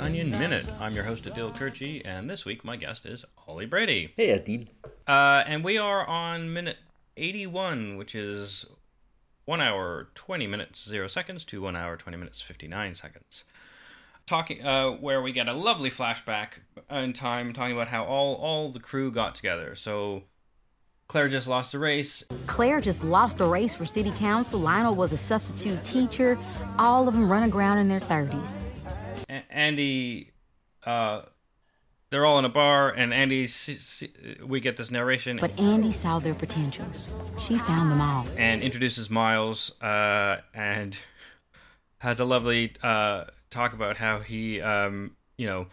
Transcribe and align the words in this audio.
Onion 0.00 0.30
Minute. 0.30 0.66
I'm 0.80 0.94
your 0.94 1.04
host, 1.04 1.24
Aadil 1.24 1.54
Kurchi, 1.54 2.00
and 2.04 2.28
this 2.28 2.46
week 2.46 2.64
my 2.64 2.76
guest 2.76 3.04
is 3.04 3.24
Ollie 3.46 3.66
Brady. 3.66 4.12
Hey, 4.16 4.38
Aadil. 4.38 4.68
Uh, 5.06 5.44
and 5.46 5.62
we 5.62 5.76
are 5.76 6.06
on 6.06 6.52
minute 6.52 6.78
81, 7.18 7.96
which 7.96 8.14
is 8.14 8.64
1 9.44 9.60
hour 9.60 10.08
20 10.14 10.46
minutes 10.46 10.88
0 10.88 11.06
seconds 11.06 11.44
to 11.44 11.60
1 11.60 11.76
hour 11.76 11.96
20 11.96 12.16
minutes 12.16 12.40
59 12.40 12.94
seconds. 12.94 13.44
Talking, 14.26 14.64
uh, 14.64 14.92
where 14.92 15.20
we 15.20 15.32
get 15.32 15.48
a 15.48 15.52
lovely 15.52 15.90
flashback 15.90 16.60
in 16.90 17.12
time, 17.12 17.52
talking 17.52 17.74
about 17.74 17.88
how 17.88 18.04
all 18.04 18.36
all 18.36 18.70
the 18.70 18.80
crew 18.80 19.10
got 19.10 19.34
together. 19.34 19.74
So 19.74 20.22
Claire 21.08 21.28
just 21.28 21.46
lost 21.46 21.72
the 21.72 21.78
race. 21.78 22.24
Claire 22.46 22.80
just 22.80 23.04
lost 23.04 23.40
a 23.40 23.44
race 23.44 23.74
for 23.74 23.84
city 23.84 24.12
council. 24.12 24.60
Lionel 24.60 24.94
was 24.94 25.12
a 25.12 25.18
substitute 25.18 25.82
teacher. 25.84 26.38
All 26.78 27.06
of 27.06 27.14
them 27.14 27.30
running 27.30 27.52
around 27.52 27.78
in 27.78 27.88
their 27.88 28.00
30s. 28.00 28.50
A- 29.30 29.44
Andy, 29.50 30.32
uh, 30.84 31.22
they're 32.10 32.26
all 32.26 32.38
in 32.40 32.44
a 32.44 32.48
bar, 32.48 32.90
and 32.90 33.14
Andy, 33.14 33.46
se- 33.46 33.74
se- 33.74 34.10
we 34.44 34.58
get 34.58 34.76
this 34.76 34.90
narration 34.90 35.38
But 35.40 35.58
Andy 35.58 35.92
saw 35.92 36.18
their 36.18 36.34
potentials. 36.34 37.08
She 37.46 37.56
found 37.56 37.90
them 37.92 38.00
all. 38.00 38.26
and 38.36 38.60
introduces 38.62 39.08
Miles, 39.08 39.80
uh, 39.80 40.38
and 40.52 40.98
has 41.98 42.18
a 42.18 42.24
lovely 42.24 42.72
uh, 42.82 43.24
talk 43.50 43.72
about 43.72 43.96
how 43.98 44.18
he, 44.20 44.60
um, 44.60 45.12
you 45.38 45.46
know, 45.46 45.66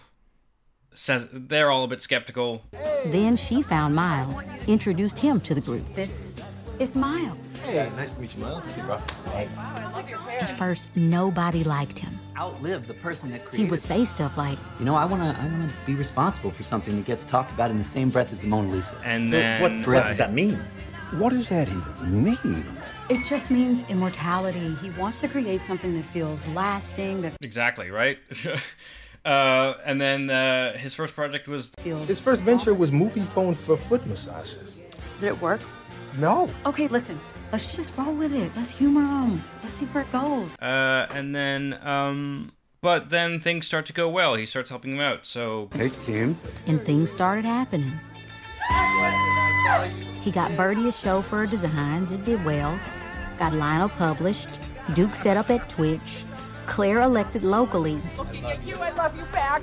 says 0.94 1.28
they're 1.32 1.72
all 1.72 1.84
a 1.84 1.88
bit 1.88 2.02
skeptical. 2.02 2.64
Then 3.06 3.36
she 3.38 3.62
found 3.64 3.96
Miles, 3.96 4.44
introduced 4.68 5.18
him 5.20 5.40
to 5.42 5.56
the 5.56 5.62
group. 5.62 5.92
This 5.96 6.34
is 6.80 6.96
Miles. 6.96 7.58
Hey, 7.64 7.90
nice 7.96 8.14
to 8.14 8.22
meet 8.22 8.36
you, 8.36 8.42
Miles. 8.42 8.66
Hey, 8.66 8.82
bro. 8.84 9.00
At 10.40 10.58
first, 10.58 10.90
nobody 10.96 11.64
liked 11.64 11.98
him. 12.00 12.20
outlive 12.38 12.88
the 12.88 12.94
person 12.94 13.32
that 13.32 13.42
He 13.52 13.66
would 13.66 13.82
say 13.82 14.06
stuff 14.06 14.38
like, 14.38 14.60
You 14.80 14.86
know, 14.86 14.96
I 14.96 15.06
wanna 15.06 15.36
I 15.40 15.46
wanna 15.46 15.70
be 15.88 15.96
responsible 15.96 16.52
for 16.52 16.64
something 16.64 16.96
that 16.96 17.06
gets 17.06 17.26
talked 17.26 17.52
about 17.52 17.72
in 17.72 17.78
the 17.80 17.84
same 17.84 18.10
breath 18.10 18.32
as 18.32 18.42
the 18.42 18.48
Mona 18.48 18.70
Lisa. 18.70 18.96
And 19.04 19.26
So 19.26 19.32
then 19.32 19.62
what, 19.62 19.72
what 19.88 20.06
does 20.06 20.18
that 20.18 20.34
mean? 20.34 20.60
What 21.12 21.30
does 21.32 21.50
that 21.50 21.68
even 21.68 22.24
mean? 22.24 22.66
It 23.10 23.26
just 23.26 23.50
means 23.50 23.84
immortality. 23.90 24.76
He 24.76 24.90
wants 24.92 25.20
to 25.22 25.28
create 25.28 25.62
something 25.62 25.96
that 25.96 26.04
feels 26.06 26.46
lasting, 26.50 27.22
that 27.22 27.34
Exactly 27.42 27.90
right. 27.90 28.20
uh, 29.26 29.74
and 29.86 30.00
then 30.00 30.30
uh, 30.30 30.78
his 30.78 30.94
first 30.94 31.16
project 31.16 31.48
was 31.48 31.72
feels. 31.80 32.08
His 32.08 32.20
first 32.20 32.44
venture 32.44 32.74
was 32.74 32.92
Moviefone 32.92 33.56
for 33.56 33.78
foot 33.78 34.06
massages. 34.06 34.84
Did 35.20 35.30
it 35.30 35.42
work? 35.42 35.62
No. 36.18 36.50
Okay, 36.66 36.88
listen. 36.88 37.20
Let's 37.52 37.74
just 37.76 37.96
roll 37.98 38.14
with 38.14 38.34
it. 38.34 38.52
Let's 38.56 38.70
humor 38.70 39.02
him. 39.06 39.44
Let's 39.64 39.76
see 39.76 39.86
where 39.88 40.04
it 40.04 40.12
goes. 40.12 40.58
Uh, 40.60 41.08
and 41.14 41.34
then, 41.34 41.80
um, 41.86 42.52
but 42.82 43.10
then 43.10 43.40
things 43.40 43.66
start 43.66 43.86
to 43.86 43.94
go 43.94 44.10
well. 44.10 44.36
He 44.36 44.46
starts 44.46 44.70
helping 44.70 44.94
him 44.94 45.00
out. 45.00 45.26
So 45.26 45.70
Hey, 45.74 45.90
Tim. 45.90 46.38
and 46.68 46.82
things 46.82 47.10
started 47.12 47.46
happening. 47.46 47.94
He 50.22 50.32
got 50.32 50.56
Birdie 50.58 50.90
a 50.90 50.92
show 50.92 51.22
for 51.22 51.38
her 51.38 51.46
designs. 51.48 52.12
It 52.12 52.26
did 52.26 52.44
well. 52.44 52.78
Got 53.40 53.54
Lionel 53.54 53.90
published. 53.90 54.50
Duke 54.94 55.14
set 55.16 55.38
up 55.38 55.50
at 55.50 55.70
Twitch. 55.70 56.26
Claire 56.66 57.02
elected 57.02 57.44
locally. 57.44 58.02
Looking 58.18 58.44
at 58.46 58.62
you, 58.66 58.76
I 58.76 58.92
love 58.92 59.16
you 59.16 59.24
back. 59.26 59.62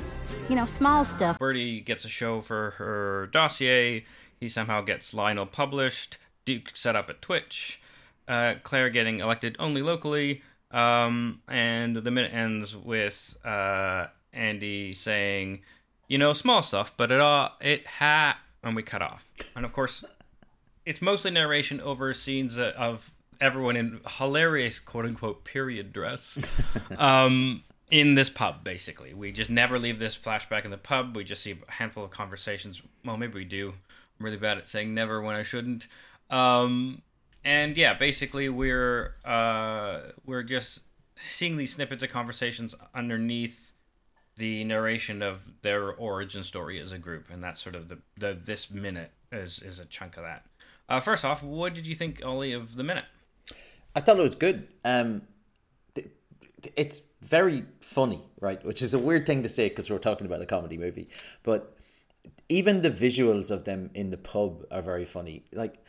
You 0.48 0.56
know, 0.56 0.65
small 0.65 1.04
stuff. 1.04 1.38
Birdie 1.38 1.81
gets 1.81 2.04
a 2.04 2.09
show 2.09 2.41
for 2.41 2.71
her 2.78 3.28
dossier. 3.31 4.04
He 4.41 4.48
somehow 4.48 4.81
gets 4.81 5.12
Lionel 5.12 5.47
published. 5.47 6.16
Duke 6.44 6.71
set 6.75 6.97
up 6.97 7.09
at 7.09 7.22
Twitch. 7.22 7.81
Uh, 8.27 8.55
Claire 8.62 8.91
getting 8.91 9.21
elected 9.21 9.56
only 9.59 9.82
locally. 9.82 10.43
Um, 10.71 11.41
and 11.47 11.97
the 11.97 12.10
minute 12.10 12.34
ends 12.34 12.77
with 12.77 13.37
uh, 13.44 14.06
Andy 14.32 14.93
saying, 14.93 15.62
"You 16.09 16.19
know, 16.19 16.33
small 16.33 16.62
stuff, 16.62 16.93
but 16.97 17.12
it 17.12 17.21
all 17.21 17.53
it 17.60 17.87
ha." 17.87 18.41
And 18.62 18.75
we 18.75 18.83
cut 18.83 19.03
off. 19.03 19.31
And 19.54 19.65
of 19.65 19.72
course, 19.72 20.04
it's 20.87 21.03
mostly 21.03 21.31
narration 21.31 21.81
over 21.81 22.12
scenes 22.12 22.59
of 22.59 23.12
everyone 23.41 23.77
in 23.77 24.00
hilarious 24.19 24.81
quote 24.81 25.04
unquote 25.04 25.44
period 25.44 25.93
dress 25.93 26.38
um, 26.99 27.62
in 27.91 28.15
this 28.15 28.31
pub. 28.31 28.65
Basically, 28.65 29.15
we 29.15 29.33
just 29.33 29.50
never 29.50 29.78
leave 29.78 29.99
this 29.99 30.16
flashback 30.16 30.65
in 30.65 30.71
the 30.71 30.78
pub. 30.78 31.16
We 31.16 31.25
just 31.25 31.43
see 31.43 31.53
a 31.53 31.72
handful 31.72 32.04
of 32.04 32.10
conversations. 32.10 32.83
Well, 33.04 33.16
maybe 33.16 33.34
we 33.34 33.44
do. 33.44 33.75
I'm 34.19 34.25
really 34.25 34.38
bad 34.38 34.59
at 34.59 34.69
saying 34.69 34.94
never 34.94 35.21
when 35.21 35.37
I 35.37 35.43
shouldn't. 35.43 35.87
Um, 36.30 37.02
and 37.44 37.76
yeah, 37.76 37.94
basically 37.94 38.48
we're 38.48 39.14
uh, 39.24 40.00
we're 40.24 40.42
just 40.42 40.80
seeing 41.16 41.56
these 41.56 41.74
snippets 41.74 42.02
of 42.02 42.10
conversations 42.10 42.74
underneath 42.94 43.72
the 44.36 44.64
narration 44.64 45.22
of 45.22 45.62
their 45.62 45.92
origin 45.92 46.42
story 46.42 46.80
as 46.80 46.92
a 46.92 46.98
group, 46.98 47.30
and 47.30 47.42
that's 47.42 47.60
sort 47.60 47.76
of 47.76 47.88
the, 47.88 47.98
the 48.18 48.32
this 48.34 48.70
minute 48.70 49.12
is 49.30 49.60
is 49.60 49.78
a 49.78 49.84
chunk 49.84 50.16
of 50.16 50.24
that. 50.24 50.46
Uh, 50.88 51.00
first 51.00 51.24
off, 51.24 51.42
what 51.42 51.74
did 51.74 51.86
you 51.86 51.94
think, 51.94 52.24
Ollie, 52.24 52.52
of 52.52 52.76
the 52.76 52.82
minute? 52.82 53.04
I 53.94 54.00
thought 54.00 54.18
it 54.18 54.22
was 54.22 54.34
good. 54.34 54.68
Um, 54.84 55.22
it's 56.76 57.08
very 57.22 57.64
funny, 57.80 58.20
right? 58.41 58.64
Which 58.64 58.82
is 58.82 58.94
a 58.94 58.98
weird 58.98 59.26
thing 59.26 59.42
to 59.42 59.48
say 59.48 59.68
because 59.68 59.91
we're 59.91 59.98
talking 59.98 60.26
about 60.26 60.42
a 60.42 60.46
comedy 60.46 60.78
movie, 60.78 61.08
but 61.42 61.76
even 62.48 62.82
the 62.82 62.91
visuals 62.91 63.50
of 63.50 63.64
them 63.64 63.91
in 63.94 64.10
the 64.10 64.16
pub 64.16 64.64
are 64.70 64.82
very 64.82 65.04
funny. 65.04 65.44
Like, 65.52 65.84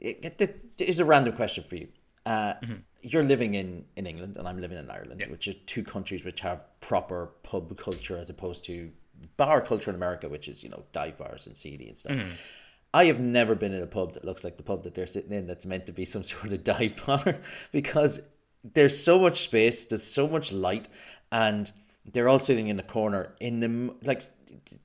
it, 0.00 0.40
it, 0.40 0.40
it- 0.78 0.98
a 1.00 1.04
random 1.04 1.34
question 1.34 1.64
for 1.64 1.76
you. 1.76 1.88
Uh, 2.24 2.54
You're 3.02 3.22
living 3.22 3.54
in, 3.54 3.84
in 3.96 4.06
England 4.06 4.36
and 4.36 4.48
I'm 4.48 4.60
living 4.60 4.78
in 4.78 4.90
Ireland, 4.90 5.24
which 5.30 5.46
are 5.48 5.52
two 5.52 5.84
countries 5.84 6.24
which 6.24 6.40
have 6.40 6.60
proper 6.80 7.30
pub 7.44 7.76
culture 7.78 8.16
as 8.18 8.30
opposed 8.30 8.64
to 8.64 8.90
bar 9.36 9.60
culture 9.60 9.90
in 9.90 9.96
America, 9.96 10.28
which 10.28 10.48
is, 10.48 10.64
you 10.64 10.68
know, 10.70 10.82
dive 10.92 11.16
bars 11.16 11.46
and 11.46 11.56
seedy 11.56 11.88
and 11.88 11.96
stuff. 11.96 12.62
I 12.92 13.04
have 13.06 13.20
never 13.20 13.54
been 13.54 13.72
in 13.72 13.82
a 13.82 13.86
pub 13.86 14.14
that 14.14 14.24
looks 14.24 14.42
like 14.42 14.56
the 14.56 14.62
pub 14.62 14.82
that 14.84 14.94
they're 14.94 15.06
sitting 15.06 15.32
in 15.32 15.46
that's 15.46 15.66
meant 15.66 15.86
to 15.86 15.92
be 15.92 16.04
some 16.04 16.22
sort 16.32 16.52
of 16.52 16.64
dive 16.64 17.02
bar 17.06 17.38
because 17.72 18.28
there's 18.64 18.98
so 18.98 19.20
much 19.20 19.40
space, 19.40 19.84
there's 19.84 20.02
so 20.02 20.26
much 20.26 20.52
light, 20.52 20.88
and 21.30 21.70
they're 22.04 22.28
all 22.28 22.38
sitting 22.40 22.68
in 22.68 22.76
the 22.76 22.82
corner 22.82 23.34
in 23.40 23.60
the 23.60 23.94
like 24.04 24.22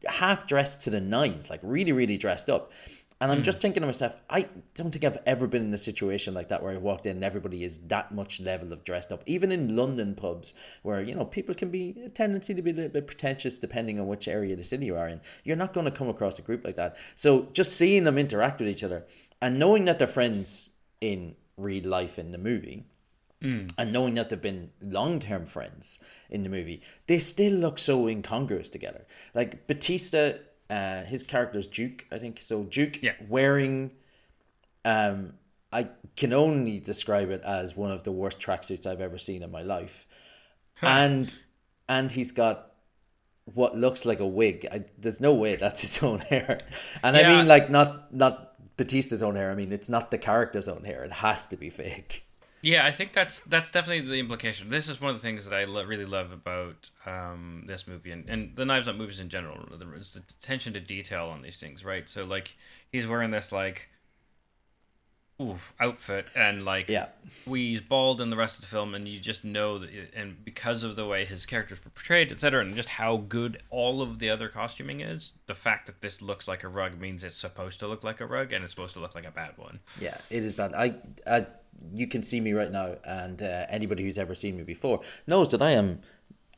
half 0.08 0.46
dressed 0.48 0.84
to 0.84 0.90
the 0.90 1.02
nines, 1.02 1.50
like 1.50 1.60
really, 1.64 1.92
really 1.92 2.18
dressed 2.18 2.50
up. 2.50 2.72
And 3.22 3.32
I'm 3.32 3.38
hmm. 3.38 3.44
just 3.44 3.62
thinking 3.62 3.82
to 3.82 3.88
myself, 3.88 4.18
I 4.30 4.50
don't 4.74 4.92
think 4.92 5.06
I've 5.06 5.20
ever 5.28 5.46
been 5.46 5.64
in 5.64 5.74
a 5.74 5.78
situation 5.78 6.34
like 6.34 6.50
that 6.50 6.64
where 6.64 6.74
I 6.74 6.78
walked 6.78 7.06
in 7.06 7.18
and 7.18 7.24
everybody 7.24 7.64
is 7.64 7.88
that 7.88 8.12
much 8.12 8.42
level 8.42 8.74
of 8.74 8.84
dressed 8.84 9.12
up. 9.12 9.22
Even 9.28 9.52
in 9.52 9.76
London 9.76 10.16
pubs, 10.16 10.56
where 10.82 11.02
you 11.02 11.14
know 11.14 11.24
people 11.24 11.54
can 11.54 11.70
be 11.70 11.96
a 12.04 12.10
tendency 12.10 12.56
to 12.56 12.62
be 12.64 12.72
a 12.72 12.74
little 12.74 12.90
bit 12.90 13.06
pretentious 13.06 13.60
depending 13.60 14.00
on 14.00 14.08
which 14.08 14.28
area 14.28 14.54
of 14.54 14.58
the 14.58 14.66
city 14.66 14.88
you 14.88 14.98
are 14.98 15.08
in. 15.08 15.22
You're 15.44 15.56
not 15.56 15.72
going 15.72 15.86
to 15.86 15.92
come 15.92 16.10
across 16.10 16.40
a 16.40 16.42
group 16.42 16.66
like 16.66 16.78
that. 16.78 16.98
So 17.14 17.48
just 17.54 17.78
seeing 17.78 18.06
them 18.06 18.18
interact 18.18 18.60
with 18.60 18.70
each 18.70 18.84
other 18.84 19.06
and 19.40 19.60
knowing 19.60 19.86
that 19.86 20.00
they're 20.00 20.08
friends 20.08 20.72
in 21.00 21.36
real 21.58 21.88
life 21.88 22.18
in 22.18 22.31
the 22.31 22.38
movie, 22.40 22.86
hmm. 23.40 23.66
and 23.78 23.94
knowing 23.94 24.16
that 24.16 24.30
they've 24.30 24.42
been 24.42 24.72
long 24.81 25.20
term 25.20 25.46
friends 25.46 26.04
in 26.30 26.42
the 26.42 26.50
movie, 26.50 26.81
they 27.06 27.20
still 27.20 27.54
look 27.54 27.78
so 27.78 28.07
incongruous 28.07 28.69
together. 28.69 29.06
Like 29.36 29.68
Batista, 29.68 30.34
uh, 30.71 31.03
his 31.03 31.23
character's 31.23 31.68
Duke, 31.68 32.06
I 32.12 32.18
think. 32.18 32.39
So 32.39 32.63
Duke 32.63 33.03
Yeah. 33.03 33.13
wearing, 33.27 33.91
um, 34.85 35.33
I 35.71 35.89
can 36.15 36.33
only 36.33 36.79
describe 36.79 37.29
it 37.29 37.41
as 37.44 37.75
one 37.75 37.91
of 37.91 38.03
the 38.03 38.12
worst 38.12 38.39
tracksuits 38.39 38.85
I've 38.88 39.01
ever 39.01 39.18
seen 39.18 39.44
in 39.44 39.51
my 39.51 39.62
life, 39.62 40.07
and 40.81 41.35
and 41.88 42.12
he's 42.12 42.31
got 42.31 42.71
what 43.53 43.77
looks 43.77 44.06
like 44.06 44.19
a 44.21 44.27
wig. 44.27 44.68
I, 44.71 44.85
there's 44.97 45.19
no 45.21 45.33
way 45.33 45.56
that's 45.57 45.81
his 45.81 46.01
own 46.03 46.19
hair, 46.33 46.57
and 47.03 47.15
I 47.18 47.23
mean 47.27 47.47
like 47.47 47.69
not 47.69 48.13
not 48.13 48.53
Batista's 48.77 49.21
own 49.21 49.35
hair. 49.35 49.51
I 49.51 49.56
mean 49.56 49.71
it's 49.71 49.89
not 49.89 50.09
the 50.12 50.18
character's 50.18 50.68
own 50.68 50.83
hair. 50.85 51.03
It 51.03 51.12
has 51.12 51.47
to 51.47 51.57
be 51.57 51.69
fake. 51.69 52.25
Yeah, 52.62 52.86
I 52.86 52.92
think 52.92 53.13
that's 53.13 53.40
that's 53.40 53.72
definitely 53.72 54.08
the 54.08 54.19
implication. 54.19 54.69
This 54.69 54.88
is 54.88 55.02
one 55.02 55.10
of 55.10 55.16
the 55.16 55.22
things 55.22 55.46
that 55.46 55.54
I 55.54 55.63
lo- 55.63 55.84
really 55.84 56.06
love 56.06 56.31
about 56.31 56.92
um, 57.08 57.63
this 57.66 57.88
movie 57.88 58.12
and, 58.12 58.30
and 58.30 58.56
the 58.56 58.66
Knives 58.66 58.88
Out 58.88 58.98
movies 58.98 59.19
in 59.19 59.30
general. 59.30 59.68
Is 59.96 60.12
the 60.12 60.22
attention 60.42 60.74
to 60.74 60.80
detail 60.80 61.25
on 61.25 61.42
these 61.42 61.60
things, 61.60 61.84
right? 61.84 62.08
So 62.08 62.24
like 62.24 62.56
he's 62.92 63.08
wearing 63.08 63.31
this 63.31 63.52
like 63.52 63.90
oof, 65.42 65.74
outfit 65.80 66.28
and 66.36 66.64
like 66.66 66.88
Yeah. 66.90 67.08
he's 67.46 67.82
bald 67.82 68.22
in 68.22 68.30
the 68.30 68.36
rest 68.38 68.56
of 68.56 68.62
the 68.62 68.68
film 68.68 68.94
and 68.94 69.08
you 69.08 69.20
just 69.20 69.44
know 69.44 69.78
that 69.80 69.90
and 70.16 70.44
because 70.46 70.84
of 70.84 70.96
the 70.96 71.06
way 71.08 71.26
his 71.26 71.46
characters 71.46 71.84
were 71.84 71.90
portrayed 71.92 72.32
etc 72.32 72.62
and 72.62 72.76
just 72.76 72.90
how 72.90 73.18
good 73.18 73.62
all 73.70 74.02
of 74.02 74.20
the 74.20 74.30
other 74.30 74.48
costuming 74.50 75.00
is 75.02 75.34
the 75.48 75.56
fact 75.56 75.88
that 75.88 76.02
this 76.02 76.22
looks 76.22 76.48
like 76.48 76.64
a 76.64 76.68
rug 76.68 77.00
means 77.00 77.24
it's 77.24 77.36
supposed 77.36 77.80
to 77.80 77.88
look 77.88 78.04
like 78.04 78.22
a 78.22 78.26
rug 78.26 78.52
and 78.54 78.64
it's 78.64 78.72
supposed 78.74 78.94
to 78.94 79.00
look 79.00 79.16
like 79.16 79.26
a 79.28 79.32
bad 79.32 79.52
one 79.58 79.80
Yeah, 80.00 80.18
it 80.30 80.44
is 80.44 80.54
bad. 80.54 80.74
I, 80.74 80.96
I 81.26 81.48
you 81.96 82.06
can 82.06 82.22
see 82.22 82.40
me 82.40 82.54
right 82.54 82.72
now, 82.72 82.96
and 83.04 83.42
uh, 83.42 83.66
anybody 83.70 84.04
who's 84.04 84.20
ever 84.20 84.36
seen 84.36 84.56
me 84.56 84.62
before 84.64 85.02
knows 85.26 85.50
that 85.50 85.62
I 85.64 85.72
am 85.72 86.02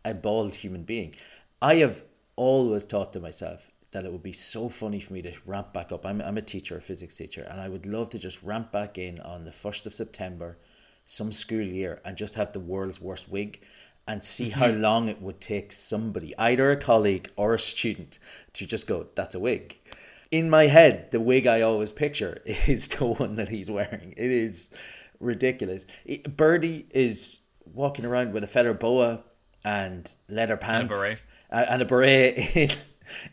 a 0.03 0.13
bald 0.13 0.55
human 0.55 0.83
being. 0.83 1.15
I 1.61 1.75
have 1.75 2.03
always 2.35 2.83
thought 2.83 3.13
to 3.13 3.21
myself, 3.21 3.71
that 3.93 4.05
it 4.05 4.11
would 4.11 4.23
be 4.23 4.33
so 4.33 4.69
funny 4.69 4.99
for 4.99 5.13
me 5.13 5.21
to 5.21 5.33
ramp 5.45 5.73
back 5.73 5.91
up. 5.91 6.05
I'm, 6.05 6.21
I'm 6.21 6.37
a 6.37 6.41
teacher, 6.41 6.77
a 6.77 6.81
physics 6.81 7.15
teacher, 7.15 7.47
and 7.49 7.59
I 7.61 7.69
would 7.69 7.85
love 7.85 8.09
to 8.11 8.19
just 8.19 8.43
ramp 8.43 8.71
back 8.71 8.97
in 8.97 9.19
on 9.21 9.45
the 9.45 9.51
1st 9.51 9.85
of 9.87 9.93
September, 9.93 10.57
some 11.05 11.31
school 11.31 11.61
year, 11.61 12.01
and 12.03 12.17
just 12.17 12.35
have 12.35 12.51
the 12.53 12.59
world's 12.59 12.99
worst 13.01 13.29
wig 13.29 13.61
and 14.07 14.23
see 14.23 14.49
how 14.49 14.67
long 14.67 15.07
it 15.07 15.21
would 15.21 15.39
take 15.39 15.71
somebody, 15.71 16.37
either 16.37 16.71
a 16.71 16.77
colleague 16.77 17.29
or 17.37 17.53
a 17.53 17.59
student, 17.59 18.19
to 18.53 18.65
just 18.65 18.85
go, 18.87 19.07
that's 19.15 19.35
a 19.35 19.39
wig. 19.39 19.79
In 20.29 20.49
my 20.49 20.67
head, 20.67 21.11
the 21.11 21.19
wig 21.21 21.47
I 21.47 21.61
always 21.61 21.91
picture 21.91 22.41
is 22.45 22.87
the 22.89 23.05
one 23.05 23.35
that 23.35 23.49
he's 23.49 23.71
wearing. 23.71 24.13
It 24.17 24.31
is 24.31 24.71
ridiculous. 25.19 25.85
It- 26.05 26.35
Birdie 26.35 26.87
is 26.91 27.41
walking 27.65 28.05
around 28.05 28.33
with 28.33 28.43
a 28.43 28.47
feather 28.47 28.73
boa 28.73 29.23
and 29.63 30.13
leather 30.27 30.57
pants 30.57 30.93
uh, 31.51 31.65
and 31.69 31.81
a 31.81 31.85
beret 31.85 32.55
in, 32.57 32.69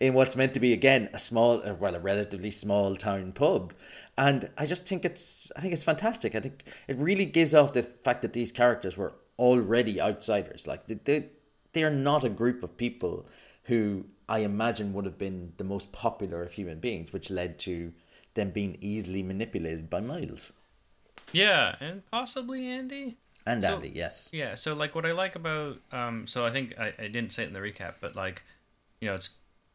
in 0.01 0.15
what's 0.15 0.37
meant 0.37 0.55
to 0.55 0.61
be 0.61 0.73
again 0.73 1.09
a 1.13 1.19
small, 1.19 1.61
uh, 1.67 1.75
well, 1.75 1.95
a 1.95 1.99
relatively 2.01 2.51
small 2.51 2.97
town 2.97 3.33
pub. 3.33 3.73
And 4.19 4.51
I 4.59 4.67
just 4.67 4.87
think 4.89 5.05
it's, 5.05 5.51
I 5.57 5.61
think 5.61 5.73
it's 5.73 5.85
fantastic. 5.85 6.35
I 6.35 6.41
think 6.41 6.65
it 6.89 6.97
really 6.99 7.25
gives 7.25 7.55
off 7.55 7.73
the 7.73 7.83
fact 7.83 8.23
that 8.23 8.33
these 8.33 8.53
characters 8.53 8.97
were 8.97 9.15
already 9.39 10.01
outsiders. 10.01 10.67
Like 10.67 10.87
they, 10.89 10.95
they, 10.95 11.29
they 11.73 11.85
are 11.85 11.91
not 11.91 12.25
a 12.25 12.29
group 12.29 12.63
of 12.63 12.77
people 12.77 13.27
who 13.65 14.05
I 14.29 14.41
imagine 14.41 14.93
would 14.93 15.05
have 15.07 15.17
been 15.19 15.53
the 15.57 15.65
most 15.65 15.93
popular 15.93 16.43
of 16.43 16.53
human 16.53 16.79
beings, 16.81 17.13
which 17.13 17.31
led 17.31 17.59
to 17.61 17.93
them 18.35 18.51
being 18.51 18.77
easily 18.81 19.23
manipulated 19.23 19.89
by 19.91 20.01
Miles 20.01 20.53
Yeah, 21.33 21.77
and 21.81 22.05
possibly 22.11 22.67
Andy. 22.67 23.17
and 23.47 23.63
So- 23.63 23.75
Andy. 23.75 23.91
Yes. 23.95 24.31
Yeah, 24.33 24.55
so 24.55 24.75
like 24.75 24.95
what 24.95 25.07
I 25.07 25.13
like 25.13 25.35
about 25.37 25.79
um 25.93 26.27
so 26.27 26.45
I 26.45 26.51
think 26.51 26.75
I, 26.79 26.93
I 26.99 27.09
didn't 27.09 27.33
say 27.33 27.43
it 27.45 27.49
in 27.49 27.53
the 27.55 27.61
recap, 27.61 27.95
but 28.01 28.15
like 28.15 28.43
you 29.01 29.09
know, 29.09 29.15
it's 29.15 29.31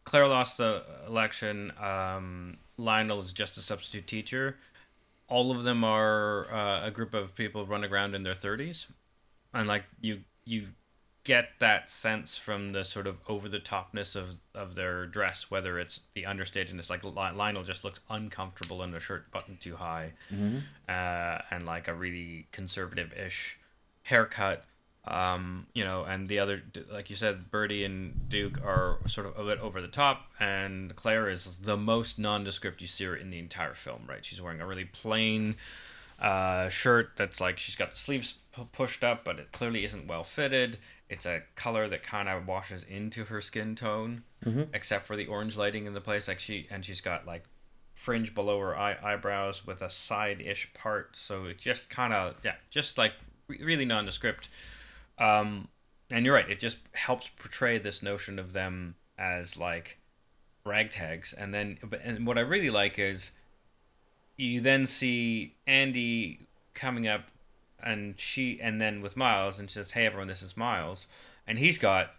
Claire 0.05 0.27
lost 0.27 0.57
the 0.57 0.83
election, 1.07 1.71
um 1.79 2.57
Lionel 2.77 3.21
is 3.21 3.33
just 3.33 3.57
a 3.57 3.61
substitute 3.61 4.07
teacher. 4.07 4.57
All 5.27 5.51
of 5.51 5.63
them 5.63 5.83
are 5.83 6.51
uh, 6.53 6.85
a 6.85 6.91
group 6.91 7.13
of 7.13 7.33
people 7.35 7.65
running 7.65 7.91
around 7.91 8.13
in 8.15 8.23
their 8.23 8.33
30s. 8.35 8.87
And 9.53 9.67
like 9.67 9.85
you 10.01 10.21
you 10.43 10.67
get 11.23 11.49
that 11.59 11.89
sense 11.89 12.37
from 12.37 12.73
the 12.73 12.85
sort 12.85 13.07
of 13.07 13.17
over 13.27 13.49
the 13.49 13.59
topness 13.59 14.15
of 14.15 14.35
of 14.53 14.75
their 14.75 15.07
dress, 15.07 15.49
whether 15.49 15.79
it's 15.79 16.01
the 16.13 16.23
understatedness, 16.23 16.89
like 16.89 17.03
Lionel 17.03 17.63
just 17.63 17.83
looks 17.83 17.99
uncomfortable 18.09 18.83
in 18.83 18.93
a 18.93 18.99
shirt 18.99 19.31
buttoned 19.31 19.59
too 19.61 19.77
high, 19.77 20.13
uh, 20.87 21.41
and 21.49 21.65
like 21.65 21.87
a 21.87 21.93
really 21.95 22.47
conservative 22.51 23.11
ish 23.13 23.57
haircut. 24.03 24.65
Um, 25.07 25.67
you 25.73 25.83
know, 25.83 26.03
and 26.03 26.27
the 26.27 26.39
other, 26.39 26.63
like 26.91 27.09
you 27.11 27.15
said, 27.15 27.51
Birdie 27.51 27.83
and 27.85 28.27
Duke 28.27 28.59
are 28.65 28.97
sort 29.07 29.27
of 29.27 29.37
a 29.37 29.43
bit 29.43 29.59
over 29.59 29.79
the 29.79 29.87
top, 29.87 30.31
and 30.39 30.95
Claire 30.95 31.29
is 31.29 31.57
the 31.57 31.77
most 31.77 32.17
nondescript 32.17 32.81
you 32.81 32.87
see 32.87 33.05
her 33.05 33.15
in 33.15 33.29
the 33.29 33.39
entire 33.39 33.75
film. 33.75 34.01
Right? 34.07 34.25
She's 34.25 34.41
wearing 34.41 34.61
a 34.61 34.65
really 34.65 34.85
plain 34.85 35.57
uh, 36.19 36.69
shirt 36.69 37.11
that's 37.17 37.39
like 37.39 37.59
she's 37.59 37.75
got 37.75 37.91
the 37.91 37.97
sleeves 37.97 38.35
pu- 38.51 38.65
pushed 38.71 39.03
up, 39.03 39.23
but 39.23 39.39
it 39.39 39.51
clearly 39.51 39.85
isn't 39.85 40.07
well 40.07 40.23
fitted. 40.23 40.79
It's 41.07 41.25
a 41.27 41.43
color 41.55 41.87
that 41.87 42.01
kind 42.01 42.27
of 42.27 42.47
washes 42.47 42.83
into 42.83 43.25
her 43.25 43.41
skin 43.41 43.75
tone, 43.75 44.23
except 44.73 45.05
for 45.05 45.15
the 45.15 45.27
orange 45.27 45.55
lighting 45.55 45.85
in 45.85 45.93
the 45.93 46.01
place. 46.01 46.27
Like 46.27 46.39
she 46.39 46.67
and 46.71 46.83
she's 46.83 47.01
got 47.01 47.27
like 47.27 47.43
fringe 47.93 48.33
below 48.33 48.59
her 48.59 48.75
eye- 48.75 48.97
eyebrows 49.03 49.67
with 49.67 49.81
a 49.83 49.89
side-ish 49.89 50.73
part, 50.73 51.15
so 51.15 51.45
it 51.45 51.59
just 51.59 51.89
kind 51.91 52.11
of 52.11 52.35
yeah, 52.43 52.55
just 52.71 52.97
like 52.97 53.13
re- 53.47 53.59
really 53.61 53.85
nondescript. 53.85 54.49
Um, 55.17 55.69
and 56.09 56.25
you're 56.25 56.35
right; 56.35 56.49
it 56.49 56.59
just 56.59 56.77
helps 56.93 57.29
portray 57.29 57.77
this 57.77 58.03
notion 58.03 58.39
of 58.39 58.53
them 58.53 58.95
as 59.17 59.57
like 59.57 59.97
ragtags. 60.65 61.33
And 61.37 61.53
then, 61.53 61.77
and 62.03 62.25
what 62.27 62.37
I 62.37 62.41
really 62.41 62.69
like 62.69 62.99
is 62.99 63.31
you 64.37 64.59
then 64.59 64.87
see 64.87 65.55
Andy 65.65 66.39
coming 66.73 67.07
up 67.07 67.25
and 67.81 68.19
she 68.19 68.59
and 68.61 68.81
then 68.81 69.01
with 69.01 69.15
Miles 69.15 69.59
and 69.59 69.69
she 69.69 69.75
says, 69.75 69.91
Hey 69.91 70.05
everyone, 70.05 70.27
this 70.27 70.41
is 70.41 70.57
Miles 70.57 71.07
and 71.47 71.59
he's 71.59 71.77
got 71.77 72.11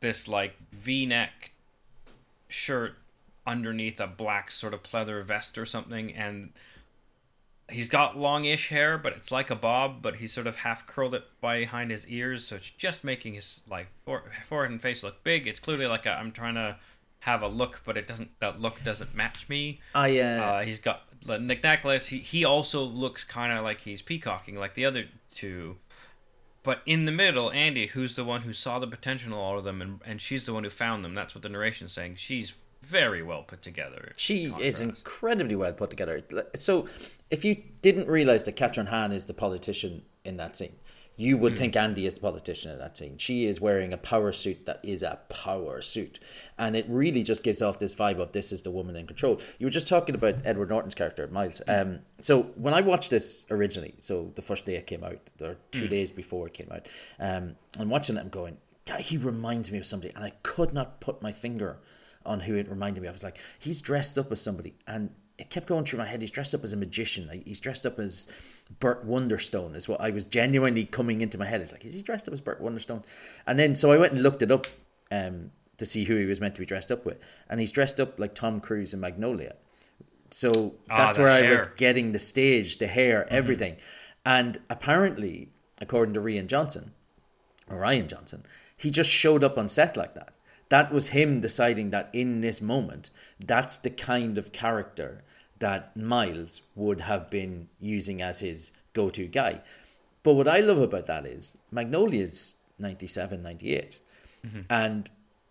this 0.00 0.28
like 0.28 0.56
V 0.72 1.06
neck 1.06 1.52
shirt 2.48 2.96
underneath 3.46 3.98
a 4.00 4.06
black 4.06 4.50
sort 4.50 4.74
of 4.74 4.82
pleather 4.82 5.24
vest 5.24 5.58
or 5.58 5.66
something 5.66 6.12
and 6.12 6.50
he's 7.70 7.88
got 7.88 8.16
longish 8.16 8.68
hair 8.68 8.98
but 8.98 9.12
it's 9.12 9.30
like 9.30 9.50
a 9.50 9.56
bob 9.56 10.02
but 10.02 10.16
he's 10.16 10.32
sort 10.32 10.46
of 10.46 10.56
half 10.56 10.86
curled 10.86 11.14
it 11.14 11.24
behind 11.40 11.90
his 11.90 12.06
ears 12.06 12.44
so 12.46 12.56
it's 12.56 12.70
just 12.70 13.04
making 13.04 13.34
his 13.34 13.60
like 13.68 13.88
fore- 14.04 14.30
forehead 14.48 14.70
and 14.70 14.82
face 14.82 15.02
look 15.02 15.22
big 15.24 15.46
it's 15.46 15.60
clearly 15.60 15.86
like 15.86 16.06
a, 16.06 16.10
i'm 16.10 16.32
trying 16.32 16.54
to 16.54 16.76
have 17.20 17.42
a 17.42 17.48
look 17.48 17.82
but 17.84 17.96
it 17.96 18.06
doesn't 18.06 18.30
that 18.40 18.60
look 18.60 18.82
doesn't 18.82 19.14
match 19.14 19.48
me 19.48 19.80
I 19.94 20.18
uh, 20.18 20.42
uh, 20.42 20.62
he's 20.62 20.78
got 20.78 21.02
the 21.24 21.38
Nick 21.38 21.62
Necklace. 21.62 22.08
He 22.08 22.18
he 22.18 22.44
also 22.44 22.82
looks 22.82 23.24
kind 23.24 23.52
of 23.52 23.64
like 23.64 23.80
he's 23.82 24.02
peacocking 24.02 24.56
like 24.56 24.74
the 24.74 24.84
other 24.84 25.06
two. 25.32 25.76
But 26.62 26.82
in 26.84 27.06
the 27.06 27.12
middle, 27.12 27.50
Andy, 27.52 27.86
who's 27.86 28.16
the 28.16 28.24
one 28.24 28.42
who 28.42 28.52
saw 28.52 28.78
the 28.78 28.86
potential 28.86 29.32
in 29.32 29.38
all 29.38 29.56
of 29.56 29.64
them, 29.64 29.80
and, 29.80 30.00
and 30.04 30.20
she's 30.20 30.44
the 30.44 30.52
one 30.52 30.64
who 30.64 30.70
found 30.70 31.04
them. 31.04 31.14
That's 31.14 31.34
what 31.34 31.42
the 31.42 31.48
narration's 31.48 31.92
saying. 31.92 32.16
She's 32.16 32.54
very 32.82 33.22
well 33.22 33.42
put 33.42 33.62
together. 33.62 34.12
She 34.16 34.52
is 34.58 34.80
incredibly 34.80 35.56
well 35.56 35.72
put 35.72 35.90
together. 35.90 36.22
So, 36.56 36.88
if 37.30 37.44
you 37.44 37.62
didn't 37.82 38.08
realize 38.08 38.44
that 38.44 38.56
Kathryn 38.56 38.88
Hahn 38.88 39.12
is 39.12 39.26
the 39.26 39.34
politician 39.34 40.02
in 40.24 40.36
that 40.38 40.56
scene, 40.56 40.74
you 41.20 41.36
would 41.36 41.58
think 41.58 41.76
Andy 41.76 42.06
is 42.06 42.14
the 42.14 42.20
politician 42.22 42.70
in 42.72 42.78
that 42.78 42.96
scene. 42.96 43.18
She 43.18 43.44
is 43.44 43.60
wearing 43.60 43.92
a 43.92 43.98
power 43.98 44.32
suit 44.32 44.64
that 44.64 44.80
is 44.82 45.02
a 45.02 45.18
power 45.28 45.82
suit, 45.82 46.18
and 46.58 46.74
it 46.74 46.86
really 46.88 47.22
just 47.22 47.44
gives 47.44 47.60
off 47.60 47.78
this 47.78 47.94
vibe 47.94 48.18
of 48.18 48.32
this 48.32 48.52
is 48.52 48.62
the 48.62 48.70
woman 48.70 48.96
in 48.96 49.06
control. 49.06 49.38
You 49.58 49.66
were 49.66 49.70
just 49.70 49.86
talking 49.86 50.14
about 50.14 50.36
Edward 50.46 50.70
Norton's 50.70 50.94
character, 50.94 51.28
Miles. 51.28 51.60
Um, 51.68 51.98
so 52.20 52.44
when 52.54 52.72
I 52.72 52.80
watched 52.80 53.10
this 53.10 53.44
originally, 53.50 53.94
so 53.98 54.32
the 54.34 54.42
first 54.42 54.64
day 54.64 54.76
it 54.76 54.86
came 54.86 55.04
out, 55.04 55.20
or 55.42 55.56
two 55.70 55.88
days 55.88 56.10
before 56.10 56.46
it 56.46 56.54
came 56.54 56.70
out, 56.72 56.86
um, 57.18 57.56
I'm 57.78 57.90
watching 57.90 58.16
it, 58.16 58.20
I'm 58.20 58.30
going, 58.30 58.56
"God, 58.86 59.02
he 59.02 59.18
reminds 59.18 59.70
me 59.70 59.76
of 59.76 59.84
somebody, 59.84 60.14
and 60.14 60.24
I 60.24 60.32
could 60.42 60.72
not 60.72 61.00
put 61.00 61.20
my 61.20 61.32
finger 61.32 61.80
on 62.26 62.40
who 62.40 62.56
it 62.56 62.68
reminded 62.68 63.02
me. 63.02 63.08
I 63.08 63.12
was 63.12 63.24
like, 63.24 63.38
he's 63.58 63.80
dressed 63.80 64.18
up 64.18 64.30
as 64.32 64.40
somebody, 64.40 64.74
and 64.86 65.10
it 65.38 65.48
kept 65.50 65.66
going 65.66 65.84
through 65.84 65.98
my 65.98 66.06
head. 66.06 66.20
He's 66.20 66.30
dressed 66.30 66.54
up 66.54 66.62
as 66.64 66.72
a 66.72 66.76
magician. 66.76 67.42
He's 67.46 67.60
dressed 67.60 67.86
up 67.86 67.98
as 67.98 68.30
Burt 68.78 69.06
Wonderstone. 69.06 69.74
Is 69.74 69.88
what 69.88 70.00
I 70.00 70.10
was 70.10 70.26
genuinely 70.26 70.84
coming 70.84 71.22
into 71.22 71.38
my 71.38 71.46
head. 71.46 71.60
It's 71.60 71.72
like, 71.72 71.84
is 71.84 71.94
he 71.94 72.02
dressed 72.02 72.28
up 72.28 72.34
as 72.34 72.40
Burt 72.40 72.62
Wonderstone? 72.62 73.04
And 73.46 73.58
then 73.58 73.74
so 73.74 73.90
I 73.90 73.96
went 73.96 74.12
and 74.12 74.22
looked 74.22 74.42
it 74.42 74.50
up 74.50 74.66
um, 75.10 75.50
to 75.78 75.86
see 75.86 76.04
who 76.04 76.16
he 76.16 76.26
was 76.26 76.40
meant 76.40 76.54
to 76.56 76.60
be 76.60 76.66
dressed 76.66 76.92
up 76.92 77.06
with, 77.06 77.18
and 77.48 77.58
he's 77.58 77.72
dressed 77.72 77.98
up 77.98 78.18
like 78.20 78.34
Tom 78.34 78.60
Cruise 78.60 78.92
in 78.92 79.00
Magnolia. 79.00 79.54
So 80.30 80.74
Ah, 80.88 80.96
that's 80.98 81.18
where 81.18 81.30
I 81.30 81.50
was 81.50 81.66
getting 81.66 82.12
the 82.12 82.18
stage, 82.18 82.78
the 82.78 82.86
hair, 82.86 83.26
everything. 83.30 83.76
And 84.24 84.58
apparently, 84.68 85.48
according 85.80 86.14
to 86.14 86.20
Rian 86.20 86.46
Johnson, 86.46 86.92
or 87.68 87.78
Ryan 87.78 88.08
Johnson, 88.08 88.44
he 88.76 88.90
just 88.90 89.10
showed 89.10 89.42
up 89.42 89.56
on 89.58 89.68
set 89.68 89.96
like 89.96 90.14
that. 90.14 90.34
That 90.70 90.92
was 90.92 91.08
him 91.08 91.40
deciding 91.40 91.90
that 91.90 92.08
in 92.12 92.40
this 92.40 92.60
moment, 92.62 93.10
that's 93.38 93.76
the 93.76 93.90
kind 93.90 94.38
of 94.38 94.52
character 94.52 95.22
that 95.58 95.96
Miles 95.96 96.62
would 96.74 97.02
have 97.02 97.28
been 97.28 97.68
using 97.78 98.22
as 98.22 98.40
his 98.40 98.72
go 98.92 99.10
to 99.10 99.26
guy. 99.26 99.60
But 100.22 100.34
what 100.34 100.48
I 100.48 100.60
love 100.60 100.78
about 100.78 101.06
that 101.06 101.26
is 101.26 101.58
Magnolia's 101.70 102.56
97, 102.78 103.42
98. 103.42 103.98
Mm-hmm. 104.46 104.60
And 104.70 105.10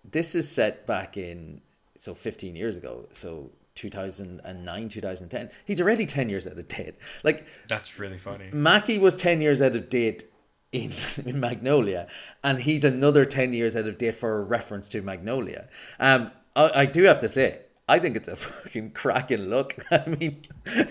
this 0.10 0.36
is 0.36 0.50
set 0.50 0.88
back 0.88 1.16
in, 1.18 1.62
so 1.96 2.14
15 2.14 2.56
years 2.56 2.78
ago. 2.78 3.08
So 3.14 3.52
2009, 3.76 4.90
2010. 4.90 5.50
He's 5.66 5.82
already 5.82 6.06
10 6.06 6.30
years 6.30 6.48
out 6.48 6.58
of 6.58 6.68
date. 6.68 6.96
Like, 7.24 7.46
That's 7.68 8.00
really 8.00 8.18
funny. 8.18 8.50
Mackey 8.52 9.00
was 9.00 9.16
10 9.16 9.42
years 9.42 9.62
out 9.62 9.76
of 9.76 9.90
date 9.90 10.24
in, 10.72 10.92
in 11.26 11.40
Magnolia, 11.40 12.08
and 12.44 12.62
he's 12.62 12.84
another 12.84 13.26
10 13.26 13.54
years 13.54 13.76
out 13.76 13.88
of 13.88 13.98
date 13.98 14.16
for 14.16 14.40
a 14.40 14.44
reference 14.44 14.90
to 14.90 15.02
Magnolia. 15.02 15.68
Um, 16.00 16.32
I, 16.56 16.72
I 16.76 16.86
do 16.86 17.04
have 17.04 17.20
to 17.22 17.30
say, 17.30 17.60
I 17.88 18.00
think 18.00 18.16
it's 18.16 18.28
a 18.28 18.36
fucking 18.36 18.92
cracking 18.92 19.50
look. 19.50 19.76
I 19.92 20.06
mean, 20.08 20.44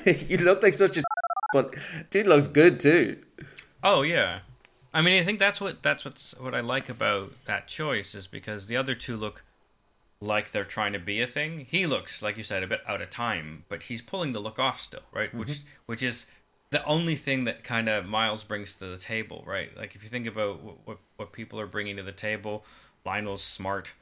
you 0.05 0.39
look 0.39 0.63
like 0.63 0.75
such 0.75 0.97
a 0.97 1.03
but 1.53 1.75
dude 2.11 2.27
looks 2.27 2.47
good 2.47 2.79
too. 2.79 3.23
Oh 3.83 4.03
yeah, 4.03 4.41
I 4.93 5.01
mean 5.01 5.19
I 5.21 5.25
think 5.25 5.39
that's 5.39 5.61
what 5.61 5.83
that's 5.83 6.05
what's 6.05 6.39
what 6.39 6.55
I 6.55 6.61
like 6.61 6.89
about 6.89 7.45
that 7.47 7.69
choice 7.69 8.15
is 8.15 8.27
because 8.27 8.67
the 8.67 8.77
other 8.77 8.95
two 8.95 9.17
look 9.17 9.45
like 10.21 10.51
they're 10.51 10.65
trying 10.65 10.93
to 10.93 10.99
be 10.99 11.21
a 11.21 11.27
thing. 11.27 11.67
He 11.71 11.87
looks 11.87 12.23
like 12.23 12.37
you 12.37 12.43
said 12.43 12.63
a 12.63 12.67
bit 12.67 12.81
out 12.87 13.01
of 13.01 13.09
time, 13.11 13.65
but 13.69 13.85
he's 13.85 14.03
pulling 14.03 14.33
the 14.33 14.41
look 14.41 14.59
off 14.59 14.81
still, 14.81 15.03
right? 15.13 15.33
Which 15.33 15.63
which 15.87 16.03
is 16.03 16.27
the 16.71 16.85
only 16.85 17.17
thing 17.17 17.45
that 17.45 17.65
kind 17.65 17.89
of 17.89 18.07
Miles 18.07 18.45
brings 18.45 18.75
to 18.77 18.87
the 18.87 18.99
table, 18.99 19.43
right? 19.47 19.75
Like 19.77 19.95
if 19.95 20.03
you 20.03 20.09
think 20.09 20.27
about 20.27 20.63
what 20.63 20.77
what, 20.85 20.99
what 21.17 21.33
people 21.33 21.61
are 21.61 21.67
bringing 21.67 21.97
to 21.97 22.03
the 22.03 22.13
table, 22.13 22.65
Lionel's 23.05 23.43
smart. 23.43 23.93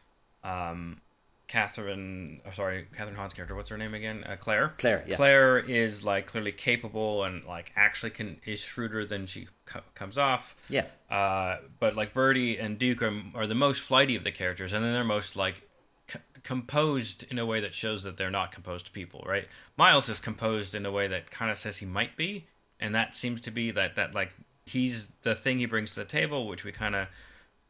Um, 0.44 1.00
Kathryn, 1.48 2.40
oh, 2.44 2.50
sorry, 2.50 2.86
Kathryn 2.96 3.14
Hahn's 3.14 3.32
character. 3.32 3.54
What's 3.54 3.70
her 3.70 3.78
name 3.78 3.94
again? 3.94 4.24
Uh, 4.24 4.34
Claire. 4.34 4.74
Claire, 4.78 5.04
yeah. 5.06 5.14
Claire 5.14 5.58
is 5.58 6.04
like 6.04 6.26
clearly 6.26 6.50
capable 6.50 7.22
and 7.22 7.44
like 7.44 7.72
actually 7.76 8.10
can 8.10 8.38
is 8.44 8.60
shrewder 8.60 9.06
than 9.06 9.26
she 9.26 9.46
co- 9.64 9.80
comes 9.94 10.18
off. 10.18 10.56
Yeah. 10.68 10.86
Uh, 11.08 11.58
but 11.78 11.94
like 11.94 12.12
Birdie 12.12 12.58
and 12.58 12.78
Duke 12.78 13.00
are, 13.00 13.22
are 13.34 13.46
the 13.46 13.54
most 13.54 13.80
flighty 13.80 14.16
of 14.16 14.24
the 14.24 14.32
characters, 14.32 14.72
and 14.72 14.84
then 14.84 14.92
they're 14.92 15.04
most 15.04 15.36
like 15.36 15.62
c- 16.08 16.18
composed 16.42 17.24
in 17.30 17.38
a 17.38 17.46
way 17.46 17.60
that 17.60 17.74
shows 17.74 18.02
that 18.02 18.16
they're 18.16 18.30
not 18.30 18.50
composed 18.50 18.92
people, 18.92 19.24
right? 19.24 19.46
Miles 19.76 20.08
is 20.08 20.18
composed 20.18 20.74
in 20.74 20.84
a 20.84 20.90
way 20.90 21.06
that 21.06 21.30
kind 21.30 21.52
of 21.52 21.58
says 21.58 21.76
he 21.76 21.86
might 21.86 22.16
be, 22.16 22.46
and 22.80 22.94
that 22.94 23.14
seems 23.14 23.40
to 23.42 23.50
be 23.50 23.70
that 23.70 23.94
that 23.96 24.14
like 24.14 24.32
he's 24.64 25.08
the 25.22 25.34
thing 25.34 25.58
he 25.58 25.66
brings 25.66 25.90
to 25.90 25.96
the 25.96 26.04
table, 26.04 26.46
which 26.48 26.64
we 26.64 26.72
kind 26.72 26.94
of 26.94 27.08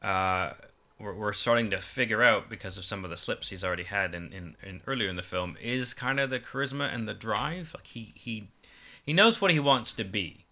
uh, 0.02 0.52
we're, 0.98 1.14
we're 1.14 1.32
starting 1.32 1.70
to 1.70 1.80
figure 1.80 2.22
out 2.22 2.48
because 2.48 2.78
of 2.78 2.84
some 2.84 3.04
of 3.04 3.10
the 3.10 3.16
slips 3.16 3.50
he's 3.50 3.64
already 3.64 3.84
had 3.84 4.14
in, 4.14 4.32
in, 4.32 4.56
in 4.62 4.80
earlier 4.86 5.08
in 5.08 5.16
the 5.16 5.22
film 5.22 5.56
is 5.60 5.92
kind 5.94 6.18
of 6.20 6.30
the 6.30 6.40
charisma 6.40 6.92
and 6.94 7.06
the 7.08 7.14
drive. 7.14 7.72
Like 7.74 7.86
he 7.86 8.12
he 8.14 8.48
he 9.04 9.12
knows 9.12 9.40
what 9.40 9.50
he 9.50 9.60
wants 9.60 9.92
to 9.94 10.04
be, 10.04 10.46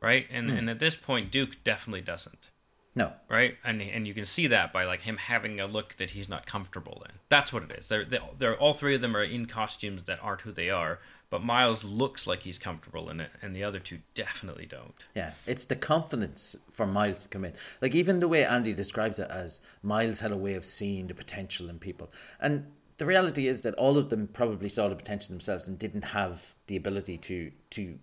right? 0.00 0.26
And 0.30 0.50
and 0.50 0.70
at 0.70 0.78
this 0.78 0.96
point, 0.96 1.30
Duke 1.30 1.62
definitely 1.64 2.00
doesn't 2.00 2.50
No. 2.94 3.12
right? 3.28 3.56
And 3.64 3.80
and 3.82 4.06
you 4.06 4.14
can 4.14 4.24
see 4.24 4.46
that 4.48 4.72
by 4.72 4.84
like 4.84 5.02
him 5.02 5.16
having 5.18 5.60
a 5.60 5.66
look 5.66 5.96
that 5.96 6.10
he's 6.10 6.28
not 6.28 6.46
comfortable 6.46 7.04
in. 7.08 7.16
That's 7.28 7.52
what 7.52 7.62
it 7.64 7.72
is. 7.72 7.88
They're 7.88 8.04
they, 8.04 8.18
they're 8.38 8.56
all 8.56 8.74
three 8.74 8.94
of 8.94 9.00
them 9.00 9.16
are 9.16 9.22
in 9.22 9.46
costumes 9.46 10.04
that 10.04 10.18
aren't 10.22 10.42
who 10.42 10.52
they 10.52 10.70
are. 10.70 10.98
But 11.30 11.44
Miles 11.44 11.84
looks 11.84 12.26
like 12.26 12.42
he's 12.42 12.58
comfortable 12.58 13.08
in 13.08 13.20
it, 13.20 13.30
and 13.40 13.54
the 13.54 13.62
other 13.62 13.78
two 13.78 14.00
definitely 14.14 14.66
don't. 14.66 15.06
Yeah, 15.14 15.32
it's 15.46 15.64
the 15.64 15.76
confidence 15.76 16.56
for 16.68 16.86
Miles 16.86 17.22
to 17.22 17.28
come 17.28 17.44
in. 17.44 17.52
Like 17.80 17.94
even 17.94 18.18
the 18.18 18.28
way 18.28 18.44
Andy 18.44 18.74
describes 18.74 19.20
it 19.20 19.30
as 19.30 19.60
Miles 19.82 20.20
had 20.20 20.32
a 20.32 20.36
way 20.36 20.54
of 20.54 20.64
seeing 20.64 21.06
the 21.06 21.14
potential 21.14 21.68
in 21.70 21.78
people. 21.78 22.10
And 22.40 22.66
the 22.98 23.06
reality 23.06 23.46
is 23.46 23.62
that 23.62 23.74
all 23.74 23.96
of 23.96 24.10
them 24.10 24.28
probably 24.32 24.68
saw 24.68 24.88
the 24.88 24.96
potential 24.96 25.32
themselves 25.32 25.68
and 25.68 25.78
didn't 25.78 26.04
have 26.04 26.54
the 26.66 26.76
ability 26.76 27.16
to 27.18 27.52
to 27.70 27.98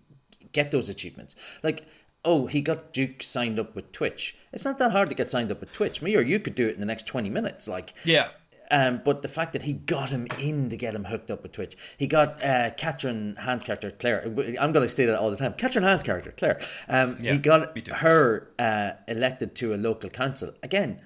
get 0.52 0.70
those 0.70 0.88
achievements. 0.88 1.36
Like 1.62 1.86
oh, 2.24 2.46
he 2.46 2.60
got 2.60 2.92
Duke 2.92 3.22
signed 3.22 3.58
up 3.58 3.74
with 3.74 3.92
Twitch. 3.92 4.36
It's 4.52 4.64
not 4.64 4.78
that 4.78 4.92
hard 4.92 5.08
to 5.08 5.14
get 5.14 5.30
signed 5.30 5.50
up 5.50 5.60
with 5.60 5.72
Twitch. 5.72 6.02
Me 6.02 6.16
or 6.16 6.20
you 6.20 6.40
could 6.40 6.54
do 6.54 6.68
it 6.68 6.74
in 6.74 6.80
the 6.80 6.86
next 6.86 7.06
20 7.06 7.30
minutes. 7.30 7.68
Like 7.68 7.94
Yeah, 8.04 8.28
um, 8.70 9.00
but 9.04 9.22
the 9.22 9.28
fact 9.28 9.52
that 9.52 9.62
he 9.62 9.72
got 9.72 10.10
him 10.10 10.26
in 10.38 10.68
to 10.68 10.76
get 10.76 10.94
him 10.94 11.04
hooked 11.04 11.30
up 11.30 11.42
with 11.42 11.52
Twitch, 11.52 11.76
he 11.96 12.06
got 12.06 12.42
uh, 12.42 12.70
Kathryn 12.70 13.38
Hahn's 13.38 13.64
character 13.64 13.90
Claire. 13.90 14.22
I'm 14.60 14.72
going 14.72 14.86
to 14.86 14.88
say 14.88 15.06
that 15.06 15.18
all 15.18 15.30
the 15.30 15.36
time. 15.36 15.54
Kathryn 15.54 15.82
Hahn's 15.82 16.02
character 16.02 16.32
Claire. 16.36 16.60
Um, 16.88 17.16
Yeah, 17.20 17.32
he 17.32 17.38
got 17.38 17.76
her 17.88 18.50
uh, 18.58 18.90
elected 19.06 19.54
to 19.56 19.74
a 19.74 19.76
local 19.76 20.10
council 20.10 20.52
again. 20.62 21.00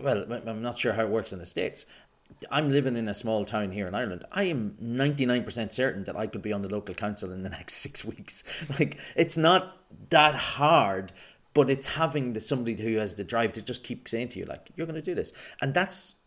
Well, 0.00 0.24
I'm 0.30 0.62
not 0.62 0.78
sure 0.78 0.92
how 0.92 1.02
it 1.02 1.08
works 1.08 1.32
in 1.32 1.38
the 1.38 1.46
states. 1.46 1.86
I'm 2.50 2.70
living 2.70 2.96
in 2.96 3.08
a 3.08 3.14
small 3.14 3.44
town 3.44 3.72
here 3.72 3.88
in 3.88 3.94
Ireland. 3.94 4.24
I 4.30 4.44
am 4.44 4.76
99% 4.82 5.72
certain 5.72 6.04
that 6.04 6.16
I 6.16 6.26
could 6.26 6.42
be 6.42 6.52
on 6.52 6.62
the 6.62 6.68
local 6.68 6.94
council 6.94 7.32
in 7.32 7.42
the 7.42 7.50
next 7.58 7.74
six 7.74 8.04
weeks. 8.04 8.44
Like, 8.78 8.98
it's 9.16 9.36
not 9.36 9.76
that 10.10 10.34
hard, 10.34 11.12
but 11.58 11.68
it's 11.68 11.86
having 11.96 12.34
the, 12.34 12.40
somebody 12.40 12.80
who 12.80 12.98
has 12.98 13.16
the 13.16 13.24
drive 13.24 13.52
to 13.52 13.60
just 13.60 13.82
keep 13.82 14.06
saying 14.06 14.28
to 14.28 14.38
you, 14.38 14.44
like, 14.44 14.70
you're 14.76 14.86
going 14.86 14.94
to 14.94 15.02
do 15.02 15.12
this. 15.12 15.32
And 15.60 15.74
that's 15.74 16.18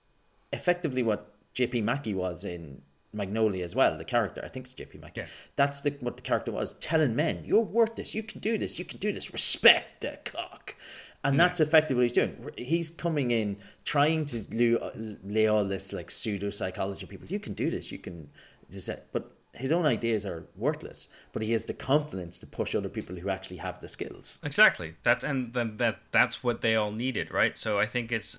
effectively 0.52 1.04
what 1.04 1.34
JP 1.56 1.86
Mackey 1.86 2.14
was 2.14 2.44
in 2.44 2.82
Magnolia 3.14 3.64
as 3.64 3.74
well, 3.74 3.98
the 3.98 4.04
character. 4.04 4.42
I 4.44 4.50
think 4.50 4.66
it's 4.66 4.76
JP 4.76 5.00
Mackey. 5.00 5.22
Yeah. 5.22 5.28
That's 5.56 5.80
the, 5.80 5.92
what 6.02 6.18
the 6.18 6.22
character 6.22 6.52
was, 6.52 6.74
telling 6.74 7.16
men, 7.16 7.44
you're 7.46 7.62
worth 7.62 7.96
this, 7.96 8.14
you 8.14 8.24
can 8.24 8.42
do 8.42 8.58
this, 8.58 8.78
you 8.78 8.84
can 8.84 9.00
do 9.00 9.14
this, 9.14 9.32
respect 9.32 10.02
the 10.02 10.20
cock. 10.26 10.76
And 11.24 11.40
that's 11.40 11.62
effectively 11.62 11.96
what 11.96 12.04
he's 12.04 12.12
doing. 12.12 12.50
He's 12.58 12.90
coming 12.90 13.32
in, 13.32 13.56
trying 13.86 14.26
to 14.26 14.44
lay, 14.52 15.18
lay 15.24 15.48
all 15.48 15.64
this 15.64 15.94
like 15.94 16.12
pseudo 16.12 16.50
psychology 16.50 17.06
people. 17.06 17.28
You 17.30 17.40
can 17.40 17.54
do 17.54 17.70
this. 17.70 17.90
You 17.90 18.00
can, 18.00 18.30
uh, 18.76 18.94
but 19.14 19.32
his 19.54 19.72
own 19.72 19.86
ideas 19.86 20.26
are 20.26 20.46
worthless. 20.56 21.08
But 21.34 21.42
he 21.42 21.52
has 21.52 21.66
the 21.66 21.74
confidence 21.74 22.38
to 22.40 22.48
push 22.48 22.74
other 22.74 22.90
people 22.90 23.16
who 23.16 23.30
actually 23.30 23.58
have 23.58 23.80
the 23.80 23.88
skills. 23.88 24.40
exactly. 24.44 24.96
That's 25.04 25.24
and 25.24 25.54
then 25.54 25.78
that 25.78 26.00
that's 26.12 26.44
what 26.44 26.62
they 26.62 26.76
all 26.76 26.92
needed, 26.92 27.32
right? 27.32 27.58
So 27.58 27.80
I 27.80 27.86
think 27.86 28.12
it's 28.12 28.38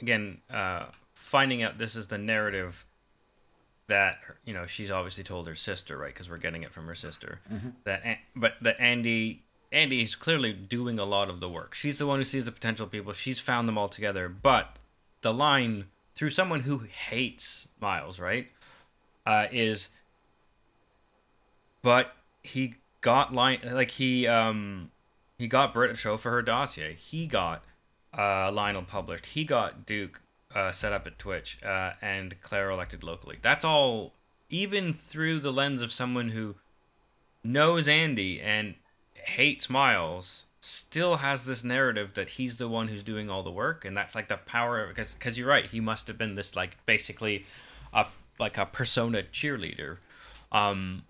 again 0.00 0.38
uh, 0.50 0.86
finding 1.14 1.62
out 1.62 1.78
this 1.78 1.96
is 1.96 2.08
the 2.08 2.18
narrative 2.18 2.84
that 3.86 4.18
you 4.44 4.54
know 4.54 4.66
she's 4.66 4.90
obviously 4.90 5.24
told 5.24 5.46
her 5.46 5.54
sister, 5.54 5.98
right? 5.98 6.12
Because 6.12 6.30
we're 6.30 6.36
getting 6.36 6.62
it 6.62 6.72
from 6.72 6.86
her 6.86 6.94
sister. 6.94 7.40
That 7.84 8.18
but 8.34 8.54
that 8.62 8.80
Andy 8.80 9.42
Andy 9.72 10.02
is 10.02 10.14
clearly 10.14 10.52
doing 10.52 10.98
a 10.98 11.04
lot 11.04 11.28
of 11.28 11.40
the 11.40 11.48
work. 11.48 11.74
She's 11.74 11.98
the 11.98 12.06
one 12.06 12.20
who 12.20 12.24
sees 12.24 12.44
the 12.44 12.52
potential 12.52 12.86
people. 12.86 13.12
She's 13.12 13.40
found 13.40 13.68
them 13.68 13.76
all 13.76 13.88
together. 13.88 14.28
But 14.28 14.78
the 15.22 15.34
line 15.34 15.86
through 16.14 16.30
someone 16.30 16.60
who 16.60 16.78
hates 16.78 17.66
Miles, 17.80 18.20
right, 18.20 18.48
uh, 19.26 19.46
is 19.50 19.88
but 21.84 22.14
he 22.42 22.74
got 23.02 23.34
line 23.34 23.60
like 23.62 23.92
he 23.92 24.26
um 24.26 24.90
he 25.38 25.46
got 25.46 25.74
Birdie 25.74 25.92
a 25.92 25.96
show 25.96 26.16
for 26.16 26.30
her 26.30 26.42
dossier. 26.42 26.94
He 26.94 27.26
got 27.26 27.62
uh 28.16 28.50
Lionel 28.50 28.82
published. 28.82 29.26
He 29.26 29.44
got 29.44 29.86
Duke 29.86 30.22
uh, 30.54 30.72
set 30.72 30.92
up 30.92 31.06
at 31.06 31.18
Twitch 31.18 31.58
uh, 31.64 31.92
and 32.00 32.40
Claire 32.40 32.70
elected 32.70 33.02
locally. 33.02 33.38
That's 33.42 33.64
all 33.64 34.12
even 34.48 34.92
through 34.92 35.40
the 35.40 35.52
lens 35.52 35.82
of 35.82 35.92
someone 35.92 36.30
who 36.30 36.54
knows 37.42 37.86
Andy 37.86 38.40
and 38.40 38.74
hates 39.14 39.68
Miles 39.68 40.44
still 40.60 41.16
has 41.16 41.44
this 41.44 41.62
narrative 41.62 42.14
that 42.14 42.30
he's 42.30 42.56
the 42.56 42.68
one 42.68 42.88
who's 42.88 43.02
doing 43.02 43.28
all 43.28 43.42
the 43.42 43.50
work 43.50 43.84
and 43.84 43.94
that's 43.94 44.14
like 44.14 44.28
the 44.28 44.36
power 44.38 44.86
because 44.88 45.12
because 45.12 45.36
you're 45.36 45.48
right 45.48 45.66
he 45.66 45.80
must 45.80 46.06
have 46.06 46.16
been 46.16 46.36
this 46.36 46.56
like 46.56 46.78
basically 46.86 47.44
a 47.92 48.06
like 48.38 48.56
a 48.56 48.64
persona 48.64 49.22
cheerleader 49.22 49.98
um 50.52 51.02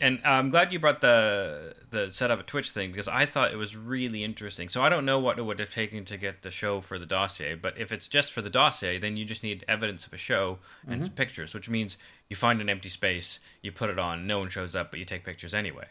and 0.00 0.20
uh, 0.24 0.28
I'm 0.30 0.50
glad 0.50 0.72
you 0.72 0.78
brought 0.78 1.00
the 1.00 1.74
the 1.90 2.10
setup 2.12 2.40
a 2.40 2.42
Twitch 2.42 2.70
thing 2.70 2.90
because 2.90 3.08
I 3.08 3.26
thought 3.26 3.52
it 3.52 3.56
was 3.56 3.76
really 3.76 4.22
interesting. 4.22 4.68
So 4.68 4.82
I 4.82 4.88
don't 4.88 5.04
know 5.04 5.18
what 5.18 5.38
it 5.38 5.42
would 5.42 5.58
have 5.58 5.70
taken 5.70 6.04
to 6.06 6.16
get 6.16 6.42
the 6.42 6.50
show 6.50 6.80
for 6.80 6.98
the 6.98 7.06
dossier, 7.06 7.54
but 7.54 7.76
if 7.78 7.92
it's 7.92 8.08
just 8.08 8.32
for 8.32 8.42
the 8.42 8.50
dossier, 8.50 8.98
then 8.98 9.16
you 9.16 9.24
just 9.24 9.42
need 9.42 9.64
evidence 9.66 10.06
of 10.06 10.12
a 10.12 10.16
show 10.16 10.58
and 10.84 10.94
mm-hmm. 10.94 11.02
some 11.02 11.12
pictures, 11.12 11.54
which 11.54 11.68
means 11.68 11.96
you 12.28 12.36
find 12.36 12.60
an 12.60 12.68
empty 12.68 12.88
space, 12.88 13.40
you 13.62 13.72
put 13.72 13.90
it 13.90 13.98
on, 13.98 14.26
no 14.26 14.38
one 14.38 14.48
shows 14.48 14.74
up, 14.74 14.90
but 14.90 15.00
you 15.00 15.04
take 15.04 15.24
pictures 15.24 15.52
anyway. 15.54 15.86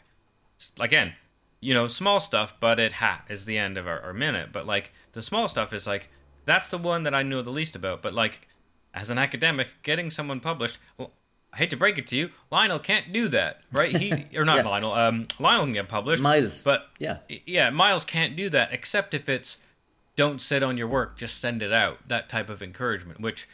It's- 0.56 0.72
again, 0.80 1.14
you 1.60 1.74
know, 1.74 1.86
small 1.86 2.20
stuff, 2.20 2.54
but 2.58 2.80
it 2.80 2.94
ha 2.94 3.22
is 3.28 3.44
the 3.44 3.58
end 3.58 3.76
of 3.76 3.86
our, 3.86 4.00
our 4.00 4.14
minute. 4.14 4.50
But 4.52 4.66
like 4.66 4.92
the 5.12 5.22
small 5.22 5.48
stuff 5.48 5.72
is 5.72 5.86
like 5.86 6.08
that's 6.46 6.70
the 6.70 6.78
one 6.78 7.02
that 7.02 7.14
I 7.14 7.22
know 7.22 7.42
the 7.42 7.50
least 7.50 7.76
about. 7.76 8.02
But 8.02 8.14
like 8.14 8.48
as 8.94 9.10
an 9.10 9.18
academic, 9.18 9.68
getting 9.82 10.10
someone 10.10 10.40
published, 10.40 10.78
well, 10.96 11.12
I 11.52 11.56
hate 11.56 11.70
to 11.70 11.76
break 11.76 11.98
it 11.98 12.06
to 12.08 12.16
you, 12.16 12.30
Lionel 12.50 12.78
can't 12.78 13.12
do 13.12 13.28
that, 13.28 13.60
right? 13.72 13.94
He 13.96 14.24
or 14.36 14.44
not 14.44 14.58
Yeah. 14.58 14.68
Lionel. 14.68 14.92
Um, 14.92 15.28
Lionel 15.38 15.64
can 15.66 15.74
get 15.74 15.88
published. 15.88 16.22
Miles, 16.22 16.62
but 16.62 16.88
yeah. 16.98 17.18
yeah, 17.46 17.70
Miles 17.70 18.04
can't 18.04 18.36
do 18.36 18.48
that 18.50 18.72
except 18.72 19.14
if 19.14 19.28
it's 19.28 19.58
don't 20.16 20.40
sit 20.40 20.62
on 20.62 20.76
your 20.76 20.86
work, 20.86 21.16
just 21.16 21.38
send 21.40 21.62
it 21.62 21.72
out. 21.72 22.06
That 22.06 22.28
type 22.28 22.50
of 22.50 22.62
encouragement, 22.62 23.20
which 23.20 23.48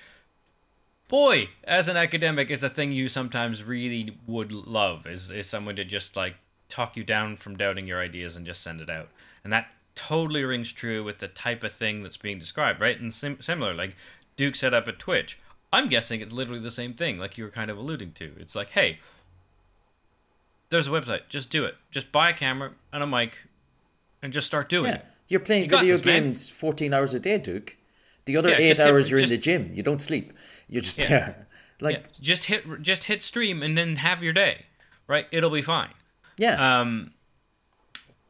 boy, 1.08 1.48
as 1.64 1.88
an 1.88 1.96
academic, 1.96 2.50
is 2.50 2.62
a 2.62 2.68
thing 2.68 2.92
you 2.92 3.08
sometimes 3.08 3.64
really 3.64 4.16
would 4.26 4.52
love. 4.52 5.06
Is 5.06 5.30
is 5.30 5.46
someone 5.48 5.76
to 5.76 5.84
just 5.84 6.16
like 6.16 6.36
talk 6.68 6.96
you 6.96 7.04
down 7.04 7.36
from 7.36 7.56
doubting 7.56 7.86
your 7.86 8.00
ideas 8.00 8.36
and 8.36 8.44
just 8.44 8.62
send 8.62 8.80
it 8.80 8.90
out, 8.90 9.08
and 9.44 9.52
that 9.52 9.68
totally 9.94 10.44
rings 10.44 10.72
true 10.72 11.02
with 11.02 11.18
the 11.18 11.28
type 11.28 11.64
of 11.64 11.72
thing 11.72 12.02
that's 12.02 12.18
being 12.18 12.38
described, 12.38 12.80
right? 12.80 13.00
And 13.00 13.14
sim- 13.14 13.40
similar, 13.40 13.72
like 13.72 13.96
Duke 14.36 14.54
set 14.56 14.74
up 14.74 14.86
a 14.86 14.92
Twitch. 14.92 15.38
I'm 15.76 15.88
guessing 15.88 16.20
it's 16.20 16.32
literally 16.32 16.60
the 16.60 16.70
same 16.70 16.94
thing, 16.94 17.18
like 17.18 17.36
you 17.38 17.44
were 17.44 17.50
kind 17.50 17.70
of 17.70 17.76
alluding 17.78 18.12
to. 18.12 18.32
It's 18.38 18.54
like, 18.54 18.70
hey, 18.70 18.98
there's 20.70 20.86
a 20.86 20.90
website, 20.90 21.28
just 21.28 21.50
do 21.50 21.64
it. 21.64 21.74
Just 21.90 22.10
buy 22.12 22.30
a 22.30 22.32
camera 22.34 22.72
and 22.92 23.02
a 23.02 23.06
mic, 23.06 23.44
and 24.22 24.32
just 24.32 24.46
start 24.46 24.68
doing 24.68 24.90
Yeah. 24.90 24.96
it. 24.96 25.04
You're 25.28 25.40
playing 25.40 25.64
You 25.64 25.70
video 25.70 25.96
this, 25.96 26.04
man. 26.04 26.22
games 26.24 26.48
14 26.48 26.94
hours 26.94 27.14
a 27.14 27.20
day, 27.20 27.38
Duke. 27.38 27.76
The 28.26 28.36
other 28.36 28.50
Yeah, 28.50 28.56
eight 28.58 28.68
just 28.68 28.80
hit- 28.80 28.90
hours 28.90 29.10
you're 29.10 29.20
just- 29.20 29.32
in 29.32 29.36
the 29.38 29.42
gym. 29.42 29.70
You 29.74 29.82
don't 29.82 30.00
sleep. 30.02 30.32
You're 30.68 30.82
just 30.82 30.98
Yeah. 30.98 31.08
there. 31.08 31.42
Like, 31.80 32.18
just 32.22 32.44
hit 32.44 32.64
just 32.80 33.04
hit 33.04 33.20
stream 33.20 33.62
and 33.62 33.76
then 33.76 33.96
have 33.96 34.22
your 34.22 34.32
day, 34.32 34.64
right? 35.06 35.26
It'll 35.30 35.50
be 35.50 35.60
fine. 35.60 35.90
yeah. 36.38 36.80
Um, 36.80 37.12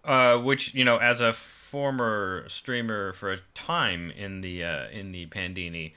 uh, 0.04 0.36
which 0.38 0.74
you 0.74 0.84
know, 0.84 0.96
as 0.98 1.20
a 1.20 1.32
former 1.32 2.44
streamer 2.48 3.12
for 3.12 3.30
a 3.32 3.38
time 3.54 4.10
in 4.10 4.40
the 4.40 4.64
uh, 4.64 4.88
in 4.88 5.12
the 5.12 5.26
Pandini, 5.26 5.92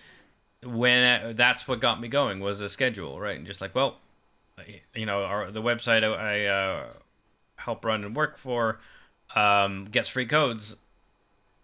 when 0.63 1.03
uh, 1.03 1.33
that's 1.35 1.67
what 1.67 1.79
got 1.79 2.01
me 2.01 2.07
going 2.07 2.39
was 2.39 2.59
the 2.59 2.69
schedule, 2.69 3.19
right? 3.19 3.37
And 3.37 3.47
just 3.47 3.61
like, 3.61 3.75
well, 3.75 3.97
you 4.93 5.05
know, 5.05 5.23
our, 5.23 5.51
the 5.51 5.61
website 5.61 6.03
I, 6.03 6.07
I 6.07 6.45
uh, 6.45 6.85
help 7.57 7.85
run 7.85 8.03
and 8.03 8.15
work 8.15 8.37
for 8.37 8.79
um, 9.35 9.85
gets 9.85 10.09
free 10.09 10.25
codes. 10.25 10.75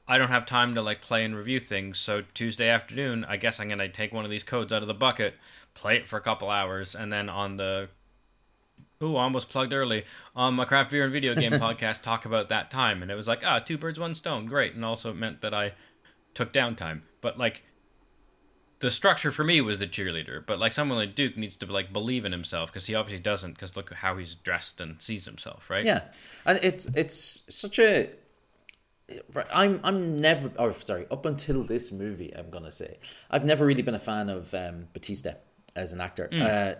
I 0.07 0.17
don't 0.17 0.29
have 0.29 0.45
time 0.45 0.75
to 0.75 0.81
like 0.81 1.01
play 1.01 1.25
and 1.25 1.35
review 1.35 1.59
things, 1.59 1.97
so 1.97 2.23
Tuesday 2.33 2.69
afternoon, 2.69 3.25
I 3.25 3.37
guess 3.37 3.59
I'm 3.59 3.67
gonna 3.67 3.89
take 3.89 4.13
one 4.13 4.23
of 4.23 4.31
these 4.31 4.43
codes 4.43 4.71
out 4.71 4.83
of 4.83 4.87
the 4.87 4.93
bucket, 4.93 5.33
play 5.73 5.97
it 5.97 6.07
for 6.07 6.17
a 6.17 6.21
couple 6.21 6.49
hours, 6.49 6.93
and 6.93 7.11
then 7.11 7.27
on 7.27 7.57
the 7.57 7.89
Ooh, 9.03 9.17
I 9.17 9.23
almost 9.23 9.49
plugged 9.49 9.73
early 9.73 10.05
on 10.35 10.53
my 10.53 10.63
craft 10.63 10.91
beer 10.91 11.03
and 11.03 11.11
video 11.11 11.35
game 11.35 11.51
podcast. 11.53 12.01
Talk 12.01 12.25
about 12.25 12.49
that 12.49 12.71
time, 12.71 13.01
and 13.01 13.11
it 13.11 13.15
was 13.15 13.27
like, 13.27 13.41
ah, 13.45 13.59
two 13.59 13.77
birds, 13.77 13.99
one 13.99 14.15
stone, 14.15 14.45
great. 14.45 14.73
And 14.73 14.85
also 14.85 15.11
it 15.11 15.15
meant 15.15 15.41
that 15.41 15.53
I 15.53 15.73
took 16.33 16.53
downtime. 16.53 17.01
But 17.19 17.37
like, 17.37 17.63
the 18.79 18.91
structure 18.91 19.31
for 19.31 19.43
me 19.43 19.61
was 19.61 19.79
the 19.79 19.87
cheerleader. 19.87 20.45
But 20.45 20.59
like, 20.59 20.71
someone 20.71 20.97
like 20.97 21.15
Duke 21.15 21.37
needs 21.37 21.57
to 21.57 21.65
like 21.65 21.93
believe 21.93 22.25
in 22.25 22.31
himself 22.31 22.71
because 22.71 22.85
he 22.85 22.95
obviously 22.95 23.21
doesn't. 23.21 23.53
Because 23.53 23.75
look 23.75 23.93
how 23.93 24.17
he's 24.17 24.35
dressed 24.35 24.81
and 24.81 25.01
sees 25.01 25.25
himself, 25.25 25.69
right? 25.69 25.85
Yeah, 25.85 26.03
and 26.45 26.59
it's 26.61 26.87
it's 26.95 27.45
such 27.53 27.79
a 27.79 28.09
right, 29.33 29.47
I'm 29.53 29.79
I'm 29.83 30.17
never 30.17 30.51
or 30.57 30.73
sorry 30.73 31.05
up 31.11 31.25
until 31.25 31.63
this 31.63 31.91
movie 31.91 32.35
I'm 32.35 32.49
gonna 32.49 32.71
say 32.71 32.97
I've 33.29 33.45
never 33.45 33.65
really 33.65 33.81
been 33.81 33.95
a 33.95 33.99
fan 33.99 34.29
of 34.29 34.53
um, 34.53 34.87
Batista 34.93 35.33
as 35.75 35.91
an 35.91 36.01
actor. 36.01 36.29
Uh, 36.31 36.73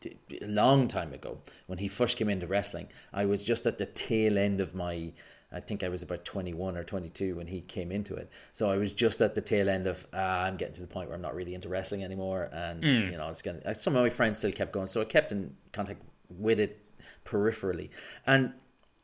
d- 0.00 0.16
a 0.40 0.46
long 0.46 0.88
time 0.88 1.12
ago 1.12 1.38
when 1.66 1.78
he 1.78 1.88
first 1.88 2.16
came 2.16 2.28
into 2.28 2.46
wrestling, 2.46 2.88
I 3.12 3.26
was 3.26 3.44
just 3.44 3.66
at 3.66 3.78
the 3.78 3.86
tail 3.86 4.38
end 4.38 4.60
of 4.60 4.74
my. 4.74 5.12
I 5.52 5.60
think 5.60 5.82
I 5.82 5.88
was 5.88 6.02
about 6.02 6.24
21 6.24 6.76
or 6.76 6.84
22 6.84 7.36
when 7.36 7.46
he 7.46 7.60
came 7.60 7.92
into 7.92 8.14
it. 8.14 8.30
So 8.52 8.70
I 8.70 8.76
was 8.76 8.92
just 8.92 9.20
at 9.20 9.34
the 9.34 9.40
tail 9.40 9.68
end 9.68 9.86
of, 9.86 10.06
ah, 10.14 10.44
I'm 10.44 10.56
getting 10.56 10.74
to 10.74 10.80
the 10.80 10.86
point 10.86 11.08
where 11.08 11.16
I'm 11.16 11.22
not 11.22 11.34
really 11.34 11.54
into 11.54 11.68
wrestling 11.68 12.04
anymore. 12.04 12.48
And, 12.52 12.82
you 12.82 13.16
know, 13.16 13.28
it's 13.28 13.42
going. 13.42 13.60
some 13.74 13.96
of 13.96 14.02
my 14.02 14.08
friends 14.08 14.38
still 14.38 14.52
kept 14.52 14.72
going. 14.72 14.86
So 14.86 15.00
I 15.00 15.04
kept 15.04 15.32
in 15.32 15.54
contact 15.72 16.00
with 16.30 16.60
it 16.60 16.80
peripherally. 17.24 17.90
And 18.26 18.52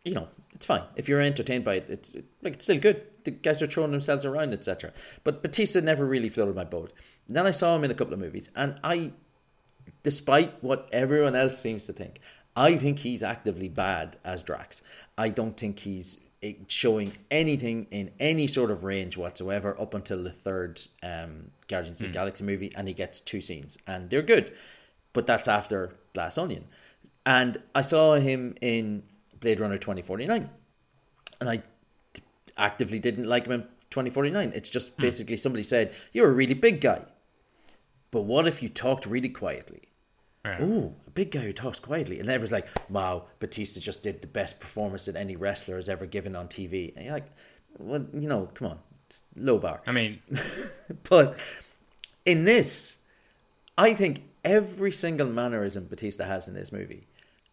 you 0.04 0.14
know, 0.14 0.28
it's 0.54 0.66
fine 0.66 0.82
if 0.96 1.08
you're 1.08 1.20
entertained 1.20 1.64
by 1.64 1.74
it. 1.74 1.86
It's 1.88 2.14
like 2.42 2.54
it's 2.54 2.64
still 2.64 2.78
good. 2.78 3.06
The 3.24 3.30
guys 3.30 3.62
are 3.62 3.66
throwing 3.66 3.90
themselves 3.90 4.24
around, 4.24 4.52
etc. 4.52 4.92
But 5.24 5.42
Batista 5.42 5.80
never 5.80 6.06
really 6.06 6.28
floated 6.28 6.56
my 6.56 6.64
boat. 6.64 6.92
Then 7.26 7.46
I 7.46 7.50
saw 7.50 7.76
him 7.76 7.84
in 7.84 7.90
a 7.90 7.94
couple 7.94 8.14
of 8.14 8.20
movies, 8.20 8.50
and 8.56 8.78
I, 8.82 9.12
despite 10.02 10.62
what 10.64 10.88
everyone 10.92 11.36
else 11.36 11.58
seems 11.58 11.86
to 11.86 11.92
think, 11.92 12.20
I 12.56 12.76
think 12.76 13.00
he's 13.00 13.22
actively 13.22 13.68
bad 13.68 14.16
as 14.24 14.42
Drax. 14.42 14.82
I 15.16 15.28
don't 15.28 15.56
think 15.56 15.80
he's 15.80 16.22
showing 16.68 17.12
anything 17.30 17.86
in 17.90 18.12
any 18.20 18.46
sort 18.46 18.70
of 18.70 18.84
range 18.84 19.16
whatsoever 19.16 19.78
up 19.80 19.94
until 19.94 20.22
the 20.22 20.30
third 20.30 20.80
um, 21.02 21.50
Guardians 21.66 22.00
of 22.00 22.08
the 22.08 22.12
Galaxy 22.12 22.44
movie, 22.44 22.72
and 22.76 22.86
he 22.88 22.94
gets 22.94 23.20
two 23.20 23.40
scenes, 23.40 23.78
and 23.86 24.08
they're 24.10 24.22
good. 24.22 24.52
But 25.12 25.26
that's 25.26 25.48
after 25.48 25.94
Glass 26.14 26.38
Onion, 26.38 26.66
and 27.26 27.56
I 27.74 27.80
saw 27.80 28.14
him 28.14 28.54
in 28.60 29.02
Blade 29.40 29.60
Runner 29.60 29.78
twenty 29.78 30.02
forty 30.02 30.26
nine, 30.26 30.50
and 31.40 31.50
I 31.50 31.62
actively 32.56 32.98
didn't 32.98 33.28
like 33.28 33.46
him 33.46 33.52
in 33.52 33.60
2049. 33.90 34.52
It's 34.54 34.68
just 34.68 34.96
basically 34.98 35.36
somebody 35.36 35.62
said, 35.62 35.94
You're 36.12 36.28
a 36.28 36.32
really 36.32 36.54
big 36.54 36.80
guy. 36.80 37.02
But 38.10 38.22
what 38.22 38.46
if 38.46 38.62
you 38.62 38.68
talked 38.68 39.06
really 39.06 39.28
quietly? 39.28 39.82
Yeah. 40.44 40.62
Ooh, 40.62 40.94
a 41.06 41.10
big 41.10 41.30
guy 41.30 41.40
who 41.40 41.52
talks 41.52 41.78
quietly. 41.78 42.20
And 42.20 42.28
everyone's 42.28 42.52
like, 42.52 42.68
Wow, 42.88 43.24
Batista 43.38 43.80
just 43.80 44.02
did 44.02 44.22
the 44.22 44.28
best 44.28 44.60
performance 44.60 45.04
that 45.06 45.16
any 45.16 45.36
wrestler 45.36 45.74
has 45.76 45.88
ever 45.88 46.06
given 46.06 46.34
on 46.36 46.48
TV. 46.48 46.94
And 46.96 47.04
you're 47.04 47.14
like, 47.14 47.30
Well, 47.78 48.06
you 48.14 48.28
know, 48.28 48.48
come 48.54 48.68
on. 48.68 48.78
Low 49.36 49.58
bar. 49.58 49.82
I 49.86 49.92
mean, 49.92 50.20
But 51.08 51.38
in 52.24 52.44
this, 52.44 53.04
I 53.76 53.94
think 53.94 54.22
every 54.44 54.92
single 54.92 55.26
mannerism 55.26 55.86
Batista 55.86 56.24
has 56.24 56.48
in 56.48 56.54
this 56.54 56.72
movie 56.72 57.06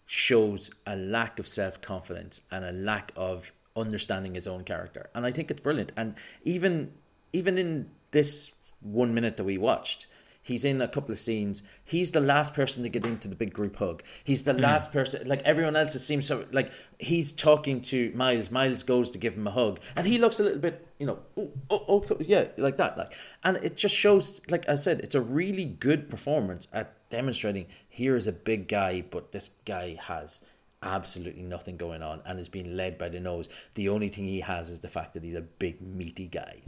shows 0.06 0.70
a 0.86 0.96
lack 0.96 1.40
of 1.40 1.48
self 1.48 1.82
confidence 1.82 2.42
and 2.52 2.64
a 2.64 2.72
lack 2.72 3.12
of 3.16 3.52
understanding 3.76 4.36
his 4.36 4.48
own 4.48 4.64
character. 4.64 5.10
And 5.14 5.26
I 5.26 5.32
think 5.32 5.52
it's 5.52 5.62
brilliant. 5.62 5.92
And 5.98 6.16
even 6.44 6.92
even 7.34 7.58
in 7.58 7.90
this 8.12 8.56
one 8.82 9.14
minute 9.14 9.38
that 9.38 9.44
we 9.44 9.58
watched, 9.58 10.08
he's 10.46 10.64
in 10.64 10.80
a 10.80 10.88
couple 10.88 11.12
of 11.12 11.18
scenes. 11.18 11.64
He's 11.84 12.12
the 12.12 12.22
last 12.22 12.54
person 12.54 12.84
to 12.84 12.90
get 12.90 13.06
into 13.06 13.28
the 13.28 13.36
big 13.36 13.52
group 13.52 13.78
hug. 13.78 14.04
He's 14.24 14.44
the 14.44 14.54
hmm. 14.54 14.62
last 14.62 14.94
person 14.94 15.28
like 15.28 15.42
everyone 15.42 15.76
else 15.76 15.96
it 15.96 16.00
seems 16.00 16.28
so 16.28 16.46
like 16.52 16.72
he's 17.00 17.34
talking 17.34 17.82
to 17.82 18.12
Miles. 18.16 18.52
Miles 18.52 18.84
goes 18.84 19.12
to 19.12 19.18
give 19.18 19.34
him 19.34 19.48
a 19.48 19.52
hug. 19.52 19.80
And 19.98 20.06
he 20.08 20.20
looks 20.20 20.40
a 20.40 20.44
little 20.44 20.60
bit, 20.60 20.88
you 21.00 21.08
know, 21.08 21.20
oh, 21.36 21.52
oh, 21.72 22.06
oh 22.10 22.18
yeah, 22.20 22.46
like 22.58 22.78
that. 22.78 22.98
Like 22.98 23.14
and 23.44 23.58
it 23.58 23.76
just 23.76 23.96
shows, 23.96 24.40
like 24.48 24.70
I 24.70 24.76
said, 24.76 25.00
it's 25.00 25.16
a 25.16 25.22
really 25.22 25.66
good 25.66 26.10
performance 26.10 26.68
at 26.72 27.10
demonstrating 27.10 27.66
here 27.90 28.16
is 28.16 28.28
a 28.28 28.32
big 28.32 28.68
guy, 28.68 29.04
but 29.10 29.32
this 29.32 29.50
guy 29.66 29.98
has 30.00 30.46
absolutely 30.84 31.42
nothing 31.42 31.76
going 31.76 32.04
on 32.04 32.22
and 32.26 32.40
is 32.40 32.50
being 32.50 32.78
led 32.78 33.00
by 33.00 33.10
the 33.10 33.20
nose. 33.20 33.50
The 33.74 33.90
only 33.90 34.10
thing 34.10 34.26
he 34.26 34.42
has 34.42 34.70
is 34.70 34.80
the 34.80 34.90
fact 34.90 35.16
that 35.16 35.24
he's 35.24 35.36
a 35.36 35.42
big 35.42 35.82
meaty 35.82 36.28
guy. 36.28 36.62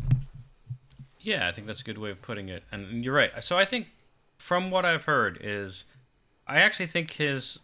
Yeah, 1.27 1.45
I 1.47 1.51
think 1.51 1.67
that's 1.67 1.81
a 1.81 1.83
good 1.83 1.97
way 1.97 2.09
of 2.09 2.21
putting 2.21 2.47
it. 2.47 2.63
And 2.71 3.03
you're 3.03 3.13
right. 3.13 3.43
So 3.43 3.57
I 3.57 3.65
think 3.65 3.89
from 4.37 4.71
what 4.71 4.85
I've 4.85 5.03
heard 5.03 5.37
is 5.41 5.83
I 6.47 6.59
actually 6.59 6.85
think 6.87 7.11
his 7.11 7.59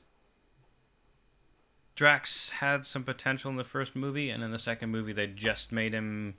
Drax 1.95 2.49
had 2.49 2.85
some 2.85 3.03
potential 3.03 3.51
in 3.51 3.57
the 3.57 3.63
first 3.63 3.95
movie 3.95 4.29
and 4.29 4.43
in 4.43 4.51
the 4.51 4.59
second 4.59 4.89
movie 4.89 5.13
they 5.13 5.27
just 5.27 5.71
made 5.71 5.93
him 5.93 6.33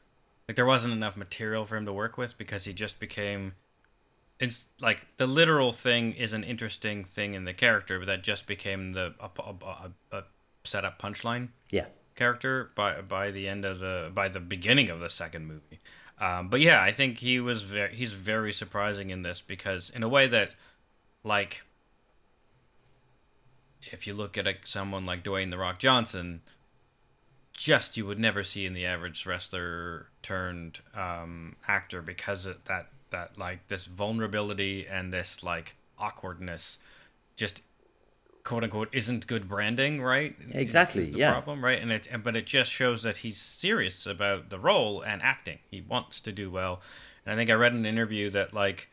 like 0.49 0.57
there 0.57 0.67
wasn't 0.67 0.93
enough 0.93 1.17
material 1.17 1.65
for 1.65 1.77
him 1.77 1.87
to 1.87 1.93
work 1.93 2.19
with 2.19 2.37
because 2.37 2.65
he 2.65 2.73
just 2.73 2.99
became 2.99 3.53
it's 4.41 4.67
like 4.81 5.07
the 5.17 5.27
literal 5.29 5.71
thing 5.71 6.13
is 6.13 6.33
an 6.33 6.43
interesting 6.43 7.05
thing 7.05 7.35
in 7.35 7.45
the 7.45 7.55
character 7.55 7.99
but 8.01 8.07
that 8.07 8.23
just 8.25 8.47
became 8.47 8.93
the 8.95 9.15
a, 9.21 9.31
a, 9.41 9.55
a, 10.13 10.17
a 10.19 10.25
set 10.65 10.85
up 10.85 11.01
punchline 11.01 11.49
Yeah. 11.71 11.87
character 12.17 12.69
by 12.75 13.01
by 13.01 13.31
the 13.31 13.49
end 13.49 13.65
of 13.65 13.79
the 13.79 14.11
by 14.13 14.29
the 14.29 14.41
beginning 14.41 14.91
of 14.91 14.99
the 15.01 15.09
second 15.09 15.47
movie. 15.47 15.79
Um, 16.21 16.49
but 16.49 16.61
yeah, 16.61 16.81
I 16.81 16.93
think 16.93 17.19
he 17.19 17.41
was 17.41 17.63
very 17.63 17.95
he's 17.95 18.13
very 18.13 18.53
surprising 18.53 19.11
in 19.11 19.23
this 19.23 19.41
because 19.41 19.91
in 19.91 20.03
a 20.03 20.09
way 20.09 20.27
that 20.29 20.51
like 21.25 21.63
if 23.83 24.07
you 24.07 24.15
look 24.15 24.39
at 24.39 24.47
a, 24.47 24.55
someone 24.65 25.05
like 25.05 25.25
Dwayne 25.25 25.51
the 25.51 25.59
Rock 25.59 25.79
Johnson, 25.79 26.41
just 27.53 27.97
you 27.97 28.07
would 28.07 28.19
never 28.19 28.43
see 28.43 28.65
in 28.65 28.75
the 28.75 28.87
average 28.87 29.27
wrestler 29.27 30.07
turned 30.23 30.81
um, 30.95 31.57
actor 31.69 32.01
because 32.01 32.47
of 32.47 32.65
that 32.65 32.89
that 33.11 33.39
like 33.39 33.67
this 33.69 33.87
vulnerability 33.87 34.87
and 34.87 35.13
this 35.13 35.43
like 35.43 35.77
awkwardness 35.99 36.79
just 37.37 37.63
quote 38.45 38.63
unquote 38.63 38.89
isn't 38.93 39.27
good 39.27 39.49
branding, 39.49 40.01
right? 40.03 40.37
Exactly, 40.51 41.11
the 41.11 41.19
yeah. 41.19 41.33
problem, 41.33 41.65
right? 41.65 41.81
And 41.81 41.91
it 41.91 42.07
and- 42.11 42.23
but 42.23 42.37
it 42.37 42.47
just 42.47 42.71
shows 42.71 43.03
that 43.03 43.19
he's 43.19 43.39
serious 43.39 44.07
about 44.07 44.51
the 44.51 44.59
role 44.59 45.01
and 45.01 45.23
acting. 45.23 45.59
He 45.71 45.81
wants 45.81 46.21
to 46.21 46.31
do 46.33 46.51
well. 46.51 46.81
And 47.25 47.33
I 47.33 47.37
think 47.37 47.49
I 47.51 47.55
read 47.55 47.73
in 47.73 47.79
an 47.79 47.87
interview 47.87 48.29
that 48.31 48.53
like 48.53 48.89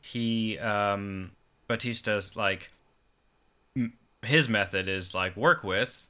he 0.00 0.58
um 0.58 1.32
Batista's 1.68 2.36
like 2.36 2.70
m- 3.76 3.94
his 4.22 4.48
method 4.48 4.86
is 4.88 5.14
like 5.14 5.36
work 5.36 5.64
with 5.64 6.08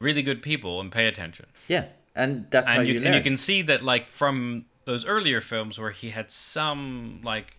really 0.00 0.22
good 0.22 0.42
people 0.42 0.80
and 0.80 0.90
pay 0.92 1.06
attention 1.06 1.46
Yeah. 1.68 1.86
And 2.16 2.46
that's 2.50 2.70
how 2.70 2.80
you, 2.80 2.94
you, 2.94 3.00
learn. 3.00 3.06
and 3.08 3.14
you 3.16 3.22
can 3.22 3.36
see 3.36 3.60
that 3.62 3.82
like 3.82 4.06
from 4.06 4.66
those 4.84 5.04
earlier 5.04 5.40
films 5.40 5.78
where 5.78 5.90
he 5.90 6.10
had 6.10 6.30
some 6.30 7.20
like 7.24 7.58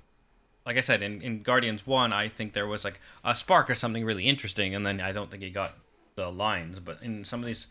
like 0.65 0.77
I 0.77 0.81
said 0.81 1.03
in, 1.03 1.21
in 1.21 1.43
Guardians 1.43 1.85
one 1.85 2.11
I 2.13 2.27
think 2.29 2.53
there 2.53 2.67
was 2.67 2.83
like 2.83 2.99
a 3.23 3.35
spark 3.35 3.69
or 3.69 3.75
something 3.75 4.03
really 4.05 4.25
interesting 4.25 4.73
and 4.75 4.85
then 4.85 4.99
I 5.01 5.11
don't 5.11 5.29
think 5.29 5.43
he 5.43 5.49
got 5.49 5.73
the 6.15 6.31
lines 6.31 6.79
but 6.79 7.01
in 7.01 7.23
some 7.25 7.39
of 7.41 7.45
these 7.45 7.67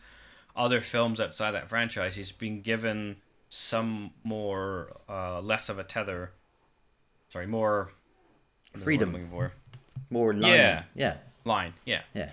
other 0.55 0.79
films 0.81 1.19
outside 1.19 1.51
that 1.51 1.67
franchise 1.69 2.15
he's 2.15 2.31
been 2.31 2.61
given 2.61 3.17
some 3.49 4.11
more 4.23 4.95
uh, 5.09 5.41
less 5.41 5.69
of 5.69 5.79
a 5.79 5.83
tether 5.83 6.31
sorry 7.29 7.47
more 7.47 7.91
Freedom. 8.75 9.13
for 9.29 9.53
More 10.09 10.33
line. 10.33 10.53
Yeah. 10.53 10.83
Yeah. 10.95 11.17
line 11.45 11.73
yeah 11.85 12.01
Yeah. 12.13 12.29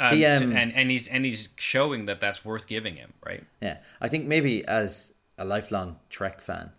um, 0.00 0.12
um, 0.14 0.56
and 0.56 0.72
and 0.72 0.90
he's 0.90 1.06
and 1.08 1.24
he's 1.24 1.48
showing 1.56 2.06
that 2.06 2.20
that's 2.20 2.44
worth 2.44 2.66
giving 2.66 2.96
him 2.96 3.12
right 3.24 3.44
Yeah, 3.60 3.78
I 4.00 4.08
think 4.08 4.26
maybe 4.26 4.64
as 4.66 5.14
a 5.38 5.44
lifelong 5.44 5.96
Trek 6.08 6.40
fan, 6.40 6.70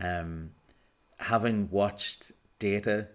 um, 0.00 0.50
having 1.18 1.68
watched 1.70 2.32
Data 2.64 3.08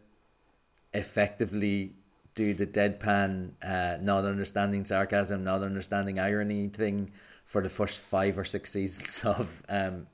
effectively 0.94 1.94
do 2.36 2.54
the 2.54 2.68
deadpan, 2.68 3.54
uh, 3.64 3.98
not 4.00 4.24
understanding 4.24 4.86
sarcasm, 4.86 5.44
not 5.44 5.64
understanding 5.64 6.20
irony 6.20 6.68
thing 6.68 7.10
for 7.46 7.64
the 7.64 7.70
first 7.70 8.00
five 8.00 8.38
or 8.38 8.46
six 8.46 8.72
seasons 8.72 9.26
of 9.40 9.64
um, 9.68 10.06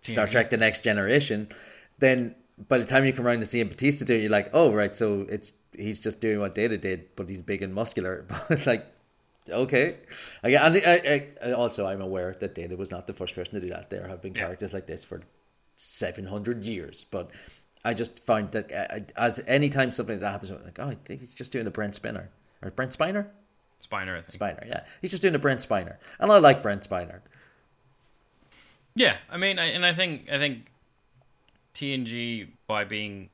Star 0.00 0.26
Trek: 0.26 0.48
The 0.48 0.56
Next 0.56 0.82
Generation, 0.82 1.48
then 1.98 2.34
by 2.68 2.78
the 2.78 2.86
time 2.86 3.04
you 3.04 3.12
come 3.12 3.26
around 3.26 3.40
to 3.40 3.46
seeing 3.46 3.68
Batista 3.68 4.06
do 4.06 4.14
it, 4.14 4.22
you're 4.22 4.30
like, 4.30 4.48
oh 4.54 4.72
right, 4.72 4.96
so 4.96 5.26
it's 5.28 5.52
he's 5.76 6.00
just 6.00 6.22
doing 6.22 6.40
what 6.40 6.54
Data 6.54 6.78
did, 6.78 7.14
but 7.16 7.28
he's 7.28 7.42
big 7.42 7.60
and 7.60 7.74
muscular. 7.74 8.24
But 8.48 8.66
like, 8.66 8.86
okay, 9.46 9.98
I, 10.42 10.48
and 10.48 10.76
I, 10.86 11.28
I, 11.44 11.52
also 11.52 11.86
I'm 11.86 12.00
aware 12.00 12.34
that 12.40 12.54
Data 12.54 12.76
was 12.76 12.90
not 12.90 13.06
the 13.06 13.12
first 13.12 13.34
person 13.34 13.54
to 13.54 13.60
do 13.60 13.68
that. 13.74 13.90
There 13.90 14.08
have 14.08 14.22
been 14.22 14.32
characters 14.32 14.72
like 14.72 14.86
this 14.86 15.04
for 15.04 15.20
seven 15.76 16.24
hundred 16.26 16.64
years, 16.64 17.04
but 17.04 17.30
I 17.84 17.94
just 17.94 18.24
find 18.24 18.50
that 18.52 18.72
uh, 18.72 19.00
as 19.16 19.42
any 19.46 19.68
time 19.68 19.90
something 19.90 20.14
like 20.14 20.20
that 20.20 20.30
happens, 20.30 20.50
I'm 20.50 20.64
like, 20.64 20.78
oh, 20.78 20.88
I 20.88 20.94
think 20.94 21.20
he's 21.20 21.34
just 21.34 21.52
doing 21.52 21.66
a 21.66 21.70
Brent 21.70 21.94
Spinner 21.94 22.30
or 22.62 22.70
Brent 22.70 22.96
Spiner. 22.96 23.26
Spiner 23.84 24.18
I 24.18 24.22
think 24.22 24.40
Spiner, 24.40 24.66
yeah, 24.66 24.84
he's 25.02 25.10
just 25.10 25.22
doing 25.22 25.34
a 25.34 25.38
Brent 25.38 25.60
Spiner, 25.60 25.96
and 26.18 26.32
I 26.32 26.38
like 26.38 26.62
Brent 26.62 26.82
Spiner. 26.82 27.20
Yeah, 28.94 29.16
I 29.28 29.36
mean, 29.36 29.58
I, 29.58 29.66
and 29.66 29.84
I 29.84 29.92
think 29.92 30.30
I 30.32 30.38
think 30.38 30.66
TNG 31.74 32.48
by 32.66 32.84
being, 32.84 33.28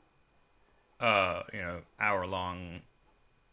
uh, 0.99 1.43
you 1.53 1.61
know, 1.61 1.81
hour 2.01 2.27
long, 2.27 2.81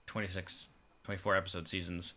26, 0.07 0.69
24 1.03 1.35
episode 1.35 1.67
seasons, 1.67 2.13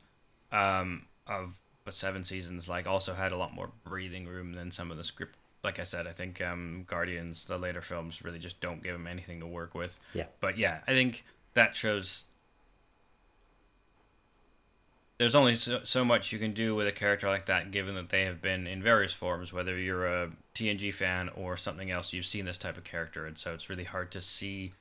um, 0.53 1.07
of 1.27 1.55
but 1.85 1.95
seven 1.95 2.25
seasons, 2.25 2.69
like 2.69 2.87
also 2.87 3.15
had 3.15 3.33
a 3.33 3.37
lot 3.37 3.53
more 3.53 3.71
breathing 3.85 4.27
room 4.27 4.53
than 4.53 4.71
some 4.71 4.91
of 4.91 4.97
the 4.97 5.05
script. 5.05 5.37
Like 5.63 5.79
I 5.79 5.85
said, 5.85 6.07
I 6.07 6.13
think 6.13 6.41
um, 6.41 6.85
Guardians, 6.87 7.45
the 7.45 7.59
later 7.59 7.83
films, 7.83 8.23
really 8.23 8.39
just 8.39 8.61
don't 8.61 8.83
give 8.83 8.95
him 8.95 9.07
anything 9.07 9.41
to 9.41 9.47
work 9.47 9.75
with. 9.75 10.01
Yeah. 10.15 10.27
But 10.41 10.57
yeah, 10.57 10.81
I 10.87 10.93
think 10.93 11.25
that 11.55 11.77
shows 11.77 12.25
there's 15.21 15.35
only 15.35 15.55
so, 15.55 15.81
so 15.85 16.03
much 16.03 16.33
you 16.33 16.39
can 16.39 16.55
do 16.55 16.75
with 16.75 16.87
a 16.87 16.93
character 16.93 17.29
like 17.29 17.45
that, 17.45 17.71
given 17.71 17.95
that 17.95 18.09
they 18.09 18.25
have 18.25 18.41
been 18.41 18.67
in 18.67 18.83
various 18.83 19.13
forms. 19.13 19.53
Whether 19.53 19.77
you're 19.77 20.07
a 20.07 20.31
TNG 20.55 20.95
fan 20.95 21.29
or 21.29 21.59
something 21.59 21.91
else, 21.91 22.15
you've 22.15 22.25
seen 22.25 22.47
this 22.47 22.57
type 22.57 22.79
of 22.79 22.85
character, 22.85 23.27
and 23.27 23.37
so 23.37 23.53
it's 23.53 23.69
really 23.69 23.85
hard 23.85 24.11
to 24.13 24.23
see. 24.23 24.73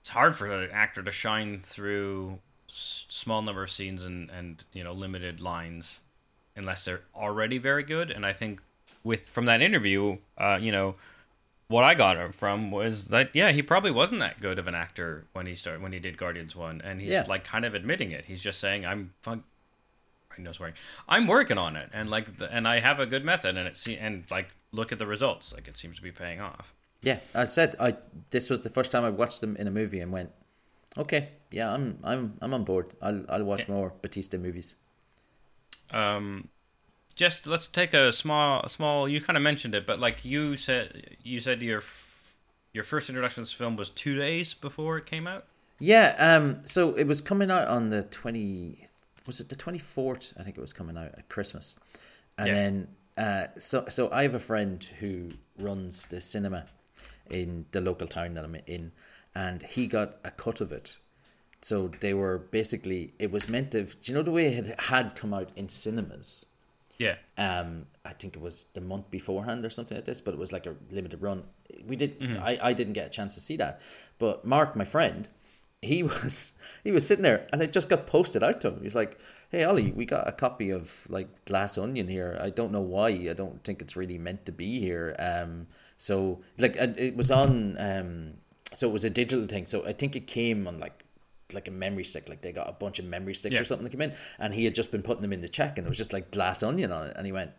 It's 0.00 0.08
hard 0.08 0.34
for 0.34 0.52
an 0.52 0.70
actor 0.72 1.04
to 1.04 1.12
shine 1.12 1.60
through 1.60 2.40
s- 2.68 3.06
small 3.08 3.42
number 3.42 3.62
of 3.62 3.70
scenes 3.70 4.02
and 4.02 4.28
and 4.28 4.64
you 4.72 4.82
know 4.82 4.92
limited 4.92 5.40
lines, 5.40 6.00
unless 6.56 6.84
they're 6.84 7.02
already 7.14 7.58
very 7.58 7.84
good. 7.84 8.10
And 8.10 8.26
I 8.26 8.32
think 8.32 8.60
with 9.06 9.30
from 9.30 9.46
that 9.46 9.60
interview, 9.62 10.18
uh, 10.36 10.58
you 10.60 10.72
know, 10.72 10.96
what 11.68 11.84
I 11.84 11.94
got 11.94 12.34
from 12.34 12.70
was 12.70 13.08
that 13.08 13.30
yeah, 13.34 13.50
he 13.52 13.62
probably 13.62 13.90
wasn't 13.90 14.20
that 14.20 14.40
good 14.40 14.58
of 14.58 14.66
an 14.66 14.74
actor 14.74 15.24
when 15.32 15.46
he 15.46 15.54
started 15.54 15.82
when 15.82 15.92
he 15.92 15.98
did 15.98 16.16
Guardians 16.18 16.54
One, 16.54 16.80
and 16.82 17.00
he's 17.00 17.12
Yeah. 17.12 17.24
like 17.28 17.44
kind 17.44 17.64
of 17.64 17.74
admitting 17.74 18.10
it. 18.10 18.26
He's 18.26 18.42
just 18.42 18.58
saying 18.60 18.84
I'm 18.84 19.14
fun. 19.22 19.44
I 20.38 20.42
know 20.42 20.52
swearing. 20.52 20.74
I'm 21.08 21.26
working 21.26 21.56
on 21.58 21.76
it, 21.76 21.88
and 21.94 22.10
like, 22.10 22.36
the, 22.38 22.52
and 22.54 22.68
I 22.68 22.80
have 22.80 23.00
a 23.00 23.06
good 23.06 23.24
method, 23.24 23.56
and 23.56 23.66
it 23.66 23.76
se- 23.76 23.96
and 23.96 24.24
like, 24.30 24.48
look 24.70 24.92
at 24.92 24.98
the 24.98 25.06
results. 25.06 25.52
Like, 25.54 25.66
it 25.66 25.76
seems 25.78 25.96
to 25.96 26.02
be 26.02 26.12
paying 26.12 26.40
off. 26.42 26.74
Yeah, 27.00 27.20
I 27.34 27.44
said 27.44 27.74
I. 27.80 27.94
This 28.30 28.50
was 28.50 28.60
the 28.60 28.68
first 28.70 28.90
time 28.92 29.02
I 29.04 29.10
watched 29.10 29.40
them 29.40 29.56
in 29.56 29.66
a 29.66 29.70
movie 29.70 30.00
and 30.00 30.12
went, 30.12 30.30
okay, 30.98 31.30
yeah, 31.50 31.72
I'm 31.72 31.98
I'm 32.04 32.36
I'm 32.42 32.52
on 32.52 32.64
board. 32.64 32.92
I'll 33.00 33.24
I'll 33.30 33.44
watch 33.44 33.66
more 33.68 33.92
Batista 34.02 34.36
movies. 34.36 34.76
Um, 35.90 36.48
just 37.16 37.46
let's 37.46 37.66
take 37.66 37.92
a 37.94 38.12
small, 38.12 38.60
a 38.62 38.68
small. 38.68 39.08
You 39.08 39.20
kind 39.20 39.36
of 39.36 39.42
mentioned 39.42 39.74
it, 39.74 39.86
but 39.86 39.98
like 39.98 40.24
you 40.24 40.56
said, 40.56 41.16
you 41.22 41.40
said 41.40 41.60
your 41.60 41.82
your 42.72 42.84
first 42.84 43.08
introduction 43.08 43.42
to 43.42 43.46
this 43.48 43.52
film 43.52 43.74
was 43.76 43.88
two 43.90 44.16
days 44.16 44.54
before 44.54 44.98
it 44.98 45.06
came 45.06 45.26
out. 45.26 45.46
Yeah, 45.78 46.14
um, 46.18 46.60
so 46.64 46.94
it 46.94 47.06
was 47.06 47.20
coming 47.20 47.50
out 47.50 47.68
on 47.68 47.88
the 47.88 48.02
twenty. 48.04 48.86
Was 49.26 49.40
it 49.40 49.48
the 49.48 49.56
twenty 49.56 49.78
fourth? 49.78 50.32
I 50.38 50.42
think 50.42 50.56
it 50.56 50.60
was 50.60 50.72
coming 50.72 50.96
out 50.96 51.12
at 51.16 51.28
Christmas, 51.28 51.78
and 52.38 52.48
Yeah. 52.48 52.54
then 52.54 52.88
uh, 53.16 53.46
so 53.58 53.86
so 53.88 54.10
I 54.12 54.22
have 54.22 54.34
a 54.34 54.38
friend 54.38 54.82
who 55.00 55.32
runs 55.58 56.06
the 56.06 56.20
cinema 56.20 56.66
in 57.30 57.66
the 57.72 57.80
local 57.80 58.06
town 58.06 58.34
that 58.34 58.44
I'm 58.44 58.56
in, 58.66 58.92
and 59.34 59.62
he 59.62 59.86
got 59.86 60.16
a 60.22 60.30
cut 60.30 60.60
of 60.60 60.70
it. 60.70 60.98
So 61.62 61.88
they 62.00 62.12
were 62.14 62.38
basically 62.38 63.14
it 63.18 63.30
was 63.32 63.48
meant 63.48 63.70
to. 63.72 63.84
Do 63.84 63.96
you 64.04 64.14
know 64.14 64.22
the 64.22 64.30
way 64.30 64.48
it 64.54 64.78
had 64.80 65.14
come 65.14 65.32
out 65.32 65.48
in 65.56 65.70
cinemas? 65.70 66.44
Yeah. 66.98 67.16
um 67.38 67.86
I 68.04 68.12
think 68.12 68.36
it 68.36 68.40
was 68.40 68.64
the 68.74 68.80
month 68.80 69.10
beforehand 69.10 69.64
or 69.64 69.70
something 69.70 69.96
like 69.96 70.04
this, 70.06 70.20
but 70.20 70.32
it 70.34 70.38
was 70.38 70.52
like 70.52 70.66
a 70.66 70.76
limited 70.90 71.20
run. 71.20 71.44
We 71.86 71.96
did 71.96 72.16
I, 72.42 72.58
I 72.62 72.72
didn't 72.72 72.92
get 72.94 73.06
a 73.06 73.10
chance 73.10 73.34
to 73.34 73.40
see 73.40 73.56
that. 73.56 73.80
But 74.18 74.44
Mark, 74.44 74.76
my 74.76 74.84
friend, 74.84 75.28
he 75.82 76.02
was 76.10 76.58
he 76.84 76.92
was 76.92 77.06
sitting 77.06 77.22
there 77.22 77.46
and 77.52 77.62
it 77.62 77.72
just 77.72 77.88
got 77.88 78.06
posted 78.06 78.42
out 78.42 78.60
to 78.60 78.68
him. 78.68 78.82
He's 78.82 78.94
like, 78.94 79.18
Hey 79.50 79.64
Ollie, 79.64 79.92
we 79.92 80.04
got 80.06 80.26
a 80.28 80.32
copy 80.32 80.70
of 80.70 81.06
like 81.08 81.44
Glass 81.44 81.78
Onion 81.78 82.08
here. 82.08 82.38
I 82.40 82.50
don't 82.50 82.72
know 82.72 82.80
why. 82.80 83.08
I 83.08 83.34
don't 83.34 83.62
think 83.64 83.82
it's 83.82 83.96
really 83.96 84.18
meant 84.18 84.46
to 84.46 84.52
be 84.52 84.80
here. 84.80 85.14
Um 85.18 85.66
so 85.98 86.40
like 86.58 86.76
it 86.76 87.16
was 87.16 87.30
on 87.30 87.76
um 87.78 88.34
so 88.72 88.88
it 88.88 88.92
was 88.92 89.04
a 89.04 89.10
digital 89.10 89.46
thing. 89.46 89.66
So 89.66 89.86
I 89.86 89.92
think 89.92 90.14
it 90.16 90.26
came 90.26 90.66
on 90.66 90.78
like 90.78 91.04
like 91.52 91.68
a 91.68 91.70
memory 91.70 92.04
stick, 92.04 92.28
like 92.28 92.40
they 92.42 92.52
got 92.52 92.68
a 92.68 92.72
bunch 92.72 92.98
of 92.98 93.04
memory 93.04 93.34
sticks 93.34 93.54
Yeah. 93.54 93.60
or 93.60 93.64
something 93.64 93.84
that 93.84 93.90
came 93.90 94.00
in, 94.02 94.14
and 94.38 94.52
he 94.54 94.64
had 94.64 94.74
just 94.74 94.90
been 94.90 95.02
putting 95.02 95.22
them 95.22 95.32
in 95.32 95.40
the 95.42 95.48
check, 95.48 95.78
and 95.78 95.86
it 95.86 95.88
was 95.88 95.98
just 95.98 96.12
like 96.12 96.30
glass 96.30 96.62
onion 96.62 96.90
on 96.92 97.06
it, 97.08 97.14
and 97.16 97.24
he 97.26 97.32
went, 97.32 97.50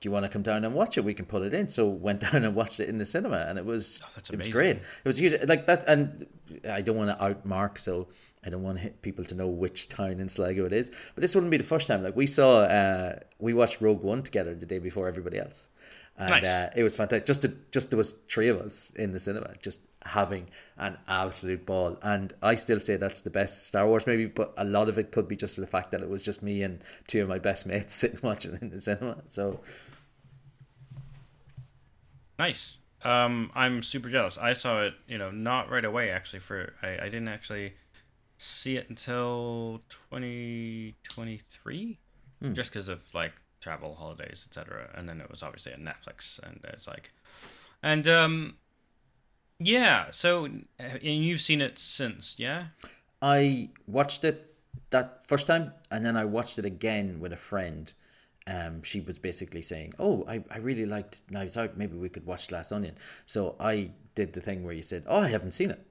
"Do 0.00 0.06
you 0.08 0.10
want 0.12 0.24
to 0.24 0.28
come 0.28 0.42
down 0.42 0.64
and 0.64 0.74
watch 0.74 0.98
it? 0.98 1.04
We 1.04 1.14
can 1.14 1.24
put 1.26 1.42
it 1.42 1.54
in." 1.54 1.68
So 1.68 1.88
went 1.88 2.20
down 2.32 2.44
and 2.44 2.54
watched 2.54 2.80
it 2.80 2.88
in 2.88 2.98
the 2.98 3.06
cinema, 3.06 3.46
and 3.48 3.58
it 3.58 3.64
was 3.64 4.02
Oh, 4.04 4.20
it 4.32 4.36
was 4.36 4.48
great. 4.48 4.76
It 4.76 4.82
was 5.04 5.18
huge, 5.18 5.34
like 5.48 5.66
that, 5.66 5.84
and 5.88 6.26
I 6.68 6.82
don't 6.82 6.96
want 6.96 7.10
to 7.10 7.24
out 7.24 7.46
Mark, 7.46 7.78
so 7.78 8.08
I 8.44 8.50
don't 8.50 8.62
want 8.62 9.02
people 9.02 9.24
to 9.24 9.34
know 9.34 9.48
which 9.48 9.88
town 9.88 10.20
in 10.20 10.28
Sligo 10.28 10.66
it 10.66 10.72
is. 10.72 10.90
But 11.14 11.20
this 11.22 11.34
wouldn't 11.34 11.50
be 11.50 11.56
the 11.56 11.64
first 11.64 11.86
time. 11.88 12.02
Like 12.04 12.14
we 12.16 12.26
saw, 12.26 12.60
uh, 12.60 13.18
we 13.38 13.54
watched 13.54 13.80
Rogue 13.80 14.02
One 14.02 14.22
together 14.22 14.54
the 14.54 14.66
day 14.66 14.78
before 14.78 15.08
everybody 15.08 15.38
else, 15.38 15.68
and 16.16 16.30
Nice. 16.30 16.44
uh, 16.44 16.70
it 16.76 16.82
was 16.84 16.94
fantastic. 16.94 17.26
Just 17.26 17.42
to, 17.42 17.52
just 17.72 17.90
there 17.90 17.96
was 17.98 18.12
three 18.28 18.48
of 18.48 18.58
us 18.60 18.90
in 18.90 19.10
the 19.10 19.18
cinema, 19.18 19.54
just 19.60 19.82
having 20.04 20.48
an 20.78 20.96
absolute 21.08 21.66
ball. 21.66 21.98
And 22.02 22.32
I 22.40 22.54
still 22.54 22.78
say 22.78 22.96
that's 22.96 23.22
the 23.22 23.30
best 23.30 23.66
Star 23.66 23.86
Wars 23.88 24.06
movie, 24.06 24.26
but 24.26 24.54
a 24.56 24.64
lot 24.64 24.88
of 24.88 24.96
it 24.98 25.10
could 25.10 25.26
be 25.26 25.34
just 25.34 25.56
for 25.56 25.60
the 25.60 25.66
fact 25.66 25.90
that 25.90 26.00
it 26.00 26.08
was 26.08 26.22
just 26.22 26.42
me 26.44 26.62
and 26.62 26.80
two 27.08 27.20
of 27.22 27.28
my 27.28 27.40
best 27.40 27.66
mates 27.66 27.94
sitting 27.94 28.20
watching 28.22 28.56
in 28.60 28.70
the 28.70 28.78
cinema. 28.78 29.22
So 29.28 29.60
Nice. 32.38 32.78
Um, 33.02 33.50
I'm 33.54 33.82
super 33.82 34.08
jealous. 34.08 34.36
I 34.38 34.52
saw 34.52 34.82
it, 34.82 34.94
you 35.06 35.18
know, 35.18 35.30
not 35.30 35.70
right 35.70 35.84
away. 35.84 36.10
Actually, 36.10 36.40
for 36.40 36.74
I, 36.82 36.98
I 37.02 37.04
didn't 37.04 37.28
actually 37.28 37.74
see 38.38 38.76
it 38.76 38.88
until 38.88 39.82
2023, 39.88 41.98
just 42.52 42.72
because 42.72 42.88
of 42.88 43.02
like 43.14 43.32
travel, 43.60 43.94
holidays, 43.94 44.46
etc. 44.48 44.90
And 44.94 45.08
then 45.08 45.20
it 45.20 45.30
was 45.30 45.42
obviously 45.42 45.72
on 45.72 45.80
Netflix, 45.80 46.38
and 46.42 46.60
it's 46.64 46.86
like, 46.86 47.12
and 47.82 48.06
um, 48.08 48.56
yeah. 49.58 50.06
So, 50.10 50.44
and 50.44 50.66
you've 51.02 51.40
seen 51.40 51.60
it 51.60 51.78
since, 51.78 52.38
yeah? 52.38 52.66
I 53.22 53.70
watched 53.86 54.24
it 54.24 54.54
that 54.90 55.22
first 55.26 55.46
time, 55.46 55.72
and 55.90 56.04
then 56.04 56.16
I 56.16 56.24
watched 56.24 56.58
it 56.58 56.64
again 56.64 57.20
with 57.20 57.32
a 57.32 57.36
friend. 57.36 57.92
Um, 58.48 58.82
she 58.82 59.00
was 59.00 59.18
basically 59.18 59.62
saying, 59.62 59.94
"Oh, 59.98 60.24
I, 60.28 60.44
I 60.50 60.58
really 60.58 60.86
liked 60.86 61.22
Knives 61.30 61.56
Out. 61.56 61.76
Maybe 61.76 61.96
we 61.96 62.08
could 62.08 62.26
watch 62.26 62.48
Glass 62.48 62.70
Onion." 62.70 62.96
So 63.24 63.56
I 63.58 63.90
did 64.14 64.32
the 64.32 64.40
thing 64.40 64.64
where 64.64 64.74
you 64.74 64.82
said, 64.82 65.04
"Oh, 65.06 65.22
I 65.22 65.28
haven't 65.28 65.52
seen 65.52 65.70
it," 65.70 65.84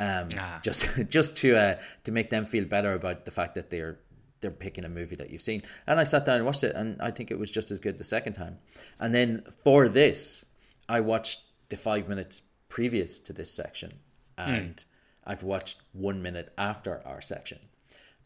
um, 0.00 0.28
Ah. 0.36 0.58
just 0.64 0.86
just 1.08 1.36
to 1.38 1.56
uh, 1.56 1.74
to 2.04 2.10
make 2.12 2.30
them 2.30 2.44
feel 2.44 2.64
better 2.64 2.92
about 2.94 3.24
the 3.26 3.30
fact 3.30 3.54
that 3.54 3.70
they're 3.70 3.98
they're 4.40 4.50
picking 4.50 4.84
a 4.84 4.88
movie 4.88 5.16
that 5.16 5.30
you've 5.30 5.42
seen. 5.42 5.62
And 5.86 6.00
I 6.00 6.04
sat 6.04 6.24
down 6.24 6.36
and 6.36 6.46
watched 6.46 6.64
it, 6.64 6.74
and 6.74 7.00
I 7.02 7.10
think 7.10 7.30
it 7.30 7.38
was 7.38 7.50
just 7.50 7.70
as 7.70 7.78
good 7.78 7.98
the 7.98 8.04
second 8.04 8.32
time. 8.32 8.58
And 8.98 9.14
then 9.14 9.42
for 9.64 9.86
this, 9.88 10.46
I 10.88 11.00
watched 11.00 11.40
the 11.68 11.76
five 11.76 12.08
minutes 12.08 12.42
previous 12.70 13.18
to 13.20 13.32
this 13.34 13.52
section, 13.52 13.92
and 14.38 14.82
I've 15.26 15.42
watched 15.42 15.82
one 15.92 16.22
minute 16.22 16.52
after 16.56 17.02
our 17.06 17.20
section. 17.20 17.58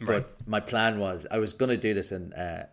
But 0.01 0.47
my 0.47 0.61
plan 0.61 0.99
was 0.99 1.27
I 1.31 1.39
was 1.39 1.53
going 1.55 1.71
to 1.71 1.77
do 1.77 1.95
this, 1.95 2.13
and 2.13 2.35
uh, 2.35 2.65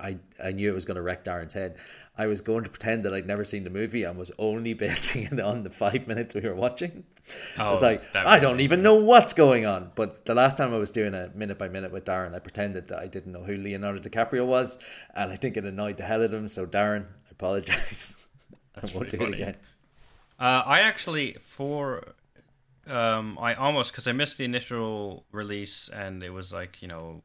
I 0.00 0.18
I 0.42 0.52
knew 0.52 0.70
it 0.70 0.74
was 0.74 0.84
going 0.84 0.96
to 0.96 1.02
wreck 1.02 1.24
Darren's 1.24 1.54
head. 1.54 1.76
I 2.16 2.26
was 2.26 2.40
going 2.40 2.64
to 2.64 2.70
pretend 2.70 3.04
that 3.04 3.14
I'd 3.14 3.26
never 3.26 3.42
seen 3.44 3.64
the 3.64 3.70
movie 3.70 4.02
and 4.04 4.18
was 4.18 4.30
only 4.38 4.74
basing 4.84 5.24
it 5.24 5.40
on 5.40 5.62
the 5.62 5.70
five 5.70 6.06
minutes 6.06 6.34
we 6.34 6.42
were 6.42 6.54
watching. 6.54 7.04
I 7.58 7.70
was 7.70 7.82
Oh, 7.82 7.86
like, 7.86 8.14
I 8.14 8.38
don't 8.38 8.60
even 8.60 8.82
know 8.82 8.94
what's 8.96 9.32
going 9.32 9.66
on. 9.66 9.92
But 9.94 10.24
the 10.26 10.34
last 10.34 10.58
time 10.58 10.74
I 10.74 10.78
was 10.78 10.90
doing 10.90 11.14
a 11.14 11.30
minute 11.34 11.58
by 11.58 11.68
minute 11.68 11.90
with 11.92 12.04
Darren, 12.04 12.34
I 12.34 12.38
pretended 12.38 12.88
that 12.88 12.98
I 12.98 13.06
didn't 13.06 13.32
know 13.32 13.44
who 13.44 13.56
Leonardo 13.56 14.00
DiCaprio 14.00 14.44
was, 14.46 14.78
and 15.14 15.32
I 15.32 15.36
think 15.36 15.56
it 15.56 15.64
annoyed 15.64 15.96
the 15.96 16.04
hell 16.04 16.20
out 16.22 16.26
of 16.26 16.34
him. 16.34 16.48
So 16.48 16.66
Darren, 16.66 17.04
I 17.06 17.30
apologize. 17.32 18.26
I 18.76 18.80
won't 18.94 19.08
do 19.08 19.16
pretty 19.16 19.32
it 19.32 19.40
again. 19.40 19.56
Uh, 20.38 20.62
I 20.66 20.80
actually 20.80 21.36
for 21.42 22.14
um 22.90 23.38
I 23.40 23.54
almost 23.54 23.92
because 23.92 24.06
I 24.06 24.12
missed 24.12 24.38
the 24.38 24.44
initial 24.44 25.24
release 25.32 25.88
and 25.88 26.22
it 26.22 26.30
was 26.30 26.52
like 26.52 26.82
you 26.82 26.88
know 26.88 27.22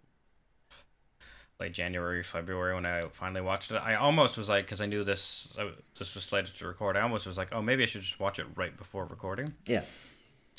like 1.60 1.72
January 1.72 2.24
February 2.24 2.74
when 2.76 2.86
I 2.86 3.04
finally 3.12 3.42
watched 3.42 3.72
it. 3.72 3.76
I 3.76 3.96
almost 3.96 4.38
was 4.38 4.50
like 4.50 4.66
because 4.66 4.82
I 4.82 4.86
knew 4.86 5.04
this 5.04 5.54
I, 5.58 5.72
this 5.98 6.14
was 6.16 6.24
slated 6.24 6.56
to 6.56 6.68
record. 6.68 6.98
I 6.98 7.02
almost 7.02 7.26
was 7.26 7.38
like 7.38 7.50
oh 7.52 7.62
maybe 7.62 7.84
I 7.84 7.86
should 7.86 8.02
just 8.02 8.20
watch 8.20 8.40
it 8.40 8.48
right 8.56 8.76
before 8.76 9.06
recording. 9.06 9.54
Yeah. 9.66 9.84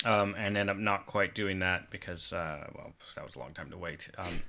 Um, 0.03 0.35
and 0.37 0.57
end 0.57 0.69
up 0.69 0.77
not 0.77 1.05
quite 1.05 1.33
doing 1.33 1.59
that 1.59 1.89
because 1.89 2.33
uh, 2.33 2.67
well 2.75 2.93
that 3.15 3.25
was 3.25 3.35
a 3.35 3.39
long 3.39 3.53
time 3.53 3.69
to 3.71 3.77
wait. 3.77 4.09
Um, 4.17 4.41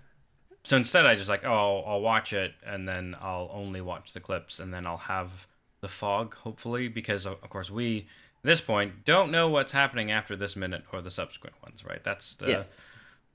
so 0.65 0.77
instead 0.77 1.07
I 1.07 1.15
just 1.15 1.29
like 1.29 1.45
oh 1.45 1.83
I'll, 1.87 2.01
watch 2.01 2.33
it 2.33 2.55
and 2.65 2.89
then 2.89 3.17
I'll 3.21 3.51
only 3.53 3.81
watch 3.81 4.13
the 4.13 4.21
clips 4.21 4.59
and 4.59 4.73
then 4.73 4.87
I'll 4.87 4.97
have 4.97 5.47
the 5.81 5.89
fog 5.89 6.35
hopefully 6.37 6.89
because 6.89 7.27
of, 7.27 7.41
course 7.43 7.71
we 7.71 8.07
this 8.47 8.61
point 8.61 9.05
don't 9.05 9.31
know 9.31 9.49
what's 9.49 9.73
happening 9.73 10.11
after 10.11 10.35
this 10.37 10.57
minute 10.57 10.85
or 10.93 11.01
the 11.03 11.11
subsequent 11.11 11.55
ones 11.63 11.85
right 11.85 12.03
that's 12.05 12.35
the 12.37 12.51
Yeah. 12.51 12.63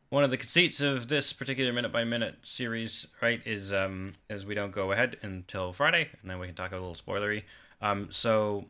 one 0.10 0.24
of 0.24 0.30
the 0.30 0.38
conceits 0.38 0.82
of 0.82 1.08
this 1.08 1.32
particular 1.34 1.72
minute 1.72 1.92
by 1.92 2.04
minute 2.04 2.38
series 2.44 3.08
right 3.22 3.42
is 3.46 3.72
um 3.72 4.14
is 4.30 4.46
we 4.46 4.56
don't 4.56 4.72
go 4.72 4.92
ahead 4.92 5.18
until 5.22 5.74
Friday 5.74 6.10
and 6.22 6.30
then 6.32 6.40
we 6.40 6.48
can 6.48 6.56
talk 6.56 6.72
a 6.72 6.76
little 6.76 6.96
spoilery 6.96 7.44
um 7.82 8.08
so 8.12 8.66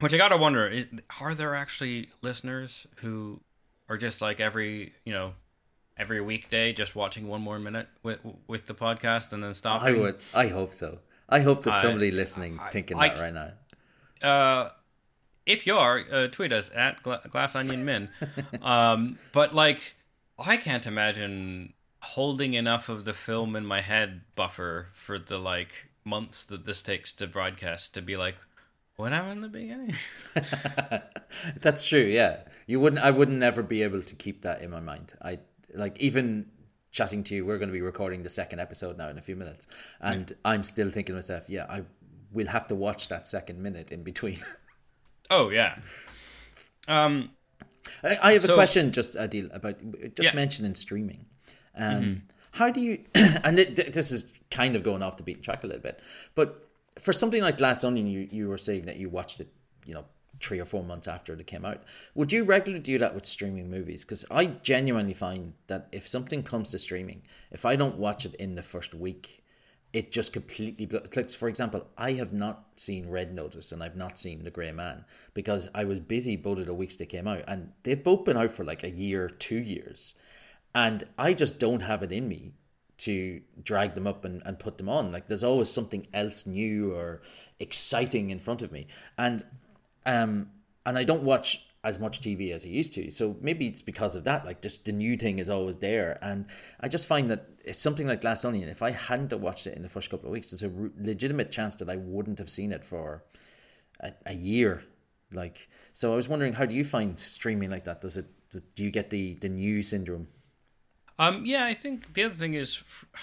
which 0.00 0.12
I 0.12 0.16
gotta 0.18 0.36
wonder 0.36 0.66
is, 0.68 0.86
are 1.20 1.34
there 1.34 1.54
actually 1.54 2.08
listeners 2.22 2.86
who 2.96 3.40
are 3.88 3.96
just 3.96 4.20
like 4.20 4.40
every 4.40 4.92
you 5.04 5.12
know 5.12 5.34
every 5.98 6.20
weekday 6.20 6.72
just 6.72 6.96
watching 6.96 7.28
one 7.28 7.40
more 7.42 7.58
minute 7.58 7.88
with 8.02 8.18
with 8.48 8.66
the 8.66 8.74
podcast 8.74 9.32
and 9.32 9.44
then 9.44 9.54
stopping 9.54 9.94
I 9.96 9.98
would. 9.98 10.16
I 10.34 10.48
hope 10.48 10.72
so. 10.74 10.98
I 11.28 11.40
hope 11.40 11.62
there's 11.62 11.76
I- 11.76 11.82
somebody 11.82 12.10
listening 12.10 12.58
I- 12.58 12.70
thinking 12.70 12.96
I- 12.98 13.08
that 13.10 13.18
right 13.20 13.34
now. 13.34 14.28
uh, 14.28 14.70
if 15.46 15.66
you 15.66 15.76
are, 15.76 16.04
uh, 16.10 16.28
tweet 16.28 16.52
us 16.52 16.70
at 16.74 17.02
Gla- 17.02 17.22
Glass 17.30 17.54
Onion 17.54 17.84
Min. 17.84 18.08
um, 18.62 19.18
but 19.32 19.54
like, 19.54 19.96
I 20.38 20.56
can't 20.56 20.86
imagine 20.86 21.72
holding 22.00 22.54
enough 22.54 22.88
of 22.88 23.04
the 23.04 23.12
film 23.12 23.54
in 23.54 23.64
my 23.64 23.80
head 23.80 24.22
buffer 24.34 24.88
for 24.92 25.18
the 25.18 25.38
like 25.38 25.90
months 26.04 26.44
that 26.46 26.64
this 26.64 26.82
takes 26.82 27.12
to 27.12 27.26
broadcast 27.26 27.94
to 27.94 28.02
be 28.02 28.16
like, 28.16 28.36
what 28.96 29.12
happened 29.12 29.32
in 29.32 29.40
the 29.40 29.48
beginning? 29.48 29.94
That's 31.60 31.86
true. 31.86 32.00
Yeah, 32.00 32.40
you 32.66 32.78
wouldn't. 32.78 33.02
I 33.02 33.10
would 33.10 33.30
never 33.30 33.62
be 33.62 33.82
able 33.82 34.02
to 34.02 34.14
keep 34.14 34.42
that 34.42 34.62
in 34.62 34.70
my 34.70 34.80
mind. 34.80 35.14
I 35.22 35.38
like 35.74 35.98
even 35.98 36.46
chatting 36.90 37.24
to 37.24 37.34
you. 37.34 37.46
We're 37.46 37.58
going 37.58 37.70
to 37.70 37.72
be 37.72 37.80
recording 37.80 38.22
the 38.22 38.30
second 38.30 38.60
episode 38.60 38.98
now 38.98 39.08
in 39.08 39.16
a 39.18 39.22
few 39.22 39.34
minutes, 39.34 39.66
and 40.00 40.32
I'm 40.44 40.62
still 40.62 40.90
thinking 40.90 41.14
to 41.14 41.18
myself, 41.18 41.48
yeah, 41.48 41.66
I 41.68 41.84
will 42.32 42.48
have 42.48 42.66
to 42.68 42.74
watch 42.74 43.08
that 43.08 43.26
second 43.26 43.62
minute 43.62 43.90
in 43.90 44.02
between. 44.02 44.38
Oh 45.32 45.48
yeah. 45.50 45.78
Um, 46.88 47.30
I, 48.02 48.18
I 48.22 48.32
have 48.32 48.44
a 48.44 48.54
question, 48.54 48.92
just 48.92 49.14
Aadil, 49.14 49.54
about 49.54 49.76
just 50.16 50.30
Yeah. 50.30 50.34
mentioning 50.34 50.74
streaming. 50.74 51.26
Um, 51.76 52.22
How 52.52 52.70
do 52.70 52.80
you? 52.80 53.04
and 53.14 53.56
th- 53.56 53.92
this 53.92 54.10
is 54.12 54.32
kind 54.50 54.76
of 54.76 54.82
going 54.82 55.02
off 55.02 55.16
the 55.16 55.22
beaten 55.22 55.42
track 55.42 55.64
a 55.64 55.66
little 55.66 55.82
bit, 55.82 56.00
but 56.34 56.68
for 56.98 57.12
something 57.12 57.40
like 57.42 57.56
Glass 57.56 57.82
Onion, 57.84 58.06
you 58.06 58.28
you 58.30 58.48
were 58.48 58.58
saying 58.58 58.82
that 58.86 58.96
you 58.96 59.08
watched 59.08 59.40
it, 59.40 59.48
you 59.86 59.94
know, 59.94 60.04
three 60.40 60.60
or 60.60 60.66
four 60.66 60.84
months 60.84 61.08
after 61.08 61.32
it 61.32 61.46
came 61.46 61.64
out. 61.64 61.82
Would 62.14 62.30
you 62.32 62.44
regularly 62.44 62.82
do 62.82 62.98
that 62.98 63.14
with 63.14 63.24
streaming 63.24 63.70
movies? 63.70 64.04
Because 64.04 64.24
I 64.30 64.46
genuinely 64.46 65.14
find 65.14 65.54
that 65.68 65.88
if 65.92 66.06
something 66.06 66.42
comes 66.42 66.72
to 66.72 66.78
streaming, 66.78 67.22
if 67.50 67.64
I 67.64 67.76
don't 67.76 67.96
watch 67.96 68.26
it 68.26 68.34
in 68.34 68.54
the 68.56 68.62
first 68.62 68.92
week, 68.92 69.41
it 69.92 70.10
just 70.10 70.32
completely 70.32 70.86
like 70.86 71.30
for 71.30 71.48
example 71.48 71.86
i 71.98 72.12
have 72.12 72.32
not 72.32 72.64
seen 72.76 73.08
red 73.08 73.34
notice 73.34 73.72
and 73.72 73.82
i've 73.82 73.96
not 73.96 74.18
seen 74.18 74.42
the 74.42 74.50
grey 74.50 74.72
man 74.72 75.04
because 75.34 75.68
i 75.74 75.84
was 75.84 76.00
busy 76.00 76.36
both 76.36 76.58
of 76.58 76.66
the 76.66 76.74
weeks 76.74 76.96
they 76.96 77.06
came 77.06 77.28
out 77.28 77.44
and 77.46 77.72
they've 77.82 78.02
both 78.04 78.24
been 78.24 78.36
out 78.36 78.50
for 78.50 78.64
like 78.64 78.82
a 78.82 78.90
year 78.90 79.28
two 79.28 79.58
years. 79.58 80.14
And 80.74 81.04
i 81.18 81.34
just 81.34 81.58
don't 81.58 81.80
have 81.80 82.02
it 82.02 82.12
in 82.12 82.28
me 82.28 82.52
to 82.98 83.40
drag 83.60 83.94
them 83.94 84.06
up 84.06 84.24
and, 84.24 84.42
and 84.46 84.60
put 84.60 84.78
them 84.78 84.88
on. 84.88 85.10
Like 85.10 85.26
there's 85.26 85.42
always 85.42 85.68
something 85.68 86.06
else 86.14 86.46
new 86.46 86.94
or 86.94 87.20
exciting 87.58 88.30
in 88.30 88.38
front 88.38 88.62
of 88.62 88.70
me. 88.70 88.86
And 89.18 89.44
um 90.06 90.50
and 90.86 90.96
I 90.96 91.04
don't 91.04 91.24
watch 91.24 91.66
as 91.84 91.98
much 91.98 92.20
TV 92.20 92.52
as 92.52 92.64
I 92.64 92.68
used 92.68 92.92
to. 92.94 93.10
So 93.10 93.36
maybe 93.40 93.66
it's 93.66 93.82
because 93.82 94.14
of 94.14 94.24
that. 94.24 94.44
Like 94.44 94.62
just 94.62 94.84
the 94.84 94.92
new 94.92 95.16
thing 95.16 95.38
is 95.38 95.50
always 95.50 95.78
there, 95.78 96.18
and 96.22 96.46
I 96.80 96.88
just 96.88 97.06
find 97.06 97.28
that 97.30 97.48
it's 97.64 97.78
something 97.78 98.06
like 98.06 98.20
Glass 98.20 98.44
Onion. 98.44 98.68
If 98.68 98.82
I 98.82 98.90
hadn't 98.90 99.32
watched 99.40 99.66
it 99.66 99.76
in 99.76 99.82
the 99.82 99.88
first 99.88 100.10
couple 100.10 100.26
of 100.26 100.32
weeks, 100.32 100.50
there's 100.50 100.62
a 100.62 100.74
r- 100.74 100.90
legitimate 100.98 101.50
chance 101.50 101.76
that 101.76 101.90
I 101.90 101.96
wouldn't 101.96 102.38
have 102.38 102.50
seen 102.50 102.72
it 102.72 102.84
for 102.84 103.24
a, 104.00 104.12
a 104.26 104.34
year. 104.34 104.84
Like 105.32 105.68
so, 105.92 106.12
I 106.12 106.16
was 106.16 106.28
wondering, 106.28 106.52
how 106.52 106.66
do 106.66 106.74
you 106.74 106.84
find 106.84 107.18
streaming 107.18 107.70
like 107.70 107.84
that? 107.84 108.00
Does 108.00 108.16
it 108.16 108.26
do 108.74 108.84
you 108.84 108.90
get 108.90 109.10
the 109.10 109.34
the 109.34 109.48
new 109.48 109.82
syndrome? 109.82 110.28
Um, 111.18 111.44
yeah, 111.44 111.64
I 111.64 111.74
think 111.74 112.14
the 112.14 112.24
other 112.24 112.34
thing 112.34 112.54
is 112.54 112.82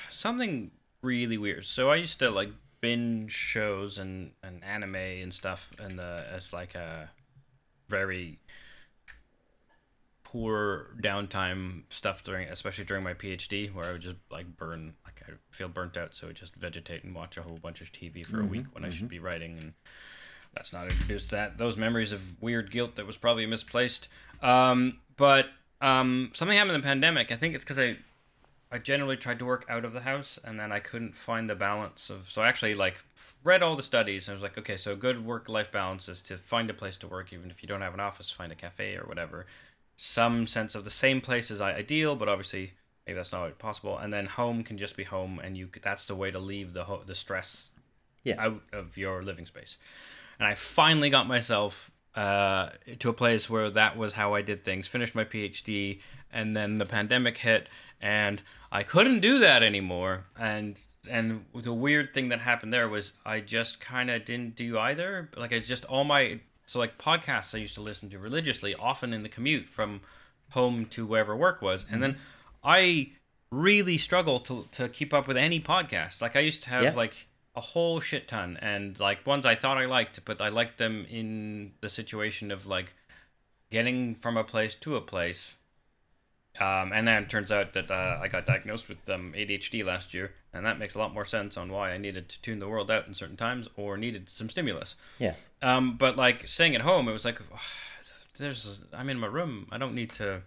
something 0.09 0.71
really 1.01 1.37
weird. 1.37 1.65
So 1.65 1.91
I 1.91 1.95
used 1.95 2.19
to 2.19 2.29
like 2.29 2.49
binge 2.81 3.31
shows 3.31 3.97
and, 3.97 4.31
and 4.43 4.63
anime 4.63 4.95
and 4.95 5.33
stuff, 5.33 5.69
and 5.79 5.99
uh, 5.99 6.23
as 6.31 6.53
like 6.53 6.75
a 6.75 7.09
very 7.89 8.39
poor 10.23 10.91
downtime 11.01 11.81
stuff 11.89 12.23
during, 12.23 12.47
especially 12.49 12.85
during 12.85 13.03
my 13.03 13.15
PhD, 13.15 13.73
where 13.73 13.85
I 13.85 13.91
would 13.93 14.01
just 14.01 14.17
like 14.31 14.57
burn, 14.57 14.93
like 15.03 15.21
I 15.27 15.31
feel 15.49 15.67
burnt 15.67 15.97
out, 15.97 16.15
so 16.15 16.29
I 16.29 16.33
just 16.33 16.55
vegetate 16.55 17.03
and 17.03 17.15
watch 17.15 17.37
a 17.37 17.41
whole 17.41 17.57
bunch 17.57 17.81
of 17.81 17.91
TV 17.91 18.25
for 18.25 18.39
a 18.39 18.45
week 18.45 18.65
when 18.73 18.85
I 18.85 18.91
should 18.91 19.09
be 19.09 19.19
writing, 19.19 19.57
and 19.57 19.73
that's 20.53 20.71
not 20.71 20.83
introduced 20.83 21.31
that 21.31 21.57
those 21.57 21.77
memories 21.77 22.11
of 22.11 22.41
weird 22.41 22.71
guilt 22.71 22.95
that 22.95 23.07
was 23.07 23.17
probably 23.17 23.45
misplaced. 23.47 24.07
Um, 24.41 24.99
but 25.17 25.47
um, 25.81 26.31
something 26.33 26.57
happened 26.57 26.75
in 26.75 26.81
the 26.81 26.87
pandemic. 26.87 27.31
I 27.31 27.35
think 27.35 27.55
it's 27.55 27.63
because 27.63 27.79
I 27.79 27.97
I 28.71 28.77
generally 28.77 29.17
tried 29.17 29.39
to 29.39 29.45
work 29.45 29.65
out 29.67 29.83
of 29.83 29.93
the 29.93 30.01
house, 30.01 30.37
and 30.43 30.59
then 30.59 30.71
I 30.71 30.79
couldn't 30.79 31.15
find 31.15 31.49
the 31.49 31.55
balance 31.55 32.09
of. 32.09 32.29
So 32.29 32.41
I 32.43 32.47
actually 32.47 32.75
like 32.75 32.99
read 33.43 33.63
all 33.63 33.75
the 33.75 33.83
studies, 33.83 34.27
and 34.27 34.33
I 34.33 34.35
was 34.35 34.43
like, 34.43 34.57
okay, 34.57 34.77
so 34.77 34.95
good 34.95 35.25
work 35.25 35.49
life 35.49 35.71
balance 35.71 36.07
is 36.07 36.21
to 36.23 36.37
find 36.37 36.69
a 36.69 36.73
place 36.73 36.97
to 36.97 37.07
work, 37.07 37.33
even 37.33 37.49
if 37.49 37.63
you 37.63 37.67
don't 37.67 37.81
have 37.81 37.93
an 37.95 37.99
office, 37.99 38.29
find 38.29 38.51
a 38.51 38.55
cafe 38.55 38.95
or 38.95 39.05
whatever. 39.07 39.47
Some 39.95 40.45
sense 40.47 40.75
of 40.75 40.85
the 40.85 40.91
same 40.91 41.19
place 41.19 41.49
is 41.49 41.61
ideal, 41.61 42.15
but 42.15 42.29
obviously 42.29 42.73
maybe 43.07 43.17
that's 43.17 43.31
not 43.31 43.57
possible. 43.57 43.97
And 43.97 44.13
then 44.13 44.27
home 44.27 44.63
can 44.63 44.77
just 44.77 44.95
be 44.95 45.03
home, 45.03 45.39
and 45.43 45.57
you 45.57 45.69
that's 45.81 46.05
the 46.05 46.15
way 46.15 46.29
to 46.29 46.39
leave 46.39 46.73
the 46.73 46.83
ho- 46.83 47.01
the 47.03 47.15
stress 47.15 47.71
Yeah. 48.23 48.35
out 48.37 48.61
of 48.71 48.97
your 48.97 49.23
living 49.23 49.47
space. 49.47 49.77
And 50.37 50.47
I 50.47 50.53
finally 50.53 51.09
got 51.09 51.27
myself 51.27 51.91
uh, 52.15 52.69
to 52.99 53.09
a 53.09 53.13
place 53.13 53.49
where 53.49 53.69
that 53.69 53.97
was 53.97 54.13
how 54.13 54.33
I 54.33 54.41
did 54.41 54.63
things. 54.63 54.87
Finished 54.87 55.15
my 55.15 55.23
PhD, 55.25 55.99
and 56.31 56.55
then 56.55 56.77
the 56.77 56.85
pandemic 56.85 57.37
hit, 57.37 57.69
and 58.01 58.41
I 58.71 58.83
couldn't 58.83 59.19
do 59.21 59.39
that 59.39 59.63
anymore. 59.63 60.25
And 60.37 60.79
and 61.09 61.45
the 61.53 61.73
weird 61.73 62.13
thing 62.13 62.29
that 62.29 62.39
happened 62.39 62.71
there 62.73 62.87
was 62.89 63.13
I 63.25 63.39
just 63.39 63.79
kind 63.79 64.09
of 64.09 64.25
didn't 64.25 64.55
do 64.55 64.77
either. 64.77 65.29
Like 65.35 65.53
I 65.53 65.59
just 65.59 65.85
all 65.85 66.03
my 66.03 66.39
so 66.65 66.77
like 66.79 66.97
podcasts 66.97 67.55
I 67.55 67.59
used 67.59 67.75
to 67.75 67.81
listen 67.81 68.09
to 68.09 68.19
religiously, 68.19 68.75
often 68.75 69.13
in 69.13 69.23
the 69.23 69.29
commute 69.29 69.69
from 69.69 70.01
home 70.51 70.85
to 70.87 71.05
wherever 71.05 71.35
work 71.35 71.61
was, 71.61 71.85
and 71.89 72.01
then 72.03 72.17
I 72.63 73.11
really 73.51 73.97
struggle 73.97 74.39
to 74.41 74.67
to 74.73 74.87
keep 74.89 75.13
up 75.13 75.27
with 75.27 75.37
any 75.37 75.59
podcast. 75.59 76.21
Like 76.21 76.35
I 76.35 76.41
used 76.41 76.63
to 76.63 76.69
have 76.69 76.83
Yeah. 76.83 76.93
like 76.93 77.27
a 77.55 77.61
whole 77.61 77.99
shit 77.99 78.27
ton 78.27 78.57
and 78.61 78.99
like 78.99 79.25
ones 79.25 79.45
I 79.45 79.55
thought 79.55 79.77
I 79.77 79.85
liked, 79.85 80.23
but 80.25 80.39
I 80.39 80.49
liked 80.49 80.77
them 80.77 81.05
in 81.09 81.73
the 81.81 81.89
situation 81.89 82.51
of 82.51 82.67
like 82.67 82.93
getting 83.71 84.15
from 84.15 84.37
a 84.37 84.43
place 84.43 84.75
to 84.75 84.95
a 84.95 85.01
place. 85.01 85.55
Um, 86.59 86.91
and 86.91 87.07
then 87.07 87.23
it 87.23 87.29
turns 87.29 87.51
out 87.51 87.73
that 87.73 87.89
uh, 87.89 88.19
I 88.21 88.27
got 88.27 88.45
diagnosed 88.45 88.89
with 88.89 89.09
um, 89.09 89.33
ADHD 89.33 89.85
last 89.85 90.13
year, 90.13 90.33
and 90.53 90.65
that 90.65 90.77
makes 90.77 90.95
a 90.95 90.99
lot 90.99 91.13
more 91.13 91.25
sense 91.25 91.55
on 91.57 91.71
why 91.71 91.91
I 91.91 91.97
needed 91.97 92.27
to 92.29 92.41
tune 92.41 92.59
the 92.59 92.67
world 92.67 92.91
out 92.91 93.07
in 93.07 93.13
certain 93.13 93.37
times 93.37 93.69
or 93.77 93.97
needed 93.97 94.29
some 94.29 94.49
stimulus. 94.49 94.95
Yeah. 95.19 95.35
Um, 95.61 95.95
but 95.97 96.17
like 96.17 96.47
staying 96.47 96.75
at 96.75 96.81
home, 96.81 97.07
it 97.07 97.13
was 97.13 97.25
like, 97.25 97.39
there's 98.37 98.79
I'm 98.93 99.09
in 99.09 99.19
my 99.19 99.27
room. 99.27 99.67
I 99.71 99.77
don't 99.77 99.93
need 99.93 100.11
to 100.13 100.41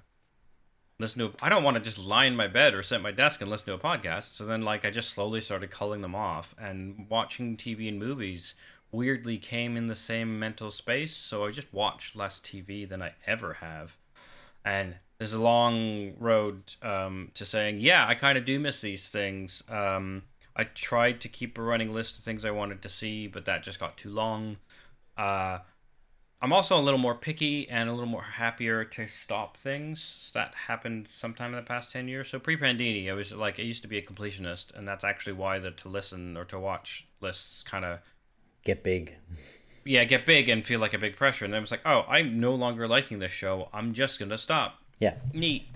listen 0.98 1.20
to. 1.20 1.32
I 1.44 1.48
don't 1.48 1.62
want 1.62 1.76
to 1.76 1.82
just 1.82 1.98
lie 1.98 2.24
in 2.24 2.36
my 2.36 2.48
bed 2.48 2.74
or 2.74 2.82
sit 2.82 2.96
at 2.96 3.02
my 3.02 3.12
desk 3.12 3.40
and 3.40 3.50
listen 3.50 3.66
to 3.66 3.74
a 3.74 3.78
podcast. 3.78 4.34
So 4.34 4.44
then, 4.44 4.62
like, 4.62 4.84
I 4.84 4.90
just 4.90 5.10
slowly 5.10 5.40
started 5.40 5.70
culling 5.70 6.00
them 6.00 6.14
off, 6.14 6.54
and 6.58 7.06
watching 7.08 7.56
TV 7.56 7.88
and 7.88 7.98
movies 7.98 8.54
weirdly 8.90 9.38
came 9.38 9.76
in 9.76 9.86
the 9.86 9.94
same 9.94 10.38
mental 10.38 10.70
space. 10.70 11.14
So 11.14 11.46
I 11.46 11.50
just 11.50 11.72
watched 11.72 12.14
less 12.14 12.40
TV 12.40 12.88
than 12.88 13.02
I 13.02 13.12
ever 13.26 13.54
have, 13.54 13.96
and 14.64 14.94
there's 15.18 15.34
a 15.34 15.40
long 15.40 16.14
road 16.18 16.62
um, 16.82 17.30
to 17.34 17.46
saying, 17.46 17.78
yeah, 17.80 18.06
I 18.06 18.14
kind 18.14 18.36
of 18.36 18.44
do 18.44 18.58
miss 18.58 18.80
these 18.80 19.08
things. 19.08 19.62
Um, 19.68 20.22
I 20.56 20.64
tried 20.64 21.20
to 21.22 21.28
keep 21.28 21.58
a 21.58 21.62
running 21.62 21.92
list 21.92 22.18
of 22.18 22.24
things 22.24 22.44
I 22.44 22.50
wanted 22.50 22.82
to 22.82 22.88
see, 22.88 23.26
but 23.26 23.44
that 23.44 23.62
just 23.62 23.78
got 23.78 23.96
too 23.96 24.10
long. 24.10 24.56
Uh, 25.16 25.58
I'm 26.40 26.52
also 26.52 26.76
a 26.76 26.82
little 26.82 26.98
more 26.98 27.14
picky 27.14 27.68
and 27.68 27.88
a 27.88 27.92
little 27.92 28.08
more 28.08 28.22
happier 28.22 28.84
to 28.84 29.06
stop 29.06 29.56
things. 29.56 30.30
That 30.34 30.54
happened 30.66 31.06
sometime 31.08 31.50
in 31.50 31.56
the 31.56 31.62
past 31.62 31.92
10 31.92 32.08
years. 32.08 32.28
So 32.28 32.40
pre 32.40 32.56
Pandini, 32.56 33.08
I 33.08 33.14
was 33.14 33.32
like, 33.32 33.60
I 33.60 33.62
used 33.62 33.82
to 33.82 33.88
be 33.88 33.98
a 33.98 34.02
completionist, 34.02 34.74
and 34.74 34.86
that's 34.86 35.04
actually 35.04 35.34
why 35.34 35.60
the 35.60 35.70
to 35.70 35.88
listen 35.88 36.36
or 36.36 36.44
to 36.46 36.58
watch 36.58 37.06
lists 37.20 37.62
kind 37.62 37.84
of, 37.84 38.00
Get 38.64 38.84
big. 38.84 39.16
Yeah, 39.84 40.04
get 40.04 40.26
big 40.26 40.48
and 40.48 40.64
feel 40.64 40.80
like 40.80 40.94
a 40.94 40.98
big 40.98 41.16
pressure. 41.16 41.44
And 41.44 41.52
then 41.52 41.58
it 41.58 41.62
was 41.62 41.70
like, 41.70 41.82
oh, 41.84 42.04
I'm 42.08 42.40
no 42.40 42.54
longer 42.54 42.86
liking 42.88 43.18
this 43.18 43.32
show. 43.32 43.68
I'm 43.72 43.92
just 43.92 44.18
going 44.18 44.30
to 44.30 44.38
stop. 44.38 44.78
Yeah. 44.98 45.14
Neat. 45.32 45.66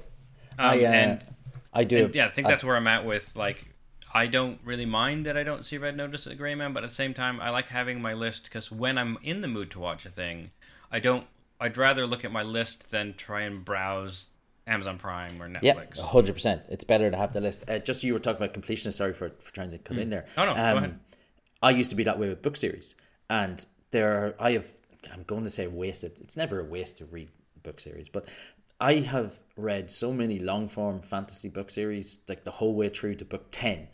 Um, 0.58 0.66
I 0.70 0.84
uh, 0.84 0.88
and 0.88 1.24
I 1.74 1.84
do. 1.84 2.04
and, 2.06 2.14
yeah, 2.14 2.26
I 2.26 2.30
think 2.30 2.46
I- 2.46 2.50
that's 2.50 2.64
where 2.64 2.76
I'm 2.76 2.86
at 2.88 3.04
with 3.04 3.34
like 3.36 3.66
I 4.14 4.26
don't 4.28 4.58
really 4.64 4.86
mind 4.86 5.26
that 5.26 5.36
I 5.36 5.42
don't 5.42 5.66
see 5.66 5.76
Red 5.76 5.96
Notice 5.96 6.26
at 6.26 6.38
Gray 6.38 6.54
Man, 6.54 6.72
but 6.72 6.82
at 6.84 6.88
the 6.88 6.94
same 6.94 7.12
time, 7.12 7.38
I 7.40 7.50
like 7.50 7.68
having 7.68 8.00
my 8.00 8.14
list 8.14 8.44
because 8.44 8.72
when 8.72 8.96
I'm 8.96 9.18
in 9.22 9.42
the 9.42 9.48
mood 9.48 9.70
to 9.72 9.80
watch 9.80 10.06
a 10.06 10.08
thing, 10.10 10.52
I 10.90 11.00
don't. 11.00 11.26
I'd 11.60 11.76
rather 11.76 12.06
look 12.06 12.24
at 12.24 12.32
my 12.32 12.42
list 12.42 12.90
than 12.90 13.14
try 13.14 13.42
and 13.42 13.62
browse 13.64 14.28
Amazon 14.66 14.96
Prime 14.98 15.42
or 15.42 15.48
Netflix. 15.48 15.96
Yeah, 15.96 16.02
hundred 16.06 16.32
percent. 16.32 16.62
It's 16.70 16.84
better 16.84 17.10
to 17.10 17.16
have 17.16 17.32
the 17.34 17.40
list. 17.40 17.68
Uh, 17.68 17.78
just 17.78 18.02
you 18.04 18.14
were 18.14 18.18
talking 18.18 18.38
about 18.42 18.54
completion. 18.54 18.90
Sorry 18.92 19.12
for, 19.12 19.30
for 19.38 19.52
trying 19.52 19.70
to 19.72 19.78
come 19.78 19.98
in 19.98 20.08
there. 20.08 20.24
Oh, 20.38 20.44
no, 20.46 20.54
go 20.54 20.60
ahead. 20.60 20.98
I 21.62 21.70
used 21.70 21.90
to 21.90 21.96
be 21.96 22.04
that 22.04 22.18
way 22.18 22.28
with 22.28 22.40
book 22.42 22.56
series, 22.56 22.94
and 23.28 23.64
there 23.90 24.12
are, 24.12 24.34
I 24.38 24.52
have. 24.52 24.68
I'm 25.12 25.22
going 25.22 25.44
to 25.44 25.50
say 25.50 25.66
wasted. 25.66 26.12
It's 26.20 26.36
never 26.36 26.60
a 26.60 26.64
waste 26.64 26.98
to 26.98 27.04
read 27.04 27.28
book 27.62 27.78
series, 27.80 28.08
but 28.08 28.28
I 28.80 28.94
have 28.94 29.38
read 29.56 29.90
so 29.90 30.12
many 30.12 30.38
long 30.38 30.68
form 30.68 31.00
fantasy 31.00 31.48
book 31.48 31.70
series, 31.70 32.18
like 32.28 32.44
the 32.44 32.50
whole 32.50 32.74
way 32.74 32.88
through 32.88 33.14
to 33.16 33.24
book 33.24 33.46
ten, 33.50 33.88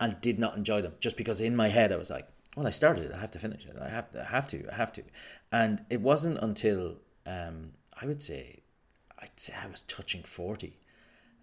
and 0.00 0.20
did 0.20 0.38
not 0.38 0.56
enjoy 0.56 0.82
them 0.82 0.94
just 1.00 1.16
because 1.16 1.40
in 1.40 1.54
my 1.54 1.68
head 1.68 1.92
I 1.92 1.96
was 1.96 2.10
like, 2.10 2.26
well, 2.56 2.66
I 2.66 2.70
started 2.70 3.04
it, 3.04 3.12
I 3.14 3.18
have 3.18 3.30
to 3.32 3.38
finish 3.38 3.66
it, 3.66 3.76
I 3.80 3.88
have 3.88 4.10
to, 4.12 4.20
I 4.20 4.24
have 4.24 4.48
to, 4.48 4.72
I 4.72 4.74
have 4.74 4.92
to, 4.94 5.02
and 5.52 5.84
it 5.90 6.00
wasn't 6.00 6.38
until 6.38 6.96
um, 7.26 7.72
I 8.00 8.06
would 8.06 8.22
say, 8.22 8.62
I'd 9.18 9.38
say 9.38 9.54
I 9.62 9.68
was 9.68 9.82
touching 9.82 10.22
forty, 10.22 10.78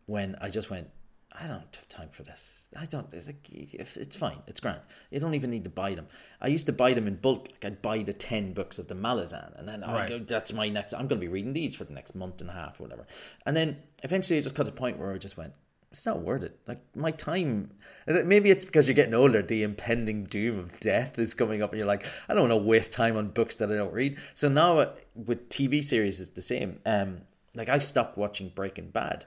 when 0.08 0.36
I 0.42 0.50
just 0.50 0.70
went, 0.70 0.90
I 1.38 1.48
don't 1.48 1.60
have 1.76 1.88
time 1.90 2.10
for 2.12 2.24
this. 2.24 2.66
I 2.80 2.86
don't. 2.86 3.08
It's, 3.14 3.28
like, 3.28 3.50
it's 3.52 4.16
fine. 4.16 4.38
It's 4.48 4.60
grand. 4.60 4.80
You 5.12 5.20
don't 5.20 5.34
even 5.36 5.50
need 5.50 5.66
to 5.66 5.70
buy 5.70 5.94
them. 5.96 6.08
I 6.42 6.48
used 6.48 6.66
to 6.68 6.74
buy 6.74 6.94
them 6.94 7.08
in 7.08 7.16
bulk. 7.16 7.50
Like 7.52 7.66
I'd 7.66 7.82
buy 7.82 8.04
the 8.04 8.14
ten 8.14 8.54
books 8.54 8.80
of 8.80 8.88
the 8.88 8.96
Malazan, 8.96 9.58
and 9.60 9.68
then 9.68 9.84
I 9.84 9.94
Right. 9.94 10.10
go, 10.10 10.20
that's 10.20 10.54
my 10.54 10.70
next. 10.70 10.94
I'm 10.94 11.08
going 11.08 11.20
to 11.20 11.26
be 11.26 11.28
reading 11.28 11.54
these 11.54 11.76
for 11.76 11.84
the 11.84 11.94
next 11.94 12.16
month 12.16 12.42
and 12.42 12.50
a 12.50 12.54
half 12.54 12.80
or 12.80 12.84
whatever. 12.84 13.06
And 13.46 13.56
then 13.56 13.78
eventually, 14.04 14.40
I 14.40 14.42
just 14.42 14.56
got 14.56 14.64
to 14.66 14.72
the 14.72 14.78
point 14.78 14.98
where 14.98 15.12
I 15.14 15.18
just 15.18 15.36
went, 15.36 15.54
it's 15.92 16.06
not 16.06 16.22
worth 16.22 16.44
it. 16.44 16.60
Like 16.68 16.80
my 16.96 17.12
time. 17.12 17.72
Maybe 18.08 18.50
it's 18.50 18.66
because 18.66 18.88
you're 18.88 18.96
getting 18.96 19.14
older. 19.14 19.42
The 19.42 19.64
impending 19.64 20.26
doom 20.26 20.60
of 20.60 20.80
death 20.80 21.18
is 21.20 21.34
coming 21.34 21.62
up, 21.62 21.72
and 21.72 21.80
you're 21.80 21.88
like, 21.88 22.06
I 22.30 22.34
don't 22.34 22.50
want 22.50 22.62
to 22.62 22.68
waste 22.68 22.94
time 22.94 23.18
on 23.18 23.30
books 23.30 23.56
that 23.56 23.72
I 23.72 23.76
don't 23.76 23.94
read. 23.94 24.18
So 24.34 24.48
now 24.50 24.78
uh, 24.80 24.96
with 25.16 25.50
TV 25.50 25.84
series, 25.84 26.22
it's 26.22 26.32
the 26.32 26.42
same. 26.42 26.80
Um, 26.86 27.22
like 27.56 27.70
I 27.70 27.78
stopped 27.78 28.18
watching 28.18 28.50
Breaking 28.50 28.90
Bad 28.90 29.26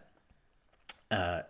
uh, 1.11 1.43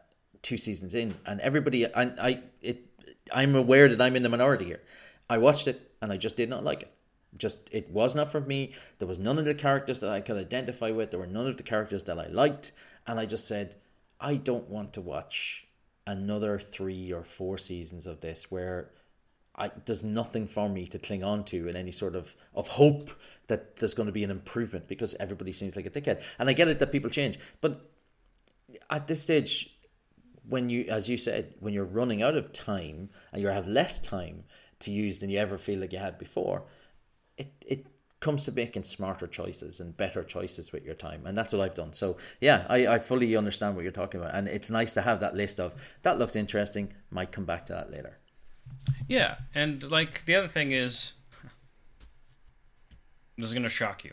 two 0.42 0.56
seasons 0.56 0.94
in, 0.94 1.14
and 1.26 1.40
everybody, 1.40 1.86
I, 1.86 2.02
I, 2.02 2.42
it, 2.62 2.84
I'm 3.32 3.54
aware 3.54 3.88
that 3.88 4.00
I'm 4.00 4.16
in 4.16 4.22
the 4.22 4.28
minority 4.28 4.64
here. 4.66 4.82
I 5.28 5.38
watched 5.38 5.68
it 5.68 5.92
and 6.00 6.12
I 6.12 6.16
just 6.16 6.36
did 6.36 6.48
not 6.48 6.64
like 6.64 6.82
it. 6.82 6.92
Just 7.36 7.68
it 7.72 7.90
was 7.90 8.14
not 8.14 8.32
for 8.32 8.40
me. 8.40 8.74
There 8.98 9.08
was 9.08 9.18
none 9.18 9.38
of 9.38 9.44
the 9.44 9.54
characters 9.54 10.00
that 10.00 10.10
I 10.10 10.20
could 10.20 10.38
identify 10.38 10.90
with. 10.90 11.10
There 11.10 11.20
were 11.20 11.26
none 11.26 11.46
of 11.46 11.56
the 11.56 11.62
characters 11.62 12.04
that 12.04 12.18
I 12.18 12.26
liked, 12.28 12.72
and 13.06 13.20
I 13.20 13.26
just 13.26 13.46
said, 13.46 13.76
I 14.18 14.36
don't 14.36 14.68
want 14.68 14.94
to 14.94 15.00
watch 15.00 15.66
another 16.06 16.58
three 16.58 17.12
or 17.12 17.22
four 17.22 17.58
seasons 17.58 18.06
of 18.06 18.20
this 18.20 18.50
where 18.50 18.90
I, 19.54 19.70
there's 19.84 20.02
nothing 20.02 20.46
for 20.46 20.68
me 20.68 20.86
to 20.86 20.98
cling 20.98 21.22
on 21.22 21.44
to 21.46 21.68
in 21.68 21.76
any 21.76 21.92
sort 21.92 22.14
of, 22.14 22.34
of 22.54 22.68
hope 22.68 23.10
that 23.48 23.76
there's 23.76 23.94
going 23.94 24.06
to 24.06 24.12
be 24.12 24.24
an 24.24 24.30
improvement 24.30 24.88
because 24.88 25.14
everybody 25.20 25.52
seems 25.52 25.76
like 25.76 25.84
a 25.84 25.90
dickhead. 25.90 26.22
And 26.38 26.48
I 26.48 26.54
get 26.54 26.68
it 26.68 26.78
that 26.78 26.92
people 26.92 27.10
change, 27.10 27.38
but 27.60 27.90
at 28.88 29.06
this 29.06 29.20
stage, 29.20 29.77
when 30.48 30.70
you, 30.70 30.84
as 30.88 31.08
you 31.08 31.18
said, 31.18 31.54
when 31.60 31.74
you're 31.74 31.84
running 31.84 32.22
out 32.22 32.36
of 32.36 32.52
time 32.52 33.10
and 33.32 33.42
you 33.42 33.48
have 33.48 33.68
less 33.68 33.98
time 33.98 34.44
to 34.80 34.90
use 34.90 35.18
than 35.18 35.30
you 35.30 35.38
ever 35.38 35.58
feel 35.58 35.80
like 35.80 35.92
you 35.92 35.98
had 35.98 36.18
before, 36.18 36.64
it 37.36 37.52
it 37.66 37.86
comes 38.20 38.44
to 38.44 38.52
making 38.52 38.82
smarter 38.82 39.28
choices 39.28 39.78
and 39.78 39.96
better 39.96 40.24
choices 40.24 40.72
with 40.72 40.84
your 40.84 40.94
time. 40.94 41.24
And 41.24 41.38
that's 41.38 41.52
what 41.52 41.62
i've 41.62 41.74
done. 41.74 41.92
So 41.92 42.16
yeah 42.40 42.66
I, 42.68 42.86
I 42.88 42.98
fully 42.98 43.36
understand 43.36 43.76
what 43.76 43.82
you're 43.82 43.92
talking 43.92 44.20
about. 44.20 44.34
And 44.34 44.48
it's 44.48 44.70
nice 44.70 44.92
to 44.94 45.02
have 45.02 45.20
that 45.20 45.36
list 45.36 45.60
of 45.60 45.96
that 46.02 46.18
looks 46.18 46.34
interesting. 46.34 46.92
Might 47.10 47.30
come 47.30 47.44
back 47.44 47.66
to 47.66 47.74
that 47.74 47.92
later. 47.92 48.18
Yeah, 49.06 49.36
and 49.54 49.88
like 49.90 50.24
the 50.24 50.34
other 50.34 50.48
thing 50.48 50.72
is, 50.72 51.12
this 53.36 53.46
is 53.46 53.54
gonna 53.54 53.68
shock 53.68 54.04
you. 54.04 54.12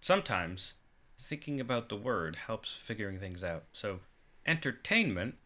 Sometimes 0.00 0.74
thinking 1.18 1.60
about 1.60 1.88
the 1.88 1.96
word 1.96 2.36
helps 2.46 2.72
figuring 2.72 3.18
things 3.18 3.44
out. 3.44 3.64
So, 3.72 4.00
entertainment 4.46 5.36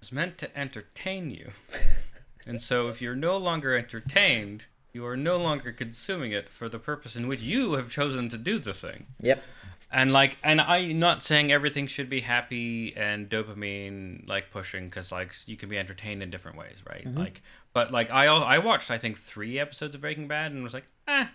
is 0.00 0.12
meant 0.12 0.38
to 0.38 0.58
entertain 0.58 1.30
you, 1.30 1.50
and 2.46 2.60
so 2.60 2.88
if 2.88 3.00
you're 3.00 3.16
no 3.16 3.36
longer 3.36 3.76
entertained, 3.76 4.64
you 4.92 5.06
are 5.06 5.16
no 5.16 5.36
longer 5.38 5.72
consuming 5.72 6.32
it 6.32 6.48
for 6.48 6.68
the 6.68 6.78
purpose 6.78 7.16
in 7.16 7.28
which 7.28 7.40
you 7.42 7.74
have 7.74 7.90
chosen 7.90 8.28
to 8.28 8.38
do 8.38 8.58
the 8.58 8.74
thing. 8.74 9.06
yep 9.20 9.42
And 9.90 10.10
like, 10.10 10.38
and 10.42 10.60
I'm 10.60 10.98
not 10.98 11.22
saying 11.22 11.52
everything 11.52 11.86
should 11.86 12.08
be 12.08 12.20
happy 12.22 12.96
and 12.96 13.28
dopamine 13.28 14.26
like 14.26 14.50
pushing 14.50 14.86
because 14.86 15.12
like 15.12 15.34
you 15.46 15.56
can 15.56 15.68
be 15.68 15.78
entertained 15.78 16.22
in 16.22 16.30
different 16.30 16.56
ways, 16.56 16.78
right? 16.88 17.06
Like, 17.14 17.42
but 17.72 17.92
like 17.92 18.10
I 18.10 18.26
I 18.26 18.58
watched 18.58 18.90
I 18.90 18.98
think 18.98 19.18
three 19.18 19.58
episodes 19.58 19.94
of 19.94 20.00
Breaking 20.00 20.28
Bad 20.28 20.50
and 20.50 20.62
was 20.62 20.74
like, 20.74 20.86
eh. 21.06 21.26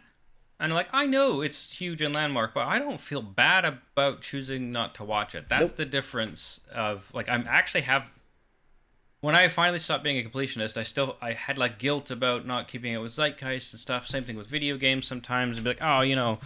And 0.59 0.73
like 0.73 0.87
I 0.91 1.05
know 1.05 1.41
it's 1.41 1.73
huge 1.73 2.01
and 2.01 2.15
landmark, 2.15 2.53
but 2.53 2.65
I 2.67 2.79
don't 2.79 2.99
feel 2.99 3.21
bad 3.21 3.63
about 3.65 4.21
choosing 4.21 4.71
not 4.71 4.95
to 4.95 5.03
watch 5.03 5.35
it. 5.35 5.49
That's 5.49 5.69
Nope. 5.71 5.75
the 5.75 5.85
difference 5.85 6.59
of 6.73 7.11
like 7.13 7.29
I'm 7.29 7.45
actually 7.47 7.81
have 7.81 8.09
when 9.19 9.35
I 9.35 9.47
finally 9.49 9.79
stopped 9.79 10.03
being 10.03 10.23
a 10.23 10.27
completionist, 10.27 10.77
I 10.77 10.83
still 10.83 11.17
I 11.21 11.33
had 11.33 11.57
like 11.57 11.79
guilt 11.79 12.11
about 12.11 12.45
not 12.45 12.67
keeping 12.67 12.93
it 12.93 12.97
with 12.97 13.13
zeitgeist 13.13 13.73
and 13.73 13.79
stuff. 13.79 14.07
Same 14.07 14.23
thing 14.23 14.37
with 14.37 14.47
video 14.47 14.77
games 14.77 15.05
sometimes. 15.07 15.57
And 15.57 15.63
be 15.63 15.71
like, 15.71 15.81
oh, 15.81 16.01
you 16.01 16.15
know, 16.15 16.39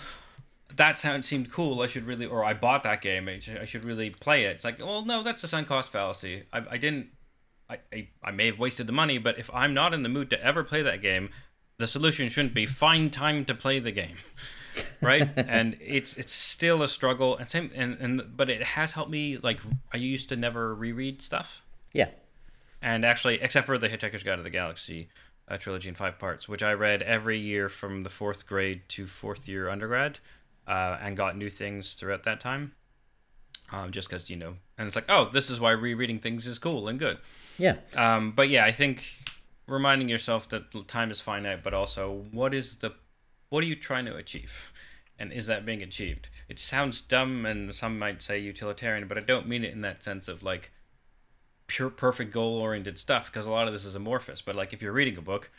that 0.75 0.97
sound 0.97 1.25
seemed 1.25 1.51
cool. 1.51 1.81
I 1.81 1.87
should 1.87 2.05
really, 2.05 2.25
or 2.25 2.43
I 2.43 2.53
bought 2.53 2.83
that 2.83 3.01
game. 3.01 3.27
I 3.27 3.39
should, 3.39 3.57
I 3.57 3.65
should 3.65 3.83
really 3.85 4.09
play 4.09 4.45
it. 4.45 4.51
It's 4.51 4.63
like, 4.63 4.79
well, 4.79 5.03
no, 5.05 5.21
that's 5.23 5.43
a 5.43 5.47
sunk 5.47 5.67
cost 5.67 5.89
fallacy. 5.89 6.43
I, 6.53 6.63
I 6.71 6.77
didn't. 6.77 7.07
I, 7.69 7.79
I 7.93 8.07
I 8.23 8.31
may 8.31 8.47
have 8.47 8.59
wasted 8.59 8.87
the 8.87 8.93
money, 8.93 9.17
but 9.17 9.37
if 9.39 9.49
I'm 9.53 9.73
not 9.73 9.93
in 9.93 10.03
the 10.03 10.09
mood 10.09 10.29
to 10.31 10.43
ever 10.43 10.63
play 10.63 10.81
that 10.81 11.01
game, 11.01 11.29
the 11.77 11.87
solution 11.87 12.29
shouldn't 12.29 12.53
be 12.53 12.65
find 12.65 13.11
time 13.11 13.45
to 13.45 13.55
play 13.55 13.79
the 13.79 13.91
game, 13.91 14.17
right? 15.01 15.29
and 15.37 15.77
it's 15.79 16.15
it's 16.17 16.31
still 16.31 16.83
a 16.83 16.87
struggle. 16.87 17.37
And 17.37 17.49
same 17.49 17.71
and 17.75 17.97
and 17.99 18.37
but 18.37 18.49
it 18.49 18.63
has 18.63 18.91
helped 18.91 19.11
me. 19.11 19.37
Like 19.37 19.59
I 19.93 19.97
used 19.97 20.29
to 20.29 20.35
never 20.35 20.73
reread 20.75 21.21
stuff 21.21 21.61
yeah 21.93 22.09
and 22.81 23.05
actually, 23.05 23.39
except 23.41 23.67
for 23.67 23.77
the 23.77 23.87
Hitchhiker's 23.87 24.23
Guide 24.23 24.37
to 24.37 24.41
the 24.41 24.49
Galaxy 24.49 25.09
uh, 25.47 25.57
trilogy 25.57 25.89
in 25.89 25.95
five 25.95 26.17
parts, 26.17 26.49
which 26.49 26.63
I 26.63 26.73
read 26.73 27.01
every 27.01 27.37
year 27.37 27.69
from 27.69 28.03
the 28.03 28.09
fourth 28.09 28.47
grade 28.47 28.81
to 28.89 29.05
fourth 29.05 29.47
year 29.47 29.69
undergrad, 29.69 30.19
uh, 30.67 30.97
and 31.01 31.15
got 31.15 31.37
new 31.37 31.49
things 31.49 31.93
throughout 31.93 32.23
that 32.23 32.39
time. 32.39 32.73
Um, 33.71 33.91
just 33.91 34.09
because 34.09 34.29
you 34.29 34.35
know, 34.35 34.55
and 34.77 34.87
it's 34.87 34.95
like, 34.95 35.05
oh, 35.09 35.29
this 35.31 35.49
is 35.49 35.59
why 35.59 35.71
rereading 35.71 36.19
things 36.19 36.45
is 36.45 36.59
cool 36.59 36.87
and 36.87 36.99
good. 36.99 37.19
yeah 37.57 37.75
Um, 37.95 38.31
but 38.31 38.49
yeah, 38.49 38.65
I 38.65 38.71
think 38.71 39.03
reminding 39.71 40.09
yourself 40.09 40.47
that 40.49 40.87
time 40.87 41.11
is 41.11 41.21
finite, 41.21 41.63
but 41.63 41.73
also 41.73 42.25
what 42.31 42.53
is 42.53 42.77
the, 42.77 42.93
what 43.49 43.63
are 43.63 43.67
you 43.67 43.75
trying 43.75 44.05
to 44.05 44.15
achieve, 44.15 44.71
and 45.17 45.31
is 45.31 45.47
that 45.47 45.65
being 45.65 45.81
achieved? 45.81 46.29
It 46.47 46.59
sounds 46.59 47.01
dumb, 47.01 47.45
and 47.45 47.73
some 47.73 47.97
might 47.97 48.21
say 48.21 48.39
utilitarian, 48.39 49.07
but 49.07 49.17
I 49.17 49.21
don't 49.21 49.47
mean 49.47 49.63
it 49.63 49.73
in 49.73 49.81
that 49.81 50.03
sense 50.03 50.27
of 50.27 50.43
like 50.43 50.71
pure 51.67 51.89
perfect 51.89 52.33
goal 52.33 52.59
oriented 52.59 52.97
stuff 52.97 53.31
because 53.31 53.45
a 53.45 53.51
lot 53.51 53.67
of 53.67 53.73
this 53.73 53.85
is 53.85 53.95
amorphous. 53.95 54.41
But 54.41 54.55
like 54.55 54.73
if 54.73 54.81
you're 54.81 54.91
reading 54.91 55.17
a 55.17 55.21
book 55.21 55.49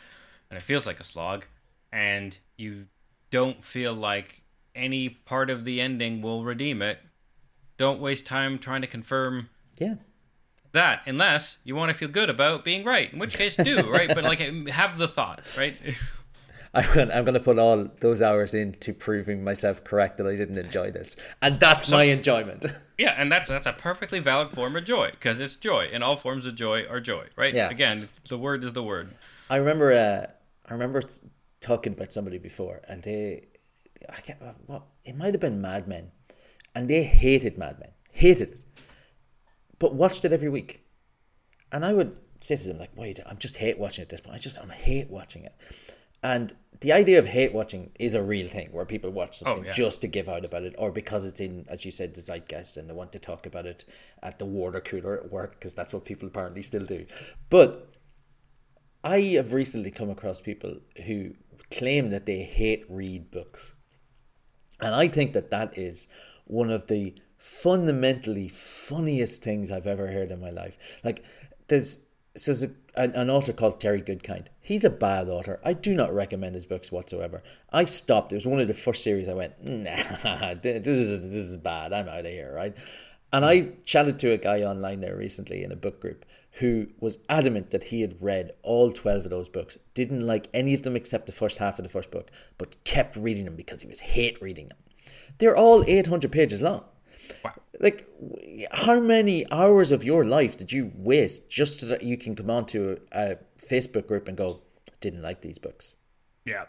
and 0.49 0.57
it 0.57 0.61
feels 0.61 0.85
like 0.85 0.99
a 0.99 1.03
slog 1.03 1.45
and 1.91 2.37
you 2.57 2.85
don't 3.31 3.63
feel 3.63 3.93
like 3.93 4.43
any 4.75 5.09
part 5.09 5.49
of 5.49 5.63
the 5.63 5.81
ending 5.81 6.21
will 6.21 6.43
redeem 6.43 6.81
it 6.81 6.99
don't 7.77 7.99
waste 7.99 8.25
time 8.25 8.59
trying 8.59 8.81
to 8.81 8.87
confirm 8.87 9.49
yeah 9.79 9.95
that 10.73 11.01
unless 11.05 11.57
you 11.63 11.75
want 11.75 11.89
to 11.89 11.93
feel 11.97 12.09
good 12.09 12.29
about 12.29 12.63
being 12.63 12.83
right 12.83 13.11
in 13.13 13.19
which 13.19 13.37
case 13.37 13.55
do 13.55 13.89
right? 13.89 14.09
But 14.09 14.23
like 14.23 14.39
have 14.69 14.97
the 14.97 15.07
thought 15.07 15.41
right? 15.57 15.75
I'm 16.75 16.91
gonna, 16.93 17.13
I'm 17.13 17.23
gonna 17.23 17.39
put 17.39 17.59
all 17.59 17.87
those 17.99 18.21
hours 18.21 18.55
into 18.55 18.93
proving 18.93 19.43
myself 19.43 19.83
correct 19.83 20.17
that 20.17 20.25
I 20.25 20.35
didn't 20.35 20.57
enjoy 20.57 20.89
this, 20.89 21.15
and 21.39 21.59
that's 21.59 21.87
my 21.87 22.03
enjoyment. 22.05 22.65
yeah 22.97 23.15
and 23.17 23.31
that's 23.31 23.47
that's 23.47 23.67
a 23.67 23.73
perfectly 23.73 24.19
valid 24.19 24.51
form 24.51 24.75
of 24.75 24.83
joy 24.85 25.11
because 25.11 25.39
it's 25.39 25.55
joy 25.55 25.89
and 25.93 26.03
all 26.03 26.17
forms 26.17 26.45
of 26.45 26.55
joy 26.55 26.85
are 26.87 26.99
joy 26.99 27.27
right? 27.35 27.53
Yeah. 27.53 27.69
again 27.69 28.09
the 28.27 28.37
word 28.37 28.63
is 28.63 28.73
the 28.73 28.83
word. 28.83 29.09
I 29.49 29.57
remember, 29.57 29.93
uh, 29.93 30.31
I 30.67 30.73
remember 30.73 31.01
talking 31.59 31.93
about 31.93 32.11
somebody 32.11 32.39
before, 32.39 32.81
and 32.87 33.03
they, 33.03 33.45
I 34.09 34.21
can't, 34.21 34.39
what 34.65 34.83
it 35.05 35.15
might 35.15 35.33
have 35.33 35.41
been 35.41 35.61
Mad 35.61 35.87
Men, 35.87 36.11
and 36.73 36.89
they 36.89 37.03
hated 37.03 37.57
Mad 37.57 37.79
Men, 37.79 37.89
hated. 38.11 38.49
it, 38.49 38.59
but 39.83 39.93
watched 39.93 40.23
it 40.23 40.31
every 40.31 40.47
week, 40.47 40.81
and 41.69 41.83
I 41.83 41.91
would 41.91 42.17
say 42.39 42.55
to 42.55 42.63
them 42.63 42.79
like, 42.79 42.95
"Wait, 42.95 43.19
I'm 43.25 43.37
just 43.37 43.57
hate 43.57 43.77
watching 43.77 44.03
it 44.03 44.05
at 44.05 44.09
this 44.09 44.21
point. 44.21 44.35
I 44.35 44.39
just 44.39 44.57
I 44.57 44.73
hate 44.73 45.09
watching 45.09 45.43
it," 45.43 45.53
and 46.23 46.53
the 46.79 46.93
idea 46.93 47.19
of 47.19 47.25
hate 47.27 47.53
watching 47.53 47.91
is 47.99 48.13
a 48.15 48.23
real 48.23 48.47
thing 48.47 48.69
where 48.71 48.85
people 48.85 49.09
watch 49.09 49.31
oh, 49.31 49.43
something 49.43 49.65
yeah. 49.65 49.71
just 49.73 49.99
to 49.99 50.07
give 50.07 50.29
out 50.29 50.45
about 50.45 50.63
it, 50.63 50.73
or 50.77 50.89
because 50.89 51.25
it's 51.25 51.41
in, 51.41 51.65
as 51.67 51.83
you 51.83 51.91
said, 51.91 52.15
the 52.15 52.21
zeitgeist, 52.21 52.77
and 52.77 52.89
they 52.89 52.93
want 52.93 53.11
to 53.11 53.19
talk 53.19 53.45
about 53.45 53.65
it 53.65 53.83
at 54.21 54.39
the 54.39 54.45
water 54.45 54.79
cooler 54.79 55.17
at 55.17 55.29
work 55.29 55.59
because 55.59 55.73
that's 55.73 55.93
what 55.93 56.05
people 56.05 56.27
apparently 56.27 56.61
still 56.61 56.85
do, 56.85 57.05
but. 57.49 57.89
I 59.05 59.19
have 59.35 59.51
recently 59.51 59.91
come 59.91 60.09
across 60.09 60.39
people 60.39 60.77
who 61.05 61.33
claim 61.69 62.09
that 62.11 62.25
they 62.25 62.43
hate 62.43 62.85
read 62.87 63.31
books. 63.31 63.73
And 64.79 64.95
I 64.95 65.09
think 65.09 65.33
that 65.33 65.51
that 65.51 65.77
is 65.77 66.07
one 66.45 66.69
of 66.69 66.87
the 66.87 67.13
fundamentally 67.43 68.47
funniest 68.47 69.43
things 69.43 69.69
I've 69.69 69.85
ever 69.85 70.07
heard 70.07 70.31
in 70.31 70.39
my 70.39 70.49
life. 70.49 71.01
Like, 71.03 71.25
there's, 71.67 72.05
so 72.37 72.53
there's 72.53 72.63
a, 72.63 72.71
an, 72.95 73.29
author 73.29 73.51
called 73.51 73.81
Terry 73.81 74.01
Goodkind. 74.01 74.45
He's 74.61 74.85
a 74.85 74.89
bad 74.89 75.27
author. 75.27 75.59
I 75.61 75.73
do 75.73 75.93
not 75.93 76.13
recommend 76.13 76.55
his 76.55 76.65
books 76.65 76.89
whatsoever. 76.89 77.43
I 77.69 77.83
stopped. 77.83 78.31
It 78.31 78.35
was 78.35 78.47
one 78.47 78.61
of 78.61 78.69
the 78.69 78.73
first 78.73 79.03
series 79.03 79.27
I 79.27 79.33
went, 79.33 79.61
nah, 79.61 80.53
this 80.53 80.87
is, 80.87 81.21
this 81.21 81.33
is 81.33 81.57
bad. 81.57 81.91
I'm 81.91 82.07
out 82.07 82.19
of 82.19 82.27
here, 82.27 82.53
right? 82.55 82.77
And 83.33 83.43
I 83.43 83.73
chatted 83.83 84.19
to 84.19 84.31
a 84.31 84.37
guy 84.37 84.61
online 84.61 85.01
there 85.01 85.17
recently 85.17 85.65
in 85.65 85.73
a 85.73 85.75
book 85.75 85.99
group 85.99 86.23
who 86.59 86.87
was 87.01 87.25
adamant 87.27 87.71
that 87.71 87.85
he 87.85 87.99
had 87.99 88.21
read 88.21 88.53
all 88.61 88.93
12 88.93 89.25
of 89.25 89.29
those 89.29 89.49
books, 89.49 89.77
didn't 89.93 90.25
like 90.25 90.47
any 90.53 90.73
of 90.73 90.83
them 90.83 90.95
except 90.95 91.25
the 91.25 91.33
first 91.33 91.57
half 91.57 91.77
of 91.77 91.83
the 91.83 91.89
first 91.89 92.09
book, 92.09 92.31
but 92.57 92.81
kept 92.85 93.17
reading 93.17 93.43
them 93.43 93.57
because 93.57 93.81
he 93.81 93.87
was 93.89 93.99
hate 93.99 94.41
reading 94.41 94.69
them. 94.69 94.77
They're 95.39 95.57
all 95.57 95.83
800 95.85 96.31
pages 96.31 96.61
long. 96.61 96.85
Like, 97.79 98.07
how 98.71 98.99
many 98.99 99.49
hours 99.51 99.91
of 99.91 100.03
your 100.03 100.25
life 100.25 100.55
did 100.55 100.71
you 100.71 100.91
waste 100.95 101.51
just 101.51 101.81
so 101.81 101.87
that 101.87 102.03
you 102.03 102.17
can 102.17 102.35
come 102.35 102.49
onto 102.49 102.99
a, 103.11 103.31
a 103.31 103.37
Facebook 103.57 104.07
group 104.07 104.27
and 104.27 104.37
go, 104.37 104.61
didn't 105.01 105.21
like 105.21 105.41
these 105.41 105.57
books? 105.57 105.95
yeah 106.45 106.65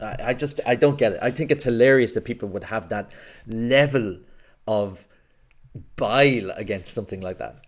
I, 0.00 0.16
I 0.26 0.34
just 0.34 0.60
I 0.66 0.74
don't 0.74 0.98
get 0.98 1.12
it. 1.12 1.18
I 1.22 1.30
think 1.30 1.50
it's 1.50 1.64
hilarious 1.64 2.14
that 2.14 2.24
people 2.24 2.48
would 2.50 2.64
have 2.64 2.88
that 2.90 3.10
level 3.46 4.18
of 4.66 5.08
bile 5.96 6.50
against 6.52 6.92
something 6.92 7.20
like 7.20 7.38
that. 7.38 7.64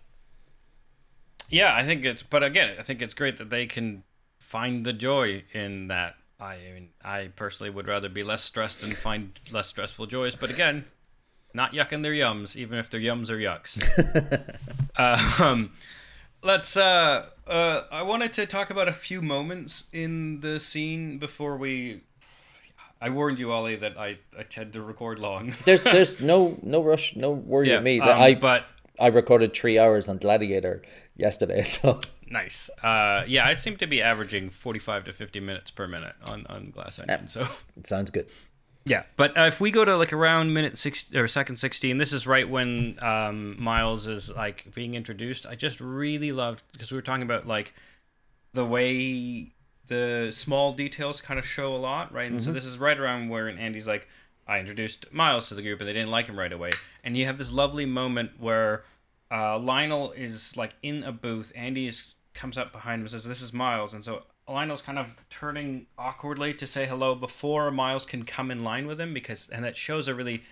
Yeah, 1.49 1.75
I 1.75 1.83
think 1.85 2.05
it's, 2.05 2.23
but 2.23 2.43
again, 2.43 2.75
I 2.79 2.83
think 2.83 3.01
it's 3.01 3.13
great 3.13 3.37
that 3.37 3.49
they 3.49 3.65
can 3.65 4.03
find 4.39 4.85
the 4.85 4.93
joy 4.93 5.43
in 5.53 5.87
that. 5.89 6.15
I 6.39 6.57
mean, 6.73 6.89
I 7.03 7.29
personally 7.35 7.69
would 7.69 7.87
rather 7.87 8.07
be 8.07 8.23
less 8.23 8.41
stressed 8.43 8.83
and 8.83 8.95
find 8.95 9.37
less 9.51 9.67
stressful 9.67 10.07
joys, 10.07 10.35
but 10.35 10.49
again, 10.49 10.85
not 11.53 11.73
yucking 11.73 12.01
their 12.03 12.13
yums, 12.13 12.55
even 12.55 12.77
if 12.77 12.89
their 12.89 12.99
yums 12.99 13.29
are 13.29 13.37
yucks. 13.37 13.77
uh, 14.95 15.43
um, 15.43 15.71
let's. 16.43 16.75
Uh, 16.77 17.29
uh, 17.47 17.83
I 17.91 18.03
wanted 18.03 18.33
to 18.33 18.45
talk 18.45 18.69
about 18.69 18.87
a 18.87 18.93
few 18.93 19.21
moments 19.21 19.85
in 19.91 20.41
the 20.41 20.59
scene 20.59 21.17
before 21.17 21.57
we. 21.57 22.01
I 23.03 23.09
warned 23.09 23.39
you, 23.39 23.51
Ollie, 23.51 23.77
that 23.77 23.97
I, 23.97 24.19
I 24.37 24.43
tend 24.43 24.73
to 24.73 24.81
record 24.83 25.17
long. 25.17 25.53
There's 25.65 25.81
there's 25.81 26.21
no 26.21 26.59
no 26.61 26.83
rush, 26.83 27.15
no 27.15 27.31
worry 27.31 27.69
yeah, 27.69 27.75
with 27.75 27.83
me. 27.83 27.99
That 27.99 28.17
um, 28.17 28.21
I 28.21 28.35
but 28.35 28.65
I 28.99 29.07
recorded 29.07 29.55
three 29.55 29.79
hours 29.79 30.07
on 30.07 30.17
Gladiator 30.17 30.83
yesterday, 31.15 31.63
so 31.63 31.99
Nice. 32.31 32.69
Uh, 32.81 33.25
yeah, 33.27 33.45
I 33.45 33.55
seem 33.55 33.75
to 33.77 33.87
be 33.87 34.01
averaging 34.01 34.49
45 34.49 35.05
to 35.05 35.13
50 35.13 35.39
minutes 35.41 35.69
per 35.69 35.87
minute 35.87 36.15
on, 36.25 36.45
on 36.47 36.71
Glass 36.71 36.99
Onion. 36.99 37.27
So 37.27 37.41
it 37.77 37.85
sounds 37.85 38.09
good. 38.09 38.27
Yeah, 38.85 39.03
but 39.15 39.37
uh, 39.37 39.41
if 39.43 39.59
we 39.61 39.69
go 39.71 39.85
to 39.85 39.95
like 39.95 40.11
around 40.11 40.53
minute 40.53 40.77
six 40.77 41.13
or 41.13 41.27
second 41.27 41.57
16, 41.57 41.97
this 41.97 42.13
is 42.13 42.25
right 42.25 42.49
when 42.49 42.97
um, 43.01 43.61
Miles 43.61 44.07
is 44.07 44.29
like 44.31 44.73
being 44.73 44.95
introduced. 44.95 45.45
I 45.45 45.55
just 45.55 45.79
really 45.79 46.31
loved 46.31 46.63
because 46.71 46.91
we 46.91 46.97
were 46.97 47.03
talking 47.03 47.23
about 47.23 47.45
like 47.45 47.73
the 48.53 48.65
way 48.65 49.51
the 49.87 50.31
small 50.31 50.73
details 50.73 51.21
kind 51.21 51.37
of 51.37 51.45
show 51.45 51.75
a 51.75 51.77
lot, 51.77 52.13
right? 52.13 52.31
And 52.31 52.41
so 52.41 52.51
this 52.51 52.65
is 52.65 52.77
right 52.77 52.97
around 52.97 53.29
where 53.29 53.49
Andy's 53.49 53.87
like, 53.87 54.07
I 54.47 54.59
introduced 54.59 55.11
Miles 55.11 55.49
to 55.49 55.55
the 55.55 55.61
group 55.61 55.79
and 55.79 55.87
they 55.87 55.93
didn't 55.93 56.11
like 56.11 56.27
him 56.27 56.39
right 56.39 56.51
away. 56.51 56.71
And 57.03 57.15
you 57.15 57.25
have 57.25 57.37
this 57.37 57.51
lovely 57.51 57.85
moment 57.85 58.31
where 58.39 58.83
uh, 59.29 59.59
Lionel 59.59 60.11
is 60.11 60.57
like 60.57 60.75
in 60.81 61.03
a 61.03 61.11
booth. 61.11 61.51
Andy 61.55 61.87
is, 61.87 62.15
comes 62.33 62.57
up 62.57 62.71
behind 62.71 62.95
him 62.95 63.01
and 63.01 63.11
says, 63.11 63.25
This 63.25 63.41
is 63.41 63.53
Miles. 63.53 63.93
And 63.93 64.03
so 64.03 64.23
Lionel's 64.51 64.81
kind 64.81 64.99
of 64.99 65.15
turning 65.29 65.87
awkwardly 65.97 66.53
to 66.55 66.67
say 66.67 66.85
hello 66.85 67.15
before 67.15 67.71
Miles 67.71 68.05
can 68.05 68.23
come 68.23 68.51
in 68.51 68.63
line 68.63 68.87
with 68.87 68.99
him 68.99 69.13
because, 69.13 69.49
and 69.49 69.63
that 69.63 69.77
shows 69.77 70.07
a 70.07 70.15
really 70.15 70.43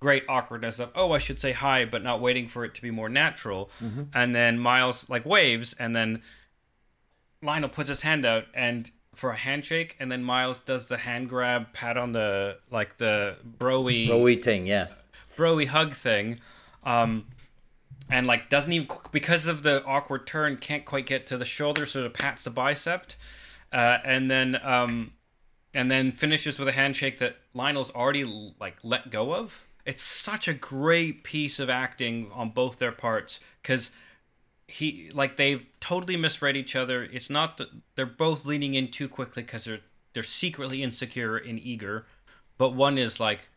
great 0.00 0.24
awkwardness 0.28 0.78
of, 0.78 0.90
oh, 0.94 1.12
I 1.12 1.18
should 1.18 1.40
say 1.40 1.52
hi, 1.52 1.84
but 1.84 2.02
not 2.02 2.20
waiting 2.20 2.48
for 2.48 2.64
it 2.64 2.74
to 2.74 2.82
be 2.82 2.90
more 2.90 3.08
natural. 3.08 3.70
And 4.12 4.34
then 4.34 4.58
Miles 4.58 5.08
like 5.08 5.24
waves 5.24 5.74
and 5.78 5.94
then 5.94 6.22
Lionel 7.42 7.68
puts 7.68 7.88
his 7.88 8.02
hand 8.02 8.24
out 8.24 8.44
and 8.54 8.90
for 9.14 9.30
a 9.30 9.36
handshake, 9.36 9.96
and 10.00 10.10
then 10.10 10.24
Miles 10.24 10.60
does 10.60 10.86
the 10.86 10.96
hand 10.96 11.28
grab, 11.28 11.72
pat 11.72 11.96
on 11.96 12.12
the 12.12 12.58
like 12.70 12.98
the 12.98 13.36
broy 13.58 14.08
Rowie 14.08 14.42
thing, 14.42 14.66
yeah. 14.66 14.88
broy 15.36 15.66
hug 15.66 15.94
thing, 15.94 16.40
um, 16.84 17.26
and 18.10 18.26
like 18.26 18.50
doesn't 18.50 18.72
even 18.72 18.88
because 19.12 19.46
of 19.46 19.62
the 19.62 19.84
awkward 19.84 20.26
turn 20.26 20.56
can't 20.56 20.84
quite 20.84 21.06
get 21.06 21.26
to 21.28 21.36
the 21.36 21.44
shoulder, 21.44 21.86
so 21.86 22.04
it 22.04 22.14
pats 22.14 22.44
the 22.44 22.50
bicep, 22.50 23.12
uh, 23.74 23.98
and 24.04 24.30
then 24.30 24.58
um, 24.62 25.12
and 25.74 25.90
then 25.90 26.12
finishes 26.12 26.58
with 26.58 26.68
a 26.68 26.72
handshake 26.72 27.18
that 27.18 27.36
Lionel's 27.52 27.90
already 27.90 28.24
like 28.60 28.76
let 28.84 29.10
go 29.10 29.34
of. 29.34 29.66
It's 29.84 30.02
such 30.02 30.48
a 30.48 30.54
great 30.54 31.24
piece 31.24 31.58
of 31.58 31.68
acting 31.68 32.30
on 32.32 32.50
both 32.50 32.78
their 32.78 32.92
parts 32.92 33.40
because 33.60 33.90
he 34.68 35.10
like 35.12 35.36
they've 35.36 35.66
totally 35.80 36.16
misread 36.16 36.56
each 36.56 36.76
other. 36.76 37.02
It's 37.02 37.28
not 37.28 37.56
that 37.56 37.68
they're 37.96 38.06
both 38.06 38.46
leaning 38.46 38.74
in 38.74 38.88
too 38.92 39.08
quickly 39.08 39.42
because 39.42 39.64
they're 39.64 39.80
they're 40.12 40.22
secretly 40.22 40.80
insecure 40.82 41.36
and 41.36 41.58
eager, 41.58 42.06
but 42.56 42.74
one 42.74 42.96
is 42.96 43.18
like 43.18 43.48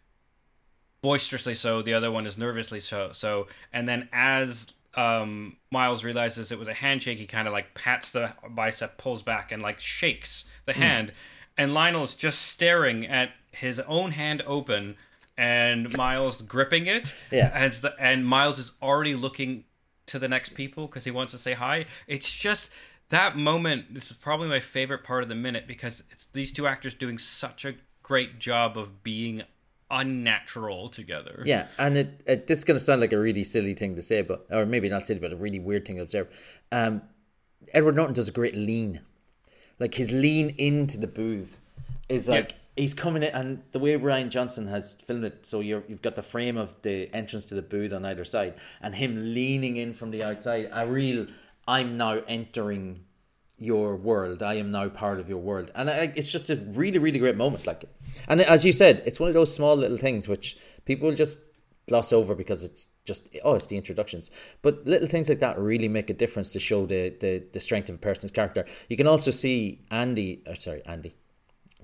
boisterously 1.01 1.53
so, 1.53 1.83
the 1.83 1.93
other 1.93 2.11
one 2.11 2.25
is 2.25 2.39
nervously 2.39 2.79
so. 2.79 3.11
So, 3.13 3.47
and 3.71 3.87
then 3.87 4.09
as 4.11 4.73
um, 4.97 5.55
Miles 5.71 6.03
realizes 6.03 6.51
it 6.51 6.59
was 6.59 6.67
a 6.67 6.73
handshake, 6.73 7.19
he 7.19 7.27
kind 7.27 7.47
of 7.47 7.53
like 7.53 7.73
pats 7.73 8.09
the 8.09 8.33
bicep, 8.49 8.97
pulls 8.97 9.23
back, 9.23 9.51
and 9.51 9.61
like 9.61 9.79
shakes 9.79 10.43
the 10.65 10.73
hand, 10.73 11.13
and 11.57 11.73
Lionel's 11.73 12.15
just 12.15 12.41
staring 12.41 13.05
at 13.05 13.31
his 13.51 13.79
own 13.81 14.11
hand 14.11 14.43
open. 14.45 14.97
And 15.37 15.95
Miles 15.97 16.41
gripping 16.41 16.87
it, 16.87 17.13
Yeah. 17.29 17.51
As 17.53 17.81
the 17.81 17.93
and 17.99 18.25
Miles 18.25 18.57
is 18.57 18.71
already 18.81 19.13
looking 19.13 19.65
to 20.07 20.17
the 20.17 20.27
next 20.27 20.55
people 20.55 20.87
because 20.87 21.03
he 21.03 21.11
wants 21.11 21.31
to 21.33 21.37
say 21.37 21.53
hi. 21.53 21.85
It's 22.07 22.35
just 22.35 22.69
that 23.09 23.37
moment. 23.37 23.85
It's 23.93 24.11
probably 24.11 24.47
my 24.47 24.59
favorite 24.59 25.03
part 25.03 25.21
of 25.21 25.29
the 25.29 25.35
minute 25.35 25.67
because 25.67 26.03
it's 26.09 26.25
these 26.33 26.51
two 26.51 26.65
actors 26.65 26.95
doing 26.95 27.19
such 27.19 27.65
a 27.65 27.75
great 28.01 28.39
job 28.39 28.77
of 28.77 29.03
being 29.03 29.43
unnatural 29.89 30.89
together. 30.89 31.43
Yeah, 31.45 31.67
and 31.77 31.97
it, 31.97 32.21
it 32.25 32.47
this 32.47 32.59
is 32.59 32.63
going 32.63 32.77
to 32.77 32.83
sound 32.83 33.01
like 33.01 33.13
a 33.13 33.19
really 33.19 33.43
silly 33.43 33.73
thing 33.73 33.95
to 33.95 34.01
say, 34.01 34.21
but 34.21 34.45
or 34.49 34.65
maybe 34.65 34.89
not 34.89 35.07
silly, 35.07 35.19
but 35.19 35.33
a 35.33 35.35
really 35.35 35.59
weird 35.59 35.85
thing 35.85 35.97
to 35.97 36.03
observe. 36.03 36.61
Um, 36.71 37.01
Edward 37.73 37.95
Norton 37.95 38.13
does 38.13 38.29
a 38.29 38.31
great 38.31 38.55
lean, 38.55 39.01
like 39.79 39.95
his 39.95 40.11
lean 40.11 40.55
into 40.57 40.99
the 40.99 41.07
booth 41.07 41.59
is 42.09 42.29
like 42.29 42.55
he's 42.75 42.93
coming 42.93 43.23
in, 43.23 43.33
and 43.33 43.63
the 43.71 43.79
way 43.79 43.97
Rian 43.97 44.29
Johnson 44.29 44.67
has 44.67 44.93
filmed 44.93 45.25
it, 45.25 45.45
so 45.45 45.59
you're 45.59 45.83
you've 45.87 46.01
got 46.01 46.15
the 46.15 46.23
frame 46.23 46.57
of 46.57 46.81
the 46.81 47.13
entrance 47.13 47.45
to 47.45 47.55
the 47.55 47.61
booth 47.61 47.93
on 47.93 48.05
either 48.05 48.25
side, 48.25 48.55
and 48.81 48.95
him 48.95 49.33
leaning 49.33 49.77
in 49.77 49.93
from 49.93 50.11
the 50.11 50.23
outside, 50.23 50.69
a 50.71 50.87
real 50.87 51.27
I'm 51.67 51.97
now 51.97 52.21
entering 52.27 52.99
your 53.57 53.95
world. 53.95 54.43
I 54.43 54.55
am 54.55 54.71
now 54.71 54.89
part 54.89 55.19
of 55.19 55.29
your 55.29 55.39
world, 55.39 55.71
and 55.75 55.89
I, 55.89 56.13
it's 56.15 56.31
just 56.31 56.49
a 56.49 56.55
really, 56.55 56.99
really 56.99 57.19
great 57.19 57.37
moment. 57.37 57.65
Like, 57.65 57.85
and 58.27 58.41
as 58.41 58.63
you 58.63 58.71
said, 58.71 59.01
it's 59.05 59.19
one 59.19 59.29
of 59.29 59.33
those 59.33 59.53
small 59.53 59.75
little 59.75 59.97
things 59.97 60.27
which 60.27 60.57
people 60.85 61.13
just 61.13 61.39
gloss 61.87 62.11
over 62.11 62.35
because 62.35 62.63
it's 62.63 62.87
just 63.05 63.29
oh, 63.43 63.55
it's 63.55 63.65
the 63.65 63.77
introductions. 63.77 64.29
But 64.61 64.85
little 64.85 65.07
things 65.07 65.29
like 65.29 65.39
that 65.39 65.57
really 65.57 65.87
make 65.87 66.09
a 66.09 66.13
difference 66.13 66.53
to 66.53 66.59
show 66.59 66.85
the 66.85 67.09
the, 67.19 67.43
the 67.51 67.59
strength 67.59 67.89
of 67.89 67.95
a 67.95 67.99
person's 67.99 68.31
character. 68.31 68.65
You 68.89 68.97
can 68.97 69.07
also 69.07 69.31
see 69.31 69.81
Andy, 69.89 70.43
or 70.45 70.55
sorry, 70.55 70.85
Andy. 70.85 71.15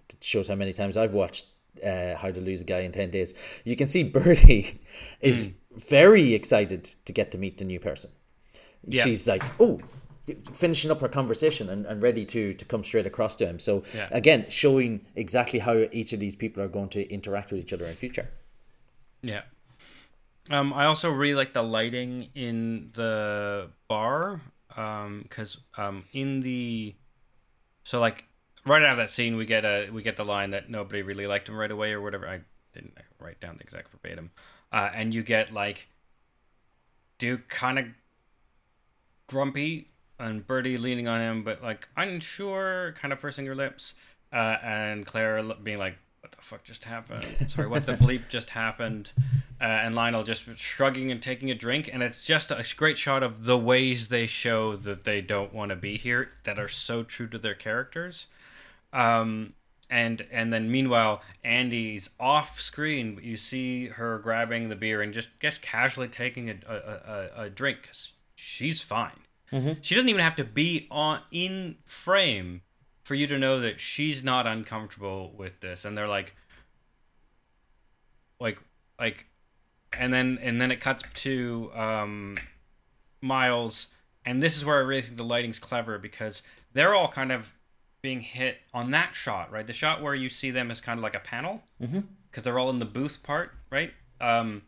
It 0.10 0.24
shows 0.24 0.48
how 0.48 0.56
many 0.56 0.74
times 0.74 0.96
I've 0.96 1.14
watched 1.14 1.48
uh, 1.84 2.16
How 2.16 2.30
to 2.30 2.40
Lose 2.40 2.62
a 2.62 2.66
Guy 2.66 2.80
in 2.80 2.92
Ten 2.92 3.10
Days. 3.10 3.34
You 3.64 3.76
can 3.76 3.88
see 3.88 4.04
Birdie 4.04 4.82
is 5.22 5.58
very 5.72 6.34
excited 6.34 6.84
to 7.06 7.14
get 7.14 7.32
to 7.32 7.38
meet 7.38 7.58
the 7.58 7.66
new 7.66 7.80
person. 7.80 8.12
Yeah. 8.86 9.04
She's 9.04 9.28
like, 9.28 9.44
oh, 9.60 9.80
finishing 10.54 10.90
up 10.90 11.02
our 11.04 11.10
conversation 11.10 11.70
and, 11.70 11.86
and 11.86 12.02
ready 12.02 12.24
to 12.26 12.54
to 12.54 12.66
come 12.66 12.84
straight 12.84 13.06
across 13.06 13.36
to 13.38 13.46
him. 13.46 13.60
So 13.60 13.84
Yeah. 13.94 14.08
again, 14.12 14.46
showing 14.50 15.06
exactly 15.16 15.60
how 15.60 15.86
each 15.92 16.14
of 16.14 16.20
these 16.20 16.36
people 16.36 16.64
are 16.64 16.68
going 16.70 16.90
to 16.90 17.10
interact 17.12 17.52
with 17.52 17.60
each 17.62 17.74
other 17.74 17.86
in 17.86 17.96
future. 17.96 18.30
Yeah. 19.22 19.42
Um, 20.50 20.74
I 20.74 20.86
also 20.86 21.10
really 21.10 21.36
like 21.36 21.54
the 21.54 21.64
lighting 21.64 22.30
in 22.36 22.92
the 22.94 23.70
bar 23.88 24.42
because 24.68 25.58
um, 25.78 26.06
in 26.12 26.42
the 26.42 26.96
so 27.84 28.00
like 28.00 28.26
right 28.66 28.82
out 28.84 28.92
of 28.92 28.98
that 28.98 29.12
scene 29.12 29.36
we 29.36 29.46
get 29.46 29.64
a 29.66 29.90
we 29.90 30.02
get 30.04 30.18
the 30.18 30.26
line 30.26 30.50
that 30.50 30.70
nobody 30.70 31.02
really 31.02 31.28
liked 31.28 31.48
him 31.48 31.56
right 31.56 31.72
away 31.72 31.92
or 31.94 32.02
whatever. 32.02 32.28
I 32.28 32.42
didn't 32.74 32.98
write 33.20 33.40
down 33.40 33.58
the 33.58 33.64
exact 33.64 33.90
verbatim, 33.92 34.32
uh, 34.72 34.90
and 34.94 35.14
you 35.14 35.22
get 35.24 35.54
like 35.54 35.88
Duke 37.20 37.48
kind 37.48 37.78
of 37.80 37.86
grumpy 39.28 39.93
and 40.24 40.46
Birdie 40.46 40.78
leaning 40.78 41.08
on 41.08 41.22
him, 41.22 41.44
but 41.44 41.64
like 41.64 41.88
unsure, 41.98 42.94
kind 42.98 43.12
of 43.12 43.20
pursing 43.20 43.46
her 43.46 43.56
lips, 43.56 43.94
uh, 44.32 44.58
and 44.64 45.06
Claire 45.06 45.44
being 45.64 45.78
like, 45.78 45.98
"What 46.22 46.32
the 46.32 46.42
fuck 46.42 46.64
just 46.64 46.86
happened? 46.86 47.24
Sorry, 47.50 47.68
what 47.68 47.86
the 47.86 47.94
bleep 47.94 48.30
just 48.30 48.52
happened?" 48.52 49.12
Uh, 49.62 49.66
and 49.66 49.96
Lionel 49.96 50.24
just 50.24 50.46
shrugging 50.58 51.12
and 51.12 51.22
taking 51.22 51.50
a 51.50 51.56
drink, 51.56 51.90
and 51.92 52.04
it's 52.04 52.24
just 52.24 52.52
a 52.52 52.66
great 52.76 52.98
shot 52.98 53.24
of 53.24 53.46
the 53.46 53.58
ways 53.58 54.08
they 54.08 54.26
show 54.26 54.76
that 54.76 55.04
they 55.04 55.22
don't 55.22 55.54
want 55.54 55.70
to 55.70 55.76
be 55.76 55.98
here, 55.98 56.32
that 56.44 56.60
are 56.60 56.68
so 56.68 57.04
true 57.04 57.28
to 57.28 57.38
their 57.38 57.56
characters. 57.56 58.28
Um, 58.92 59.54
and 59.90 60.26
and 60.32 60.52
then 60.52 60.72
meanwhile, 60.72 61.22
Andy's 61.44 62.10
off 62.20 62.60
screen. 62.60 63.20
You 63.22 63.38
see 63.38 63.88
her 63.88 64.18
grabbing 64.20 64.70
the 64.70 64.76
beer 64.76 65.02
and 65.02 65.14
just 65.14 65.30
just 65.40 65.62
casually 65.62 66.08
taking 66.08 66.50
a 66.50 66.56
a, 66.68 66.76
a, 66.76 67.44
a 67.44 67.50
drink 67.50 67.90
she's 68.36 68.82
fine. 68.82 69.23
She 69.82 69.96
doesn't 69.96 70.10
even 70.10 70.22
have 70.22 70.36
to 70.38 70.44
be 70.44 70.88
on 70.90 71.20
in 71.32 71.78
frame 71.86 72.62
for 73.04 73.16
you 73.16 73.28
to 73.28 73.38
know 73.38 73.60
that 73.60 73.80
she's 73.80 74.24
not 74.24 74.48
uncomfortable 74.48 75.34
with 75.38 75.60
this. 75.60 75.86
And 75.86 75.98
they're 75.98 76.08
like, 76.08 76.36
like, 78.40 78.60
like, 79.00 79.28
and 79.98 80.12
then 80.12 80.40
and 80.42 80.60
then 80.60 80.72
it 80.72 80.80
cuts 80.80 81.04
to 81.16 81.70
um, 81.76 82.38
Miles, 83.22 83.88
and 84.26 84.42
this 84.42 84.58
is 84.58 84.66
where 84.66 84.78
I 84.78 84.82
really 84.82 85.02
think 85.02 85.18
the 85.18 85.24
lighting's 85.24 85.60
clever 85.60 85.98
because 85.98 86.42
they're 86.74 86.96
all 86.96 87.08
kind 87.10 87.32
of 87.32 87.54
being 88.02 88.22
hit 88.22 88.58
on 88.74 88.92
that 88.92 89.16
shot, 89.16 89.52
right? 89.52 89.66
The 89.68 89.74
shot 89.74 90.02
where 90.02 90.16
you 90.16 90.30
see 90.30 90.52
them 90.52 90.72
as 90.72 90.82
kind 90.82 90.98
of 90.98 91.04
like 91.04 91.16
a 91.16 91.20
panel, 91.20 91.64
because 92.30 92.44
they're 92.44 92.58
all 92.60 92.70
in 92.70 92.80
the 92.80 92.86
booth 92.86 93.24
part, 93.24 93.52
right? 93.70 93.94
Um, 94.20 94.64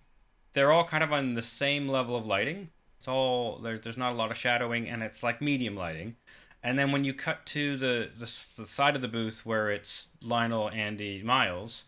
they're 0.54 0.72
all 0.72 0.86
kind 0.86 1.04
of 1.04 1.12
on 1.12 1.34
the 1.34 1.42
same 1.42 1.88
level 1.90 2.16
of 2.16 2.26
lighting. 2.26 2.70
It's 3.06 3.08
all 3.08 3.60
there's 3.60 3.82
there's 3.82 3.98
not 3.98 4.14
a 4.14 4.16
lot 4.16 4.32
of 4.32 4.38
shadowing, 4.38 4.90
and 4.90 5.04
it's 5.04 5.22
like 5.22 5.40
medium 5.40 5.76
lighting. 5.76 6.16
And 6.64 6.80
then 6.80 6.92
when 6.92 7.04
you 7.04 7.14
cut 7.14 7.46
to 7.48 7.78
the 7.78 8.10
the, 8.18 8.26
the 8.26 8.66
side 8.68 8.96
of 8.96 9.04
the 9.04 9.08
booth 9.08 9.46
where 9.46 9.70
it's 9.70 10.08
Lionel, 10.24 10.72
Andy, 10.72 11.22
Miles, 11.22 11.84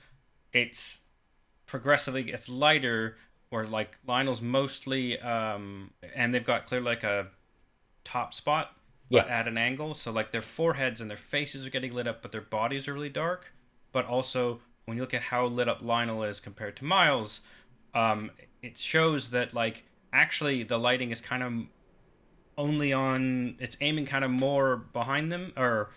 it's 0.54 1.02
progressively 1.66 2.22
gets 2.22 2.48
lighter. 2.48 3.18
Or 3.50 3.66
like 3.66 3.98
Lionel's 4.06 4.44
mostly, 4.44 5.20
um, 5.22 5.90
and 6.14 6.34
they've 6.34 6.46
got 6.46 6.68
clear 6.68 6.82
like 6.82 7.04
a 7.04 7.28
top 8.04 8.34
spot, 8.36 8.76
but 9.10 9.28
at 9.28 9.48
an 9.48 9.58
angle. 9.58 9.96
So 9.96 10.12
like 10.12 10.30
their 10.30 10.42
foreheads 10.42 11.02
and 11.02 11.10
their 11.10 11.18
faces 11.18 11.66
are 11.66 11.72
getting 11.72 11.96
lit 11.96 12.08
up, 12.08 12.22
but 12.22 12.32
their 12.32 12.42
bodies 12.42 12.88
are 12.88 12.94
really 12.94 13.10
dark. 13.10 13.54
But 13.92 14.06
also 14.06 14.60
when 14.86 14.98
you 14.98 15.02
look 15.02 15.16
at 15.16 15.24
how 15.24 15.48
lit 15.48 15.68
up 15.68 15.82
Lionel 15.82 16.24
is 16.24 16.40
compared 16.40 16.76
to 16.76 16.86
Miles, 16.86 17.42
um, 17.96 18.30
it 18.62 18.78
shows 18.78 19.32
that 19.32 19.56
like 19.56 19.86
actually 20.18 20.64
the 20.64 20.78
lighting 20.78 21.12
is 21.12 21.22
kind 21.22 21.44
of 21.44 21.54
only 22.58 22.92
on 22.92 23.56
it's 23.60 23.78
aiming 23.82 24.06
kind 24.06 24.26
of 24.26 24.32
more 24.32 24.76
behind 24.78 25.32
them 25.32 25.54
or 25.56 25.92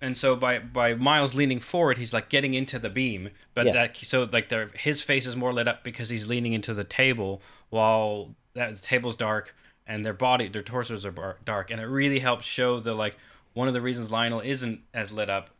and 0.00 0.16
so 0.16 0.34
by 0.34 0.58
by 0.58 0.94
Miles 0.94 1.34
leaning 1.34 1.60
forward 1.60 1.98
he's 1.98 2.12
like 2.14 2.28
getting 2.30 2.54
into 2.54 2.78
the 2.78 2.88
beam 2.88 3.28
but 3.54 3.66
Yeah. 3.66 3.72
that 3.72 3.96
so 3.98 4.26
like 4.32 4.48
their 4.48 4.70
his 4.74 5.02
face 5.02 5.26
is 5.26 5.36
more 5.36 5.52
lit 5.52 5.68
up 5.68 5.84
because 5.84 6.08
he's 6.08 6.28
leaning 6.28 6.54
into 6.54 6.72
the 6.72 6.84
table 6.84 7.42
while 7.68 8.34
that 8.54 8.74
the 8.74 8.80
table's 8.80 9.16
dark 9.16 9.54
and 9.86 10.04
their 10.04 10.12
body, 10.14 10.46
their 10.48 10.62
torsos 10.62 11.04
are 11.04 11.10
bar- 11.10 11.38
dark, 11.44 11.68
and 11.70 11.80
it 11.80 11.86
really 11.86 12.20
helps 12.20 12.46
show 12.46 12.78
the 12.78 12.94
like 12.94 13.16
one 13.52 13.66
of 13.66 13.74
the 13.74 13.80
reasons 13.80 14.10
Lionel 14.12 14.40
isn't 14.40 14.80
as 14.94 15.10
lit 15.10 15.28
up 15.28 15.50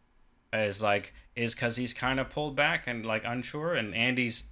as 0.52 0.80
like 0.80 1.12
is 1.34 1.54
because 1.54 1.74
he's 1.76 1.92
kind 1.92 2.20
of 2.20 2.30
pulled 2.30 2.54
back 2.54 2.86
and 2.86 3.04
like 3.04 3.22
unsure, 3.24 3.74
and 3.74 3.94
Andy's 3.94 4.44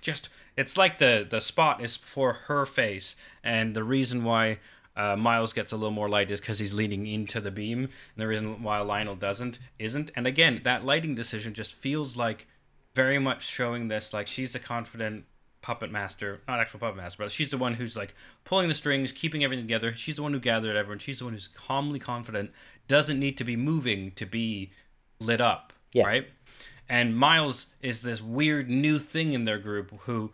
just 0.00 0.28
it's 0.56 0.76
like 0.76 0.98
the 0.98 1.26
the 1.28 1.40
spot 1.40 1.82
is 1.82 1.96
for 1.96 2.32
her 2.48 2.66
face, 2.66 3.16
and 3.44 3.74
the 3.74 3.84
reason 3.84 4.24
why. 4.24 4.58
Uh, 4.96 5.16
Miles 5.16 5.52
gets 5.54 5.70
a 5.72 5.76
little 5.76 5.92
more 5.92 6.08
light 6.10 6.30
is 6.32 6.40
because 6.40 6.58
he's 6.58 6.74
leaning 6.74 7.06
into 7.06 7.40
the 7.40 7.52
beam, 7.52 7.84
and 7.84 7.90
the 8.16 8.26
reason 8.26 8.60
why 8.62 8.80
Lionel 8.80 9.14
doesn't 9.14 9.58
isn't. 9.78 10.10
And 10.16 10.26
again, 10.26 10.60
that 10.64 10.84
lighting 10.84 11.14
decision 11.14 11.54
just 11.54 11.72
feels 11.72 12.16
like 12.16 12.48
very 12.94 13.18
much 13.18 13.46
showing 13.46 13.86
this 13.88 14.12
like 14.12 14.26
she's 14.26 14.52
the 14.52 14.58
confident 14.58 15.24
puppet 15.62 15.90
master, 15.92 16.40
not 16.48 16.58
actual 16.58 16.80
puppet 16.80 16.96
master, 16.96 17.22
but 17.22 17.30
she's 17.30 17.50
the 17.50 17.56
one 17.56 17.74
who's 17.74 17.96
like 17.96 18.14
pulling 18.44 18.68
the 18.68 18.74
strings, 18.74 19.12
keeping 19.12 19.44
everything 19.44 19.64
together. 19.64 19.94
She's 19.94 20.16
the 20.16 20.22
one 20.22 20.32
who 20.32 20.40
gathered 20.40 20.76
everyone. 20.76 20.98
She's 20.98 21.20
the 21.20 21.24
one 21.26 21.34
who's 21.34 21.48
calmly 21.48 22.00
confident, 22.00 22.50
doesn't 22.88 23.18
need 23.18 23.38
to 23.38 23.44
be 23.44 23.56
moving 23.56 24.10
to 24.16 24.26
be 24.26 24.70
lit 25.20 25.40
up, 25.40 25.72
Yeah. 25.94 26.04
right? 26.06 26.28
And 26.90 27.16
Miles 27.16 27.66
is 27.80 28.02
this 28.02 28.20
weird 28.20 28.68
new 28.68 28.98
thing 28.98 29.32
in 29.32 29.44
their 29.44 29.60
group 29.60 29.96
who 30.00 30.32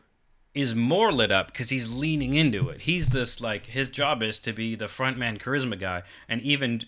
is 0.55 0.75
more 0.75 1.13
lit 1.13 1.31
up 1.31 1.49
because 1.49 1.69
he's 1.69 1.93
leaning 1.93 2.33
into 2.33 2.71
it. 2.71 2.81
He's 2.81 3.11
this 3.11 3.43
like 3.43 3.67
his 3.67 3.89
job 3.89 4.23
is 4.23 4.39
to 4.39 4.55
be 4.55 4.75
the 4.75 4.89
front 4.89 5.19
man 5.19 5.39
charisma 5.39 5.79
guy, 5.79 6.03
and 6.27 6.41
even 6.41 6.81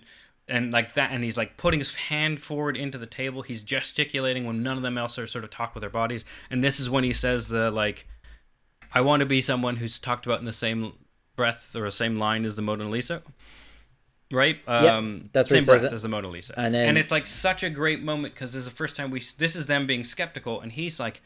and 0.48 0.72
like 0.72 0.94
that, 0.94 1.10
and 1.12 1.22
he's 1.22 1.36
like 1.36 1.58
putting 1.58 1.80
his 1.80 1.94
hand 1.94 2.40
forward 2.40 2.78
into 2.78 2.96
the 2.96 3.06
table. 3.06 3.42
He's 3.42 3.62
gesticulating 3.62 4.46
when 4.46 4.62
none 4.62 4.78
of 4.78 4.82
them 4.82 4.96
else 4.96 5.18
are 5.18 5.26
sort 5.26 5.44
of 5.44 5.50
talk 5.50 5.74
with 5.74 5.82
their 5.82 5.90
bodies, 5.90 6.24
and 6.50 6.64
this 6.64 6.80
is 6.80 6.88
when 6.88 7.04
he 7.04 7.12
says 7.12 7.48
the 7.48 7.70
like, 7.70 8.08
"I 8.94 9.02
want 9.02 9.20
to 9.20 9.26
be 9.26 9.42
someone 9.42 9.76
who's 9.76 9.98
talked 9.98 10.24
about 10.24 10.40
in 10.40 10.46
the 10.46 10.52
same 10.52 10.94
breath 11.36 11.76
or 11.76 11.82
the 11.82 11.90
same 11.90 12.16
line 12.16 12.46
as 12.46 12.56
the 12.56 12.62
Mona 12.62 12.88
Lisa." 12.88 13.22
Right, 14.31 14.59
um, 14.68 15.22
that's 15.33 15.49
same 15.49 15.64
breath 15.64 15.85
it. 15.85 15.93
as 15.93 16.03
the 16.03 16.09
Mona 16.09 16.29
Lisa, 16.29 16.53
And 16.59 16.74
then- 16.74 16.89
and 16.91 16.99
it's 16.99 17.11
like 17.11 17.26
such 17.26 17.62
a 17.62 17.70
great 17.70 18.03
moment 18.03 18.35
because 18.35 18.53
this 18.53 18.61
is 18.61 18.64
the 18.66 18.74
first 18.76 18.95
time 18.95 19.11
we. 19.11 19.20
This 19.39 19.57
is 19.57 19.66
them 19.66 19.87
being 19.87 20.05
skeptical, 20.05 20.61
and 20.61 20.70
he's 20.70 21.01
like, 21.01 21.22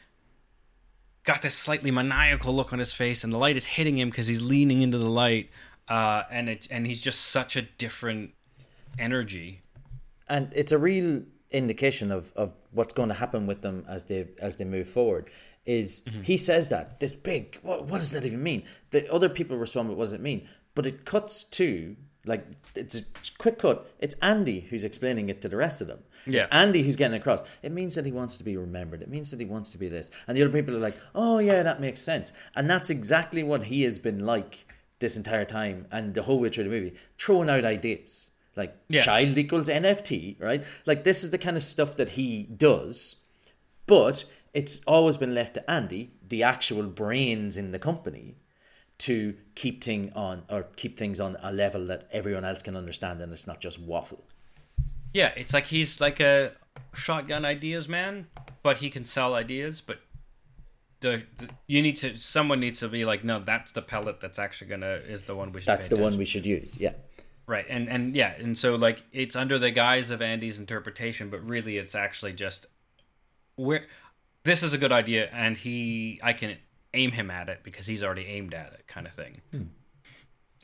got 1.25 1.41
this 1.41 1.55
slightly 1.55 1.91
maniacal 1.91 2.53
look 2.55 2.71
on 2.73 2.79
his 2.79 2.93
face, 2.93 3.23
and 3.23 3.31
the 3.33 3.37
light 3.37 3.57
is 3.57 3.65
hitting 3.65 3.97
him 3.97 4.09
because 4.09 4.27
he's 4.27 4.41
leaning 4.41 4.81
into 4.81 4.97
the 4.97 5.09
light, 5.09 5.49
uh, 5.89 6.23
and 6.31 6.47
it 6.49 6.67
and 6.71 6.87
he's 6.87 7.01
just 7.01 7.19
such 7.21 7.55
a 7.55 7.61
different 7.63 8.31
energy. 8.97 9.61
and 10.29 10.51
it's 10.55 10.71
a 10.71 10.77
real 10.77 11.23
indication 11.51 12.11
of, 12.11 12.31
of 12.35 12.51
what's 12.71 12.93
going 12.93 13.09
to 13.09 13.15
happen 13.15 13.45
with 13.45 13.61
them 13.61 13.85
as 13.87 14.05
they 14.05 14.27
as 14.39 14.55
they 14.57 14.63
move 14.65 14.87
forward 14.89 15.29
is 15.65 16.03
he 16.23 16.35
says 16.37 16.69
that 16.69 16.99
this 16.99 17.13
big 17.13 17.57
what, 17.61 17.85
what 17.85 17.99
does 17.99 18.11
that 18.11 18.25
even 18.25 18.41
mean 18.41 18.63
the 18.91 19.11
other 19.13 19.29
people 19.29 19.55
respond 19.57 19.87
what 19.89 19.99
does 19.99 20.13
it 20.13 20.21
mean 20.21 20.47
but 20.73 20.85
it 20.87 21.05
cuts 21.05 21.43
to 21.43 21.95
like 22.25 22.45
it's 22.75 22.95
a 22.95 23.01
quick 23.37 23.59
cut. 23.59 23.91
It's 23.99 24.15
andy 24.21 24.61
who's 24.61 24.83
explaining 24.83 25.29
it 25.29 25.41
to 25.41 25.49
the 25.49 25.57
rest 25.57 25.81
of 25.81 25.87
them. 25.87 25.99
It's 26.25 26.47
andy 26.47 26.83
who's 26.83 26.95
getting 26.95 27.17
across. 27.19 27.43
It 27.61 27.71
means 27.73 27.95
that 27.95 28.05
he 28.05 28.11
wants 28.13 28.37
to 28.37 28.43
be 28.45 28.55
remembered. 28.55 29.01
It 29.01 29.09
means 29.09 29.29
that 29.31 29.39
he 29.39 29.45
wants 29.45 29.71
to 29.71 29.77
be 29.77 29.89
this. 29.89 30.09
And 30.27 30.37
the 30.37 30.41
other 30.43 30.53
people 30.53 30.75
are 30.75 30.79
like 30.79 30.97
oh 31.13 31.39
yeah 31.39 31.63
that 31.63 31.81
makes 31.81 31.99
sense. 32.01 32.31
And 32.55 32.69
that's 32.69 32.89
exactly 32.89 33.43
what 33.43 33.63
he 33.63 33.83
has 33.83 33.99
been 33.99 34.25
like 34.25 34.65
this 34.99 35.17
entire 35.17 35.43
time 35.45 35.87
and 35.91 36.13
the 36.13 36.23
whole 36.23 36.39
way 36.39 36.49
through 36.49 36.63
the 36.65 36.69
movie. 36.69 36.93
Throwing 37.17 37.49
out 37.49 37.65
ideas. 37.65 38.31
Like 38.55 38.75
Yeah. 38.87 39.01
child 39.01 39.37
equals 39.37 39.67
NFT, 39.67 40.39
right? 40.39 40.63
Like 40.85 41.03
this 41.03 41.23
is 41.23 41.31
the 41.31 41.37
kind 41.37 41.57
of 41.57 41.63
stuff 41.63 41.97
that 41.97 42.11
he 42.11 42.43
does, 42.43 43.23
but 43.85 44.23
it's 44.53 44.83
always 44.85 45.17
been 45.17 45.33
left 45.33 45.55
to 45.55 45.69
Andy, 45.69 46.11
the 46.29 46.43
actual 46.43 46.83
brains 46.83 47.57
in 47.57 47.71
the 47.71 47.79
company, 47.79 48.35
to 48.99 49.35
keep 49.55 49.83
thing 49.83 50.11
on 50.15 50.43
or 50.49 50.63
keep 50.75 50.97
things 50.97 51.19
on 51.19 51.37
a 51.41 51.51
level 51.51 51.85
that 51.87 52.07
everyone 52.11 52.45
else 52.45 52.61
can 52.61 52.75
understand 52.75 53.21
and 53.21 53.33
it's 53.33 53.47
not 53.47 53.59
just 53.59 53.79
waffle. 53.79 54.23
Yeah, 55.13 55.31
it's 55.35 55.53
like 55.53 55.67
he's 55.67 56.01
like 56.01 56.19
a 56.19 56.53
shotgun 56.93 57.45
ideas 57.45 57.87
man, 57.87 58.27
but 58.63 58.77
he 58.77 58.89
can 58.89 59.05
sell 59.05 59.33
ideas. 59.33 59.81
But 59.81 59.99
the, 61.01 61.23
the 61.37 61.49
you 61.67 61.81
need 61.81 61.97
to 61.97 62.17
someone 62.17 62.59
needs 62.59 62.79
to 62.79 62.87
be 62.87 63.03
like, 63.03 63.23
no, 63.23 63.39
that's 63.39 63.71
the 63.71 63.81
pellet 63.81 64.19
that's 64.19 64.39
actually 64.39 64.69
gonna 64.69 65.01
is 65.07 65.25
the 65.25 65.35
one 65.35 65.51
we 65.51 65.61
should. 65.61 65.67
That's 65.67 65.89
the 65.89 65.97
one 65.97 66.17
we 66.17 66.25
should 66.25 66.45
use. 66.45 66.79
Yeah. 66.79 66.93
Right, 67.45 67.65
and 67.67 67.89
and 67.89 68.15
yeah, 68.15 68.33
and 68.39 68.57
so 68.57 68.75
like 68.75 69.03
it's 69.11 69.35
under 69.35 69.59
the 69.59 69.69
guise 69.69 70.11
of 70.11 70.21
Andy's 70.21 70.57
interpretation, 70.57 71.29
but 71.29 71.45
really 71.45 71.77
it's 71.77 71.93
actually 71.93 72.31
just 72.31 72.67
where 73.55 73.85
this 74.43 74.63
is 74.63 74.71
a 74.71 74.77
good 74.77 74.93
idea, 74.93 75.29
and 75.33 75.57
he 75.57 76.21
I 76.23 76.31
can 76.31 76.55
aim 76.93 77.11
him 77.11 77.31
at 77.31 77.49
it 77.49 77.59
because 77.63 77.85
he's 77.87 78.03
already 78.03 78.25
aimed 78.25 78.53
at 78.53 78.73
it, 78.73 78.87
kind 78.87 79.07
of 79.07 79.13
thing. 79.13 79.41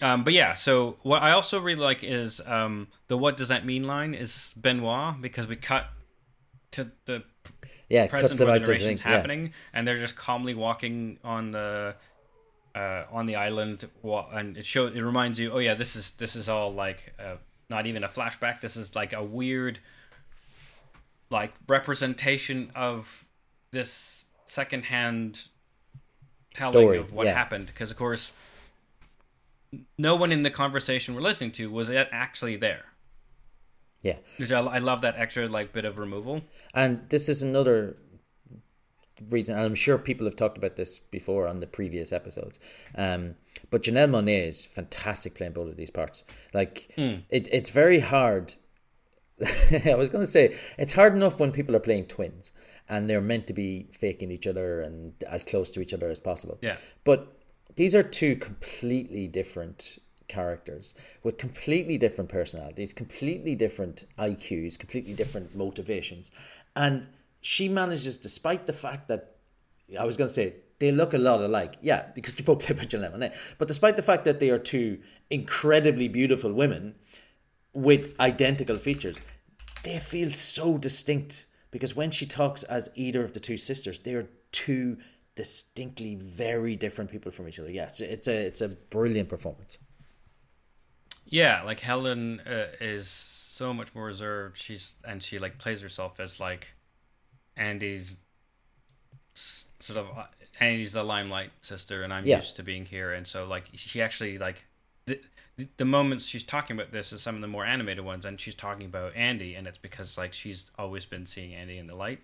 Um, 0.02 0.24
but 0.24 0.34
yeah, 0.34 0.54
so 0.54 0.98
what 1.02 1.22
I 1.22 1.32
also 1.32 1.60
really 1.60 1.82
like 1.82 2.04
is 2.04 2.40
um, 2.46 2.88
the 3.08 3.18
"What 3.18 3.36
does 3.38 3.50
that 3.50 3.66
mean?" 3.66 3.84
line 3.84 4.14
is 4.14 4.54
Benoit 4.56 5.22
because 5.22 5.48
we 5.48 5.56
cut 5.58 5.88
to 6.72 6.92
the 7.06 7.24
Yeah, 7.90 8.08
present 8.08 8.40
where 8.48 8.60
the 8.60 8.66
narration's 8.66 9.02
think, 9.02 9.06
yeah. 9.06 9.16
happening, 9.16 9.54
and 9.74 9.88
they're 9.88 9.98
just 9.98 10.16
calmly 10.16 10.54
walking 10.54 11.20
on 11.24 11.52
the 11.52 11.96
uh, 12.76 13.04
on 13.12 13.26
the 13.26 13.36
island, 13.36 13.90
and 14.04 14.58
it 14.58 14.66
show 14.66 14.88
it 14.88 15.02
reminds 15.02 15.38
you, 15.40 15.52
oh 15.52 15.58
yeah, 15.60 15.74
this 15.74 15.96
is 15.96 16.12
this 16.12 16.36
is 16.36 16.48
all 16.48 16.74
like 16.74 17.14
uh, 17.20 17.36
not 17.70 17.86
even 17.86 18.04
a 18.04 18.08
flashback. 18.08 18.62
This 18.62 18.78
is 18.78 18.96
like 18.96 19.12
a 19.12 19.24
weird 19.24 19.80
like 21.30 21.52
representation 21.68 22.72
of 22.74 23.28
this 23.72 24.26
secondhand 24.46 25.48
telling 26.60 26.88
Story, 26.88 26.98
of 27.00 27.14
what 27.14 27.26
yeah. 27.26 27.34
happened, 27.34 27.68
because 27.68 27.92
of 27.92 27.98
course. 27.98 28.34
No 30.00 30.16
one 30.16 30.32
in 30.32 30.42
the 30.42 30.50
conversation 30.50 31.14
we're 31.14 31.22
listening 31.22 31.52
to 31.52 31.70
was 31.70 31.92
actually 31.92 32.56
there. 32.56 32.86
Yeah. 34.02 34.16
Which 34.38 34.52
I, 34.52 34.62
I 34.62 34.78
love 34.80 35.02
that 35.02 35.16
extra 35.18 35.48
like 35.48 35.74
bit 35.74 35.86
of 35.86 35.98
removal. 35.98 36.42
And 36.74 37.02
this 37.10 37.30
is 37.30 37.44
another 37.44 37.98
reason, 39.30 39.56
and 39.56 39.66
I'm 39.66 39.76
sure 39.76 39.98
people 39.98 40.26
have 40.26 40.36
talked 40.36 40.58
about 40.58 40.76
this 40.76 41.00
before 41.00 41.48
on 41.48 41.60
the 41.60 41.68
previous 41.68 42.12
episodes. 42.12 42.60
Um, 42.96 43.36
but 43.70 43.84
Janelle 43.84 44.10
Monáe 44.10 44.48
is 44.48 44.66
fantastic 44.66 45.36
playing 45.36 45.54
both 45.54 45.70
of 45.70 45.78
these 45.78 45.92
parts. 45.92 46.24
Like, 46.54 46.92
it, 46.98 47.50
it's 47.52 47.70
very 47.70 48.00
hard. 48.00 48.56
I 49.86 49.96
was 49.96 50.10
going 50.10 50.24
to 50.24 50.32
say, 50.32 50.56
it's 50.78 50.94
hard 50.94 51.14
enough 51.14 51.40
when 51.40 51.52
people 51.52 51.76
are 51.76 51.82
playing 51.82 52.06
twins 52.06 52.52
and 52.90 53.10
they're 53.10 53.22
meant 53.22 53.48
to 53.48 53.54
be 53.54 53.88
faking 53.92 54.32
each 54.32 54.48
other 54.48 54.82
and 54.82 55.14
as 55.28 55.46
close 55.46 55.72
to 55.72 55.82
each 55.82 55.94
other 55.94 56.10
as 56.10 56.20
possible. 56.20 56.58
Yeah. 56.62 56.78
But 57.04 57.38
these 57.76 57.94
are 57.96 58.04
two 58.04 58.36
completely 58.36 59.28
different 59.28 60.00
characters 60.28 60.96
with 61.24 61.38
completely 61.38 61.98
different 61.98 62.30
personalities, 62.30 62.94
completely 62.94 63.56
different 63.56 64.06
IQs, 64.18 64.78
completely 64.78 65.14
different 65.14 65.56
motivations. 65.56 66.32
And 66.76 67.08
she 67.42 67.70
manages, 67.70 68.18
despite 68.18 68.68
the 68.68 68.74
fact 68.74 69.08
that 69.08 69.36
I 70.00 70.06
was 70.06 70.18
going 70.18 70.28
to 70.28 70.34
say 70.34 70.56
they 70.80 70.92
look 70.92 71.14
a 71.14 71.18
lot 71.18 71.42
alike, 71.42 71.76
yeah, 71.82 72.08
because 72.16 72.36
they 72.36 72.44
both 72.44 72.66
play 72.66 72.76
by 72.76 72.84
Janelle 72.84 73.16
Monáe. 73.16 73.56
But 73.58 73.68
despite 73.68 73.98
the 73.98 74.02
fact 74.02 74.26
that 74.26 74.40
they 74.40 74.50
are 74.50 74.60
two 74.60 75.00
incredibly 75.30 76.08
beautiful 76.08 76.54
women 76.54 76.96
with 77.74 78.20
identical 78.20 78.78
features, 78.78 79.22
they 79.84 80.00
feel 80.00 80.32
so 80.32 80.78
distinct 80.78 81.46
because 81.72 81.96
when 81.96 82.12
she 82.12 82.26
talks 82.26 82.64
as 82.64 82.92
either 82.96 83.24
of 83.24 83.34
the 83.34 83.40
two 83.40 83.58
sisters, 83.58 84.00
they 84.00 84.14
are 84.16 84.28
two 84.52 84.98
distinctly 85.36 86.16
very 86.16 86.76
different 86.76 87.10
people 87.12 87.32
from 87.32 87.48
each 87.48 87.60
other. 87.60 87.72
Yeah, 87.72 87.86
it's 87.86 88.02
a, 88.02 88.12
it's 88.14 88.28
a 88.28 88.46
it's 88.48 88.62
a 88.62 88.70
brilliant 88.70 89.30
performance. 89.30 89.78
Yeah, 91.26 91.62
like 91.64 91.80
Helen 91.80 92.40
uh, 92.42 92.68
is 92.82 93.08
so 93.08 93.74
much 93.74 93.94
more 93.94 94.06
reserved. 94.06 94.58
She's 94.58 94.96
and 95.06 95.22
she 95.22 95.38
like 95.40 95.58
plays 95.58 95.82
herself 95.82 96.20
as 96.20 96.40
like 96.40 96.70
Andy's 97.56 98.18
sort 99.34 100.00
of 100.00 100.18
uh, 100.18 100.26
Andy's 100.60 100.94
the 100.94 101.04
limelight 101.04 101.52
sister, 101.62 102.04
and 102.04 102.14
I'm 102.14 102.26
Yeah. 102.26 102.38
used 102.38 102.56
to 102.58 102.64
being 102.64 102.86
here. 102.86 103.14
And 103.14 103.28
so 103.28 103.46
like 103.46 103.66
she 103.74 104.02
actually 104.02 104.38
like 104.38 104.66
the 105.06 105.20
the 105.78 105.86
moments 105.86 106.26
she's 106.26 106.44
talking 106.44 106.78
about 106.78 106.92
this 106.92 107.12
is 107.12 107.22
some 107.22 107.36
of 107.36 107.42
the 107.42 107.48
more 107.48 107.66
animated 107.66 108.04
ones, 108.06 108.26
and 108.26 108.40
she's 108.40 108.56
talking 108.56 108.86
about 108.86 109.16
Andy, 109.16 109.56
and 109.56 109.68
it's 109.68 109.78
because 109.78 110.18
like 110.18 110.34
she's 110.34 110.72
always 110.78 111.06
been 111.06 111.26
seeing 111.26 111.54
Andy 111.54 111.78
in 111.78 111.88
the 111.88 111.98
light. 111.98 112.20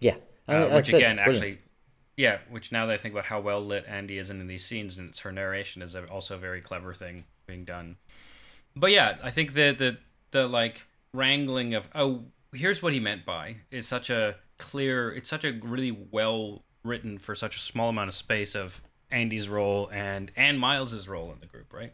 Yeah, 0.00 0.16
Uh, 0.48 0.68
which 0.68 0.92
it, 0.92 0.96
again, 0.96 1.18
actually, 1.18 1.58
yeah. 2.16 2.38
Which 2.50 2.72
now 2.72 2.86
that 2.86 2.92
I 2.94 2.96
think 2.96 3.14
about 3.14 3.26
how 3.26 3.40
well 3.40 3.60
lit 3.60 3.84
Andy 3.88 4.18
is 4.18 4.30
in 4.30 4.46
these 4.46 4.64
scenes, 4.64 4.96
and 4.96 5.10
it's 5.10 5.20
her 5.20 5.32
narration 5.32 5.82
is 5.82 5.96
also 6.10 6.34
a 6.34 6.38
very 6.38 6.60
clever 6.60 6.94
thing 6.94 7.24
being 7.46 7.64
done. 7.64 7.96
But 8.74 8.92
yeah, 8.92 9.16
I 9.22 9.30
think 9.30 9.54
the 9.54 9.72
the 9.72 9.98
the 10.32 10.46
like 10.46 10.82
wrangling 11.12 11.74
of 11.74 11.88
oh, 11.94 12.24
here's 12.52 12.82
what 12.82 12.92
he 12.92 13.00
meant 13.00 13.24
by 13.24 13.56
is 13.70 13.86
such 13.86 14.10
a 14.10 14.36
clear. 14.58 15.12
It's 15.12 15.30
such 15.30 15.44
a 15.44 15.52
really 15.52 15.90
well 15.90 16.62
written 16.84 17.18
for 17.18 17.34
such 17.34 17.56
a 17.56 17.58
small 17.58 17.88
amount 17.88 18.08
of 18.08 18.14
space 18.14 18.54
of 18.54 18.80
Andy's 19.10 19.48
role 19.48 19.88
and 19.92 20.30
and 20.36 20.58
Miles's 20.58 21.08
role 21.08 21.32
in 21.32 21.40
the 21.40 21.46
group, 21.46 21.72
right? 21.72 21.92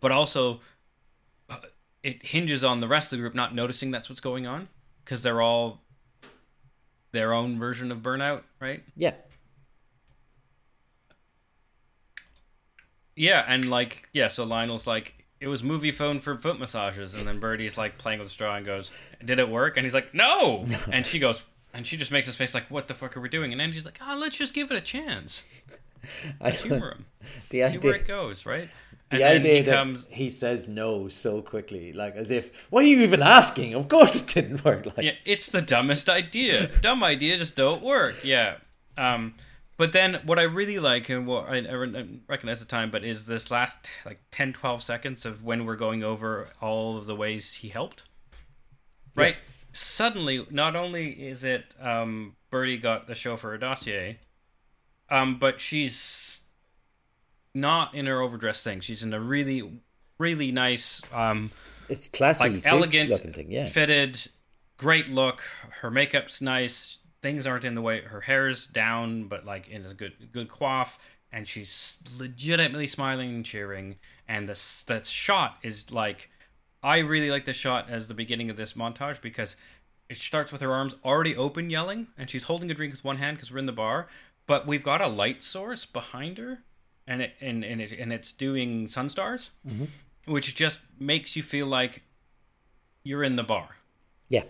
But 0.00 0.10
also, 0.10 0.60
uh, 1.48 1.58
it 2.02 2.26
hinges 2.26 2.64
on 2.64 2.80
the 2.80 2.88
rest 2.88 3.12
of 3.12 3.18
the 3.18 3.22
group 3.22 3.34
not 3.34 3.54
noticing 3.54 3.90
that's 3.90 4.08
what's 4.08 4.20
going 4.20 4.46
on 4.46 4.68
because 5.04 5.22
they're 5.22 5.40
all 5.40 5.82
their 7.12 7.32
own 7.32 7.58
version 7.58 7.90
of 7.90 7.98
burnout, 7.98 8.42
right? 8.60 8.82
yeah, 8.96 9.12
Yeah, 13.16 13.44
and 13.48 13.68
like 13.68 14.08
yeah, 14.12 14.28
so 14.28 14.44
Lionel's 14.44 14.86
like 14.86 15.24
it 15.40 15.48
was 15.48 15.62
Moviefone 15.62 16.20
for 16.20 16.36
foot 16.36 16.58
massages, 16.58 17.14
and 17.14 17.26
then 17.26 17.40
Birdie's 17.40 17.76
like 17.78 17.98
playing 17.98 18.20
with 18.20 18.30
straw 18.30 18.56
and 18.56 18.66
goes, 18.66 18.90
"Did 19.24 19.38
it 19.38 19.48
work?" 19.48 19.76
And 19.76 19.84
he's 19.84 19.94
like, 19.94 20.14
"No," 20.14 20.66
and 20.92 21.06
she 21.06 21.18
goes, 21.18 21.42
and 21.72 21.86
she 21.86 21.96
just 21.96 22.10
makes 22.10 22.26
his 22.26 22.36
face 22.36 22.54
like, 22.54 22.70
"What 22.70 22.88
the 22.88 22.94
fuck 22.94 23.16
are 23.16 23.20
we 23.20 23.28
doing?" 23.28 23.52
And 23.52 23.60
Andy's 23.60 23.84
like, 23.84 23.98
"Oh, 24.00 24.16
let's 24.20 24.36
just 24.36 24.54
give 24.54 24.70
it 24.70 24.76
a 24.76 24.80
chance, 24.80 25.62
I 26.40 26.50
humor 26.50 26.92
him, 26.92 27.06
the 27.20 27.30
see 27.48 27.58
where 27.58 27.68
idea, 27.68 27.92
it 27.94 28.06
goes, 28.06 28.46
right?" 28.46 28.68
the 29.10 29.24
and 29.24 29.38
idea 29.38 29.54
he 29.56 29.62
that 29.62 29.74
comes, 29.74 30.06
he 30.10 30.28
says 30.28 30.68
no 30.68 31.08
so 31.08 31.40
quickly, 31.40 31.92
like 31.92 32.14
as 32.16 32.30
if, 32.30 32.66
why 32.70 32.80
are 32.80 32.86
you 32.86 33.00
even 33.00 33.22
asking? 33.22 33.74
Of 33.74 33.88
course 33.88 34.22
it 34.22 34.34
didn't 34.34 34.64
work. 34.64 34.84
Like, 34.84 35.04
yeah, 35.06 35.12
it's 35.24 35.46
the 35.46 35.62
dumbest 35.62 36.08
idea. 36.08 36.68
Dumb 36.80 37.02
idea 37.02 37.38
just 37.38 37.56
don't 37.56 37.82
work. 37.82 38.16
Yeah. 38.22 38.56
Um, 38.98 39.34
but 39.78 39.92
then 39.92 40.20
what 40.26 40.38
I 40.38 40.42
really 40.42 40.78
like 40.78 41.08
and 41.08 41.26
what 41.26 41.48
I, 41.48 41.58
I 41.58 41.74
recognize 42.26 42.60
the 42.60 42.66
time, 42.66 42.90
but 42.90 43.04
is 43.04 43.24
this 43.24 43.50
last 43.50 43.88
like 44.04 44.20
10, 44.32 44.52
12 44.52 44.82
seconds 44.82 45.24
of 45.24 45.42
when 45.42 45.64
we're 45.64 45.76
going 45.76 46.04
over 46.04 46.50
all 46.60 46.98
of 46.98 47.06
the 47.06 47.14
ways 47.14 47.54
he 47.54 47.68
helped. 47.68 48.02
Right. 49.14 49.36
Suddenly, 49.72 50.46
not 50.50 50.76
only 50.76 51.10
is 51.10 51.44
it 51.44 51.74
um, 51.80 52.36
Birdie 52.50 52.76
got 52.76 53.06
the 53.06 53.14
show 53.14 53.36
for 53.36 53.50
her 53.50 53.58
dossier, 53.58 54.18
um, 55.10 55.38
but 55.38 55.60
she's 55.60 56.42
not 57.54 57.94
in 57.94 58.06
her 58.06 58.20
overdressed 58.20 58.64
thing. 58.64 58.80
She's 58.80 59.02
in 59.02 59.12
a 59.12 59.20
really, 59.20 59.80
really 60.18 60.52
nice 60.52 61.00
um, 61.12 61.50
it's 61.88 62.08
classy, 62.08 62.50
like 62.50 62.66
elegant, 62.66 63.34
thing. 63.34 63.50
Yeah, 63.50 63.66
fitted, 63.66 64.28
great 64.76 65.08
look. 65.08 65.42
Her 65.80 65.90
makeup's 65.90 66.40
nice. 66.40 66.98
Things 67.20 67.46
aren't 67.46 67.64
in 67.64 67.74
the 67.74 67.82
way. 67.82 68.00
Her 68.02 68.20
hair's 68.20 68.66
down, 68.66 69.24
but 69.24 69.44
like 69.44 69.68
in 69.68 69.84
a 69.86 69.94
good 69.94 70.32
good 70.32 70.48
coif, 70.48 70.98
and 71.32 71.48
she's 71.48 71.98
legitimately 72.18 72.86
smiling 72.86 73.30
and 73.30 73.44
cheering. 73.44 73.96
And 74.28 74.48
this 74.48 74.82
that 74.82 75.06
shot 75.06 75.58
is 75.62 75.90
like, 75.90 76.30
I 76.82 76.98
really 76.98 77.30
like 77.30 77.44
the 77.44 77.52
shot 77.52 77.88
as 77.90 78.08
the 78.08 78.14
beginning 78.14 78.50
of 78.50 78.56
this 78.56 78.74
montage 78.74 79.20
because 79.20 79.56
it 80.08 80.16
starts 80.16 80.52
with 80.52 80.60
her 80.60 80.72
arms 80.72 80.94
already 81.04 81.36
open, 81.36 81.70
yelling, 81.70 82.06
and 82.16 82.30
she's 82.30 82.44
holding 82.44 82.70
a 82.70 82.74
drink 82.74 82.92
with 82.92 83.04
one 83.04 83.16
hand 83.16 83.36
because 83.36 83.50
we're 83.50 83.58
in 83.58 83.66
the 83.66 83.72
bar. 83.72 84.08
But 84.48 84.66
we've 84.66 84.82
got 84.82 85.00
a 85.00 85.06
light 85.06 85.44
source 85.44 85.84
behind 85.84 86.38
her, 86.38 86.64
and 87.06 87.22
it 87.22 87.34
and 87.40 87.62
and 87.64 87.80
it 87.80 87.92
and 87.92 88.12
it's 88.12 88.32
doing 88.32 88.86
sunstars, 88.88 89.50
which 90.26 90.52
just 90.56 90.80
makes 90.98 91.36
you 91.36 91.44
feel 91.44 91.66
like 91.66 92.02
you're 93.04 93.22
in 93.22 93.36
the 93.36 93.44
bar. 93.44 93.76
yeah. 94.28 94.42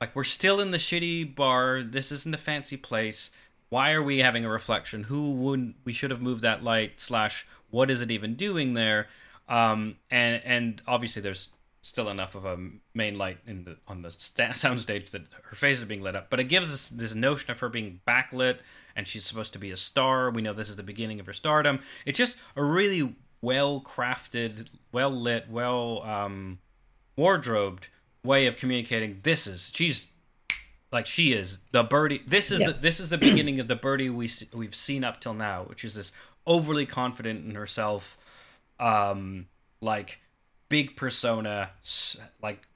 Like 0.00 0.14
we're 0.14 0.22
still 0.22 0.60
in 0.60 0.70
the 0.70 0.78
shitty 0.78 1.34
bar. 1.34 1.82
This 1.82 2.12
isn't 2.12 2.32
a 2.32 2.38
fancy 2.38 2.76
place. 2.76 3.32
Why 3.68 3.90
are 3.92 4.02
we 4.02 4.18
having 4.18 4.44
a 4.44 4.48
reflection? 4.48 5.04
Who 5.04 5.32
would 5.32 5.74
we 5.84 5.92
should 5.92 6.12
have 6.12 6.22
moved 6.22 6.42
that 6.42 6.62
light? 6.62 7.00
Slash, 7.00 7.44
what 7.70 7.90
is 7.90 8.00
it 8.00 8.10
even 8.10 8.34
doing 8.36 8.74
there? 8.74 9.08
Um, 9.48 9.96
and 10.10 10.40
and 10.44 10.82
obviously 10.86 11.20
there's 11.22 11.48
still 11.80 12.08
enough 12.08 12.34
of 12.34 12.44
a 12.44 12.58
main 12.94 13.16
light 13.16 13.38
in 13.46 13.64
the 13.64 13.76
on 13.86 14.02
the 14.02 14.10
sta- 14.10 14.48
soundstage 14.52 15.10
that 15.12 15.22
her 15.44 15.56
face 15.56 15.78
is 15.78 15.84
being 15.84 16.02
lit 16.02 16.16
up. 16.16 16.28
But 16.30 16.40
it 16.40 16.44
gives 16.44 16.72
us 16.72 16.88
this 16.88 17.14
notion 17.14 17.50
of 17.50 17.60
her 17.60 17.68
being 17.68 18.00
backlit, 18.06 18.58
and 18.96 19.06
she's 19.06 19.24
supposed 19.24 19.52
to 19.54 19.58
be 19.58 19.70
a 19.70 19.76
star. 19.76 20.30
We 20.30 20.42
know 20.42 20.52
this 20.52 20.68
is 20.68 20.76
the 20.76 20.82
beginning 20.82 21.20
of 21.20 21.26
her 21.26 21.32
stardom. 21.32 21.80
It's 22.04 22.18
just 22.18 22.36
a 22.56 22.62
really 22.64 23.14
well 23.40 23.80
crafted, 23.80 24.68
well 24.92 25.10
lit, 25.10 25.48
well 25.48 26.02
um, 26.02 26.58
wardrobed 27.16 27.88
way 28.24 28.46
of 28.46 28.56
communicating 28.56 29.20
this 29.22 29.46
is 29.46 29.70
she's 29.72 30.08
like 30.92 31.06
she 31.06 31.32
is 31.32 31.58
the 31.70 31.82
birdie 31.84 32.20
this 32.26 32.50
is 32.50 32.60
Yeah. 32.60 32.68
the 32.68 32.72
this 32.74 32.98
is 33.00 33.10
the 33.10 33.16
beginning 33.16 33.60
of 33.60 33.68
the 33.68 33.76
birdie 33.76 34.10
we 34.10 34.28
we've 34.52 34.74
seen 34.74 35.04
up 35.04 35.20
till 35.20 35.34
now 35.34 35.62
which 35.62 35.84
is 35.84 35.94
this 35.94 36.10
overly 36.46 36.84
confident 36.84 37.44
in 37.44 37.54
herself 37.54 38.18
um 38.80 39.46
like 39.80 40.20
big 40.68 40.96
persona 40.96 41.70
like 42.42 42.66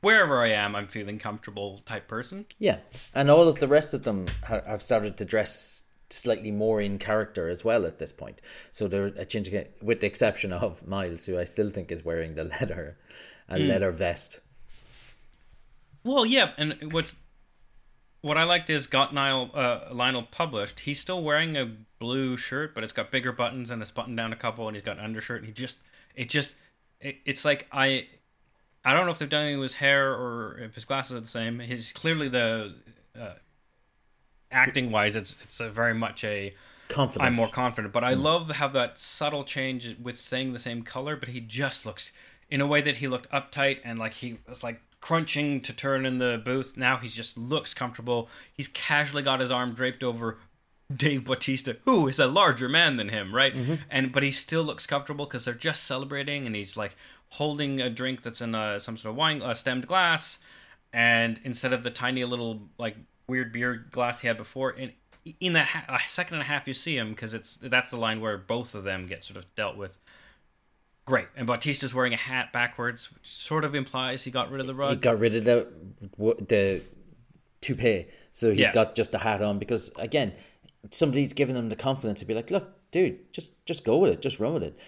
wherever 0.00 0.42
i 0.42 0.48
am 0.48 0.74
i'm 0.74 0.86
feeling 0.86 1.18
comfortable 1.18 1.78
type 1.86 2.08
person 2.08 2.46
Yeah, 2.58 2.78
and 3.14 3.30
all 3.30 3.48
of 3.48 3.56
the 3.56 3.68
rest 3.68 3.94
of 3.94 4.04
them 4.04 4.28
ha- 4.46 4.62
have 4.66 4.82
started 4.82 5.16
to 5.18 5.24
dress 5.24 5.84
slightly 6.12 6.50
more 6.50 6.80
in 6.80 6.98
character 6.98 7.48
as 7.48 7.64
well 7.64 7.86
at 7.86 7.98
this 7.98 8.12
point. 8.12 8.40
So 8.70 8.86
they're 8.86 9.06
a 9.06 9.24
changing, 9.24 9.64
with 9.80 10.00
the 10.00 10.06
exception 10.06 10.52
of 10.52 10.86
Miles, 10.86 11.24
who 11.24 11.38
I 11.38 11.44
still 11.44 11.70
think 11.70 11.90
is 11.90 12.04
wearing 12.04 12.34
the 12.34 12.44
leather, 12.44 12.98
a 13.48 13.58
leather 13.58 13.90
vest. 13.90 14.40
Well, 16.04 16.26
yeah, 16.26 16.52
and 16.58 16.92
what's 16.92 17.16
what 18.20 18.36
I 18.36 18.44
liked 18.44 18.70
is 18.70 18.86
got 18.86 19.12
Niall 19.12 19.50
uh, 19.54 19.88
Lionel 19.92 20.22
published. 20.24 20.80
He's 20.80 21.00
still 21.00 21.22
wearing 21.22 21.56
a 21.56 21.72
blue 21.98 22.36
shirt, 22.36 22.74
but 22.74 22.84
it's 22.84 22.92
got 22.92 23.10
bigger 23.10 23.32
buttons 23.32 23.70
and 23.70 23.82
it's 23.82 23.90
buttoned 23.90 24.16
down 24.16 24.32
a 24.32 24.36
couple, 24.36 24.68
and 24.68 24.76
he's 24.76 24.84
got 24.84 24.98
an 24.98 25.04
undershirt. 25.04 25.38
And 25.38 25.46
he 25.46 25.52
just, 25.52 25.78
it 26.14 26.28
just, 26.28 26.54
it, 27.02 27.16
it's 27.24 27.44
like 27.44 27.66
I, 27.72 28.06
I 28.84 28.94
don't 28.94 29.04
know 29.04 29.12
if 29.12 29.18
they've 29.18 29.28
done 29.28 29.42
anything 29.42 29.60
with 29.60 29.72
his 29.72 29.78
hair 29.78 30.12
or 30.12 30.58
if 30.58 30.74
his 30.74 30.84
glasses 30.84 31.16
are 31.16 31.20
the 31.20 31.26
same. 31.26 31.58
He's 31.60 31.92
clearly 31.92 32.28
the, 32.28 32.74
uh, 33.18 33.34
acting 34.50 34.90
wise, 34.90 35.16
it's 35.16 35.36
it's 35.42 35.60
a 35.60 35.68
very 35.68 35.94
much 35.94 36.24
a. 36.24 36.54
Confident. 36.88 37.26
I'm 37.26 37.34
more 37.34 37.48
confident, 37.48 37.94
but 37.94 38.04
I 38.04 38.12
love 38.12 38.50
how 38.50 38.68
that 38.68 38.98
subtle 38.98 39.44
change 39.44 39.96
with 40.02 40.18
saying 40.18 40.52
the 40.52 40.58
same 40.58 40.82
color, 40.82 41.16
but 41.16 41.30
he 41.30 41.40
just 41.40 41.86
looks 41.86 42.12
in 42.50 42.60
a 42.60 42.66
way 42.66 42.82
that 42.82 42.96
he 42.96 43.08
looked 43.08 43.30
uptight 43.30 43.78
and 43.82 43.98
like 43.98 44.12
he 44.14 44.36
was 44.46 44.62
like 44.62 44.82
crunching 45.00 45.62
to 45.62 45.72
turn 45.72 46.04
in 46.04 46.18
the 46.18 46.40
booth. 46.44 46.76
Now 46.76 46.98
he 46.98 47.08
just 47.08 47.38
looks 47.38 47.72
comfortable. 47.72 48.28
He's 48.52 48.68
casually 48.68 49.22
got 49.22 49.40
his 49.40 49.50
arm 49.50 49.72
draped 49.72 50.02
over 50.02 50.38
Dave 50.94 51.24
Bautista, 51.24 51.76
who 51.84 52.06
is 52.08 52.18
a 52.18 52.26
larger 52.26 52.68
man 52.68 52.96
than 52.96 53.08
him, 53.08 53.34
right? 53.34 53.54
And 53.90 54.12
but 54.12 54.22
he 54.22 54.30
still 54.30 54.62
looks 54.62 54.86
comfortable 54.86 55.24
because 55.26 55.44
they're 55.44 55.54
just 55.54 55.84
celebrating, 55.84 56.46
and 56.46 56.54
he's 56.54 56.76
like 56.76 56.96
holding 57.30 57.80
a 57.80 57.88
drink 57.88 58.22
that's 58.22 58.40
in 58.42 58.54
a, 58.54 58.78
some 58.78 58.96
sort 58.98 59.12
of 59.12 59.16
wine 59.16 59.40
uh, 59.40 59.54
stemmed 59.54 59.86
glass, 59.86 60.38
and 60.92 61.40
instead 61.44 61.72
of 61.72 61.82
the 61.82 61.90
tiny 61.90 62.24
little 62.24 62.68
like 62.78 62.96
weird 63.26 63.52
beer 63.52 63.86
glass 63.90 64.20
he 64.20 64.28
had 64.28 64.36
before, 64.36 64.70
in 64.72 64.92
in 65.40 65.52
that 65.54 65.68
ha- 65.68 65.84
a 65.88 66.10
second 66.10 66.34
and 66.34 66.42
a 66.42 66.46
half 66.46 66.66
you 66.68 66.74
see 66.74 66.96
him 66.96 67.10
because 67.10 67.32
it's 67.32 67.56
that's 67.62 67.90
the 67.90 67.96
line 67.96 68.20
where 68.20 68.36
both 68.36 68.74
of 68.74 68.82
them 68.82 69.06
get 69.06 69.24
sort 69.24 69.38
of 69.38 69.54
dealt 69.54 69.76
with. 69.76 69.98
Great, 71.04 71.26
and 71.36 71.46
Bautista's 71.48 71.94
wearing 71.94 72.12
a 72.12 72.16
hat 72.18 72.52
backwards, 72.52 73.10
which 73.12 73.26
sort 73.26 73.64
of 73.64 73.74
implies 73.74 74.22
he 74.24 74.30
got 74.30 74.50
rid 74.50 74.60
of 74.60 74.66
the 74.68 74.74
rug. 74.74 74.90
He 74.90 74.96
got 74.96 75.18
rid 75.18 75.34
of 75.34 75.44
the 75.44 75.68
the 76.46 76.82
toupee, 77.60 78.06
so 78.32 78.50
he's 78.50 78.60
Yeah. 78.60 78.72
got 78.74 78.94
just 78.94 79.10
the 79.12 79.18
hat 79.18 79.40
on 79.42 79.58
because 79.58 79.90
again, 79.96 80.32
somebody's 80.90 81.32
given 81.32 81.56
him 81.56 81.68
the 81.68 81.76
confidence 81.76 82.20
to 82.20 82.26
be 82.26 82.34
like, 82.34 82.50
look, 82.50 82.70
dude, 82.90 83.32
just 83.32 83.64
just 83.66 83.84
go 83.84 83.98
with 83.98 84.12
it, 84.12 84.22
just 84.22 84.40
run 84.40 84.54
with 84.54 84.62
it. 84.62 84.78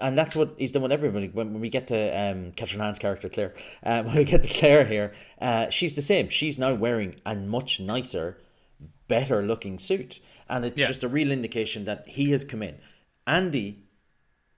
And 0.00 0.16
that's 0.16 0.34
what 0.34 0.54
he's 0.58 0.72
done 0.72 0.82
with 0.82 0.92
everybody. 0.92 1.28
When, 1.28 1.52
when 1.52 1.60
we 1.60 1.68
get 1.68 1.86
to 1.88 2.08
um, 2.08 2.52
Kathryn 2.52 2.78
Hahn's 2.78 2.98
character 2.98 3.28
Claire, 3.28 3.52
uh, 3.82 4.02
when 4.04 4.16
we 4.16 4.24
get 4.24 4.42
to 4.42 4.48
Claire 4.48 4.84
here, 4.86 5.12
uh, 5.40 5.68
she's 5.70 5.94
the 5.94 6.02
same. 6.02 6.28
She's 6.30 6.58
now 6.58 6.72
wearing 6.74 7.16
a 7.26 7.34
much 7.36 7.80
nicer, 7.80 8.38
better 9.08 9.42
looking 9.42 9.78
suit, 9.78 10.20
and 10.48 10.64
it's 10.64 10.80
Yeah. 10.80 10.86
just 10.88 11.04
a 11.04 11.08
real 11.08 11.30
indication 11.30 11.84
that 11.84 12.08
he 12.08 12.30
has 12.30 12.44
come 12.44 12.62
in. 12.62 12.78
Andy 13.26 13.84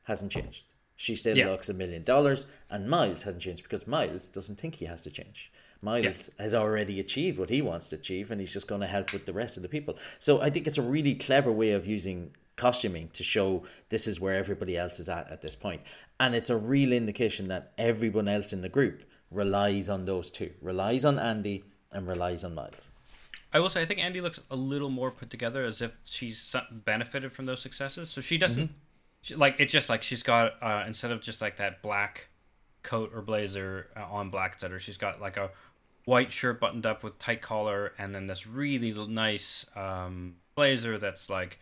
hasn't 0.04 0.30
changed. 0.32 0.64
She 0.94 1.14
still 1.16 1.36
Yeah. 1.36 1.48
looks 1.50 1.68
a 1.68 1.74
million 1.74 2.04
dollars, 2.04 2.46
and 2.70 2.88
Miles 2.88 3.22
hasn't 3.22 3.42
changed 3.42 3.64
because 3.64 3.86
Miles 3.86 4.28
doesn't 4.28 4.58
think 4.60 4.76
he 4.76 4.86
has 4.86 5.02
to 5.02 5.10
change. 5.10 5.52
Miles 5.86 6.30
has 6.38 6.52
already 6.52 7.00
achieved 7.00 7.38
what 7.38 7.48
he 7.48 7.62
wants 7.62 7.88
to 7.88 7.96
achieve, 7.96 8.30
and 8.30 8.40
he's 8.40 8.52
just 8.52 8.68
going 8.68 8.82
to 8.82 8.86
help 8.86 9.12
with 9.12 9.24
the 9.24 9.32
rest 9.32 9.56
of 9.56 9.62
the 9.62 9.68
people. 9.68 9.96
So 10.18 10.42
I 10.42 10.50
think 10.50 10.66
it's 10.66 10.78
a 10.78 10.82
really 10.82 11.14
clever 11.14 11.50
way 11.50 11.70
of 11.70 11.86
using 11.86 12.32
costuming 12.56 13.08
to 13.14 13.22
show 13.22 13.64
this 13.88 14.06
is 14.06 14.20
where 14.20 14.34
everybody 14.34 14.76
else 14.76 14.98
is 14.98 15.08
at 15.08 15.30
at 15.30 15.42
this 15.42 15.56
point. 15.56 15.82
point, 15.84 15.88
and 16.20 16.34
it's 16.34 16.50
a 16.50 16.56
real 16.56 16.92
indication 16.92 17.48
that 17.48 17.72
everyone 17.78 18.28
else 18.28 18.52
in 18.52 18.62
the 18.62 18.68
group 18.68 19.02
relies 19.30 19.88
on 19.88 20.04
those 20.04 20.30
two, 20.30 20.52
relies 20.60 21.04
on 21.04 21.18
Andy 21.18 21.64
and 21.92 22.06
relies 22.06 22.44
on 22.44 22.54
Miles. 22.54 22.90
I 23.52 23.60
will 23.60 23.70
say, 23.70 23.80
I 23.80 23.84
think 23.84 24.00
Andy 24.00 24.20
looks 24.20 24.40
a 24.50 24.56
little 24.56 24.90
more 24.90 25.10
put 25.10 25.30
together, 25.30 25.64
as 25.64 25.80
if 25.80 25.96
she's 26.08 26.54
benefited 26.70 27.32
from 27.32 27.46
those 27.46 27.60
successes. 27.60 28.10
So 28.10 28.20
she 28.20 28.36
doesn't 28.38 28.70
she, 29.22 29.34
like 29.34 29.56
it's 29.58 29.72
just 29.72 29.88
like 29.88 30.02
she's 30.02 30.22
got 30.22 30.54
uh, 30.62 30.84
instead 30.86 31.10
of 31.10 31.20
just 31.20 31.40
like 31.40 31.56
that 31.56 31.82
black 31.82 32.28
coat 32.82 33.10
or 33.14 33.22
blazer 33.22 33.88
uh, 33.96 34.04
on 34.04 34.30
black 34.30 34.52
etc. 34.52 34.78
She's 34.78 34.96
got 34.96 35.20
like 35.20 35.36
a 35.36 35.50
white 36.06 36.32
shirt 36.32 36.58
buttoned 36.60 36.86
up 36.86 37.04
with 37.04 37.18
tight 37.18 37.42
collar, 37.42 37.92
and 37.98 38.14
then 38.14 38.26
this 38.28 38.46
really 38.46 38.92
nice 39.08 39.66
um, 39.76 40.36
blazer 40.54 40.96
that's 40.96 41.28
like 41.28 41.60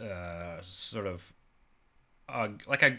uh, 0.00 0.58
sort 0.60 1.06
of 1.06 1.32
uh, 2.28 2.48
like 2.68 2.82
a 2.82 2.98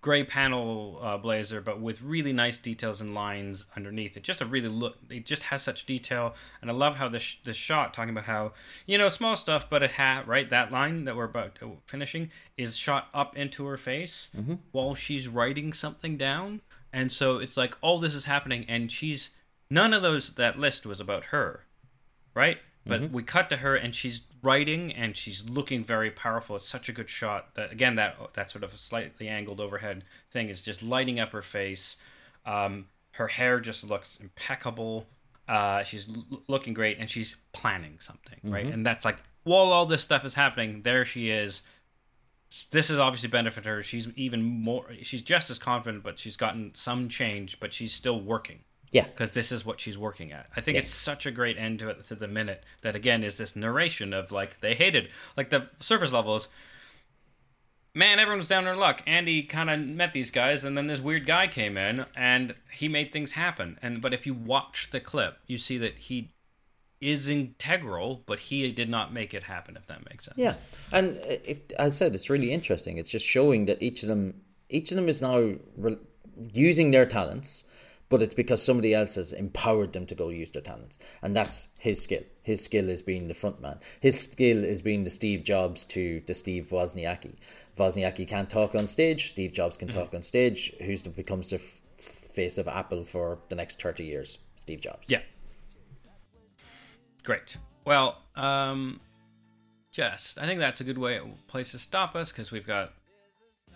gray 0.00 0.22
panel 0.22 0.98
uh, 1.02 1.16
blazer, 1.16 1.60
but 1.60 1.80
with 1.80 2.02
really 2.02 2.32
nice 2.32 2.56
details 2.58 3.00
and 3.00 3.14
lines 3.14 3.64
underneath. 3.74 4.16
It 4.16 4.22
just 4.22 4.40
a 4.40 4.46
really 4.46 4.68
look. 4.68 4.98
It 5.10 5.26
just 5.26 5.44
has 5.44 5.62
such 5.62 5.86
detail, 5.86 6.34
and 6.60 6.70
I 6.70 6.74
love 6.74 6.96
how 6.96 7.08
this 7.08 7.36
this 7.44 7.56
shot 7.56 7.94
talking 7.94 8.10
about 8.10 8.24
how 8.24 8.52
you 8.86 8.98
know 8.98 9.08
small 9.08 9.36
stuff, 9.36 9.68
but 9.68 9.82
it 9.82 9.92
had 9.92 10.28
right 10.28 10.48
that 10.50 10.70
line 10.70 11.04
that 11.04 11.16
we're 11.16 11.24
about 11.24 11.58
finishing 11.86 12.30
is 12.56 12.76
shot 12.76 13.08
up 13.14 13.34
into 13.34 13.64
her 13.64 13.78
face 13.78 14.28
while 14.72 14.94
she's 14.94 15.26
writing 15.26 15.72
something 15.72 16.18
down, 16.18 16.60
and 16.92 17.10
so 17.10 17.38
it's 17.38 17.56
like 17.56 17.76
all 17.80 17.98
this 17.98 18.14
is 18.14 18.26
happening, 18.26 18.66
and 18.68 18.92
she's 18.92 19.30
none 19.70 19.92
of 19.92 20.02
those 20.02 20.34
that 20.34 20.58
list 20.58 20.86
was 20.86 21.00
about 21.00 21.26
her 21.26 21.64
right? 22.38 22.58
But 22.86 23.10
we 23.10 23.22
cut 23.22 23.50
to 23.50 23.58
her 23.58 23.76
and 23.76 23.94
she's 23.94 24.22
writing 24.42 24.92
and 24.92 25.14
she's 25.16 25.50
looking 25.50 25.84
very 25.84 26.10
powerful. 26.10 26.56
It's 26.56 26.68
such 26.68 26.88
a 26.88 26.92
good 26.92 27.10
shot 27.10 27.54
that 27.54 27.72
again 27.72 27.96
that 27.96 28.16
that 28.34 28.50
sort 28.50 28.64
of 28.64 28.78
slightly 28.78 29.28
angled 29.28 29.60
overhead 29.60 30.04
thing 30.30 30.48
is 30.48 30.62
just 30.62 30.82
lighting 30.82 31.20
up 31.20 31.32
her 31.32 31.42
face. 31.42 31.96
Um, 32.46 32.86
her 33.12 33.26
hair 33.26 33.60
just 33.60 33.84
looks 33.84 34.16
impeccable. 34.16 35.06
Uh, 35.46 35.82
she's 35.82 36.08
l- 36.08 36.42
looking 36.46 36.72
great 36.72 36.98
and 36.98 37.10
she's 37.10 37.36
planning 37.52 37.98
something, 38.00 38.38
right? 38.44 38.66
And 38.66 38.86
that's 38.86 39.04
like 39.04 39.18
while 39.42 39.72
all 39.72 39.84
this 39.84 40.02
stuff 40.02 40.24
is 40.24 40.34
happening, 40.34 40.82
there 40.82 41.04
she 41.04 41.28
is. 41.28 41.62
This 42.70 42.88
has 42.88 42.98
obviously 42.98 43.28
benefited 43.28 43.66
her. 43.66 43.82
She's 43.82 44.08
even 44.16 44.42
more. 44.42 44.86
She's 45.02 45.22
just 45.22 45.50
as 45.50 45.58
confident, 45.58 46.02
but 46.02 46.18
she's 46.18 46.36
gotten 46.36 46.72
some 46.72 47.10
change. 47.10 47.60
But 47.60 47.74
she's 47.74 47.92
still 47.92 48.18
working 48.18 48.60
Yeah. 48.90 49.04
because 49.04 49.32
this 49.32 49.52
is 49.52 49.64
what 49.66 49.80
she's 49.80 49.98
working 49.98 50.32
at. 50.32 50.46
I 50.56 50.60
think 50.60 50.76
Yeah. 50.76 50.80
it's 50.82 50.92
such 50.94 51.26
a 51.26 51.30
great 51.30 51.58
end 51.58 51.78
to 51.80 51.88
it 51.90 52.06
to 52.06 52.14
the 52.14 52.28
minute 52.28 52.64
that 52.82 52.96
again 52.96 53.22
is 53.22 53.36
this 53.36 53.54
narration 53.54 54.12
of 54.12 54.32
like 54.32 54.60
they 54.60 54.74
hated 54.74 55.08
like 55.36 55.50
the 55.50 55.68
surface 55.80 56.12
levels. 56.12 56.48
Man, 57.94 58.18
everyone 58.18 58.38
was 58.38 58.48
down 58.48 58.58
on 58.58 58.64
their 58.66 58.76
luck. 58.76 59.02
Andy 59.06 59.42
kind 59.42 59.68
of 59.70 59.80
met 59.80 60.12
these 60.12 60.30
guys, 60.30 60.62
and 60.62 60.76
then 60.78 60.86
this 60.86 61.00
weird 61.00 61.26
guy 61.26 61.48
came 61.48 61.76
in, 61.76 62.04
and 62.14 62.54
he 62.70 62.86
made 62.88 63.12
things 63.12 63.32
happen. 63.32 63.78
And 63.82 64.00
but 64.00 64.14
if 64.14 64.24
you 64.26 64.34
watch 64.34 64.90
the 64.90 65.00
clip, 65.00 65.38
you 65.46 65.58
see 65.58 65.78
that 65.78 65.94
he 65.98 66.30
is 67.00 67.28
integral, 67.28 68.22
but 68.26 68.38
he 68.40 68.70
did 68.72 68.88
not 68.88 69.12
make 69.12 69.34
it 69.34 69.44
happen. 69.44 69.76
If 69.76 69.86
that 69.86 70.08
makes 70.08 70.26
sense. 70.26 70.36
Yeah, 70.38 70.54
and 70.92 71.16
it, 71.24 71.72
as 71.78 71.94
I 71.94 71.96
said, 71.96 72.14
it's 72.14 72.30
really 72.30 72.52
interesting. 72.52 72.98
It's 72.98 73.10
just 73.10 73.26
showing 73.26 73.66
that 73.66 73.82
each 73.82 74.02
of 74.02 74.08
them, 74.08 74.42
each 74.68 74.90
of 74.92 74.96
them 74.96 75.08
is 75.08 75.20
now 75.20 75.54
re- 75.76 75.96
using 76.52 76.90
their 76.92 77.06
talents, 77.06 77.64
but 78.08 78.22
it's 78.22 78.34
because 78.34 78.62
somebody 78.62 78.94
else 78.94 79.16
has 79.16 79.32
empowered 79.32 79.92
them 79.92 80.06
to 80.06 80.14
go 80.14 80.28
use 80.28 80.50
their 80.50 80.62
talents, 80.62 80.98
and 81.22 81.34
that's 81.34 81.74
his 81.78 82.02
skill. 82.02 82.22
His 82.42 82.64
skill 82.64 82.88
is 82.88 83.02
being 83.02 83.28
the 83.28 83.34
front 83.34 83.60
man. 83.60 83.78
His 84.00 84.18
skill 84.18 84.64
is 84.64 84.80
being 84.80 85.04
the 85.04 85.10
Steve 85.10 85.44
Jobs 85.44 85.84
to 85.86 86.22
the 86.26 86.34
Steve 86.34 86.68
Wozniacki. 86.70 87.34
Wozniacki 87.76 88.26
can't 88.26 88.48
talk 88.48 88.74
on 88.74 88.86
stage. 88.86 89.28
Steve 89.28 89.52
Jobs 89.52 89.76
can 89.76 89.88
talk 89.88 90.14
on 90.14 90.22
stage. 90.22 90.72
Who's 90.80 91.02
the 91.02 91.10
becomes 91.10 91.50
the 91.50 91.56
f- 91.56 91.80
face 91.98 92.56
of 92.58 92.66
Apple 92.66 93.04
for 93.04 93.38
the 93.48 93.56
next 93.56 93.82
thirty 93.82 94.04
years? 94.04 94.38
Steve 94.56 94.80
Jobs. 94.80 95.10
Yeah. 95.10 95.20
Great. 97.22 97.58
Well, 97.84 98.18
um, 98.36 99.00
just 99.90 100.38
I 100.38 100.46
think 100.46 100.60
that's 100.60 100.80
a 100.80 100.84
good 100.84 100.98
way 100.98 101.20
place 101.46 101.72
to 101.72 101.78
stop 101.78 102.14
us 102.14 102.32
because 102.32 102.50
we've 102.50 102.66
got 102.66 102.92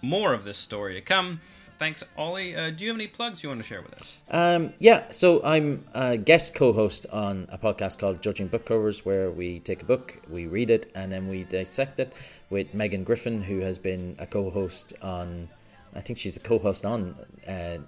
more 0.00 0.32
of 0.32 0.44
this 0.44 0.58
story 0.58 0.94
to 0.94 1.00
come. 1.00 1.40
Thanks, 1.82 2.04
Ollie. 2.16 2.54
Uh, 2.54 2.70
do 2.70 2.84
you 2.84 2.90
have 2.90 2.96
any 2.96 3.08
plugs 3.08 3.42
you 3.42 3.48
want 3.48 3.60
to 3.60 3.66
share 3.66 3.82
with 3.82 4.00
us? 4.00 4.16
Um, 4.30 4.72
yeah, 4.78 5.10
so 5.10 5.42
I'm 5.42 5.84
a 5.92 6.16
guest 6.16 6.54
co-host 6.54 7.06
on 7.12 7.48
a 7.50 7.58
podcast 7.58 7.98
called 7.98 8.22
Judging 8.22 8.46
Book 8.46 8.66
Covers, 8.66 9.04
where 9.04 9.32
we 9.32 9.58
take 9.58 9.82
a 9.82 9.84
book, 9.84 10.22
we 10.30 10.46
read 10.46 10.70
it, 10.70 10.92
and 10.94 11.10
then 11.10 11.26
we 11.26 11.42
dissect 11.42 11.98
it 11.98 12.12
with 12.50 12.72
Megan 12.72 13.02
Griffin, 13.02 13.42
who 13.42 13.58
has 13.62 13.80
been 13.80 14.14
a 14.20 14.28
co-host 14.28 14.92
on. 15.02 15.48
I 15.92 16.00
think 16.02 16.20
she's 16.20 16.36
a 16.36 16.40
co-host 16.40 16.86
on 16.86 17.16
uh, 17.48 17.78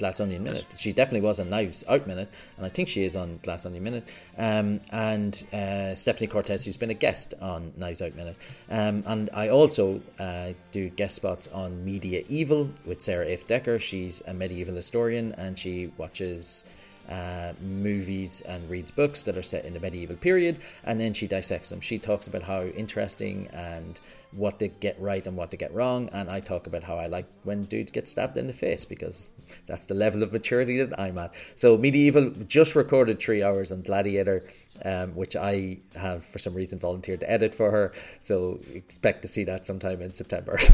Glass 0.00 0.18
Onion 0.18 0.42
Minute. 0.42 0.64
She 0.76 0.92
definitely 0.92 1.20
was 1.20 1.38
on 1.38 1.50
Knives 1.50 1.84
Out 1.88 2.06
Minute, 2.06 2.28
and 2.56 2.66
I 2.66 2.70
think 2.70 2.88
she 2.88 3.04
is 3.04 3.14
on 3.14 3.38
Glass 3.42 3.66
Onion 3.66 3.84
Minute. 3.84 4.08
Um, 4.36 4.80
and 4.90 5.44
uh, 5.52 5.94
Stephanie 5.94 6.26
Cortez, 6.26 6.64
who's 6.64 6.78
been 6.78 6.90
a 6.90 6.94
guest 6.94 7.34
on 7.40 7.72
Knives 7.76 8.00
Out 8.02 8.16
Minute. 8.16 8.36
Um, 8.70 9.04
and 9.06 9.30
I 9.34 9.50
also 9.50 10.00
uh, 10.18 10.54
do 10.72 10.88
guest 10.88 11.16
spots 11.16 11.46
on 11.48 11.84
Media 11.84 12.24
Evil 12.28 12.70
with 12.86 13.02
Sarah 13.02 13.26
If 13.26 13.46
Decker. 13.46 13.78
She's 13.78 14.22
a 14.26 14.32
medieval 14.32 14.74
historian, 14.74 15.32
and 15.36 15.58
she 15.58 15.92
watches 15.98 16.64
uh, 17.10 17.52
movies 17.60 18.40
and 18.42 18.68
reads 18.70 18.90
books 18.90 19.22
that 19.24 19.36
are 19.36 19.42
set 19.42 19.64
in 19.64 19.74
the 19.74 19.80
medieval 19.80 20.16
period, 20.16 20.58
and 20.84 21.00
then 21.00 21.12
she 21.12 21.26
dissects 21.26 21.68
them. 21.68 21.80
She 21.80 21.98
talks 21.98 22.26
about 22.26 22.42
how 22.42 22.62
interesting 22.62 23.48
and 23.52 24.00
what 24.32 24.60
they 24.60 24.68
get 24.68 25.00
right 25.00 25.26
and 25.26 25.36
what 25.36 25.50
they 25.50 25.56
get 25.56 25.74
wrong, 25.74 26.08
and 26.12 26.30
I 26.30 26.40
talk 26.40 26.66
about 26.66 26.84
how 26.84 26.96
I 26.96 27.06
like 27.06 27.26
when 27.42 27.64
dudes 27.64 27.90
get 27.90 28.06
stabbed 28.06 28.36
in 28.36 28.46
the 28.46 28.52
face 28.52 28.84
because 28.84 29.32
that's 29.66 29.86
the 29.86 29.94
level 29.94 30.22
of 30.22 30.32
maturity 30.32 30.82
that 30.82 30.98
I'm 31.00 31.18
at. 31.18 31.34
So 31.56 31.76
Medieval 31.76 32.30
just 32.46 32.74
recorded 32.76 33.18
three 33.18 33.42
hours 33.42 33.72
on 33.72 33.82
Gladiator. 33.82 34.44
Um, 34.82 35.14
which 35.14 35.36
I 35.36 35.80
have 35.94 36.24
for 36.24 36.38
some 36.38 36.54
reason 36.54 36.78
volunteered 36.78 37.20
to 37.20 37.30
edit 37.30 37.54
for 37.54 37.70
her, 37.70 37.92
so 38.18 38.58
expect 38.72 39.20
to 39.20 39.28
see 39.28 39.44
that 39.44 39.66
sometime 39.66 40.00
in 40.00 40.14
September. 40.14 40.58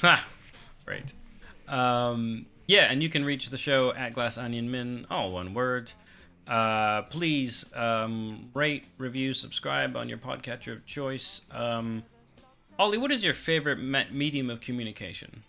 Ha! 0.00 0.28
Great. 0.84 1.12
Um, 1.66 2.46
yeah, 2.68 2.84
and 2.90 3.02
you 3.02 3.08
can 3.08 3.24
reach 3.24 3.50
the 3.50 3.58
show 3.58 3.92
at 3.94 4.14
Glass 4.14 4.38
Onion 4.38 4.70
Min, 4.70 5.06
all 5.10 5.32
one 5.32 5.52
word. 5.54 5.90
Uh, 6.46 7.02
please 7.02 7.64
um, 7.74 8.50
rate, 8.54 8.84
review, 8.96 9.34
subscribe 9.34 9.96
on 9.96 10.08
your 10.08 10.18
podcatcher 10.18 10.74
of 10.74 10.86
choice. 10.86 11.40
Um, 11.50 12.04
Ollie, 12.78 12.98
what 12.98 13.10
is 13.10 13.24
your 13.24 13.34
favorite 13.34 13.80
me- 13.80 14.06
medium 14.12 14.48
of 14.48 14.60
communication? 14.60 15.42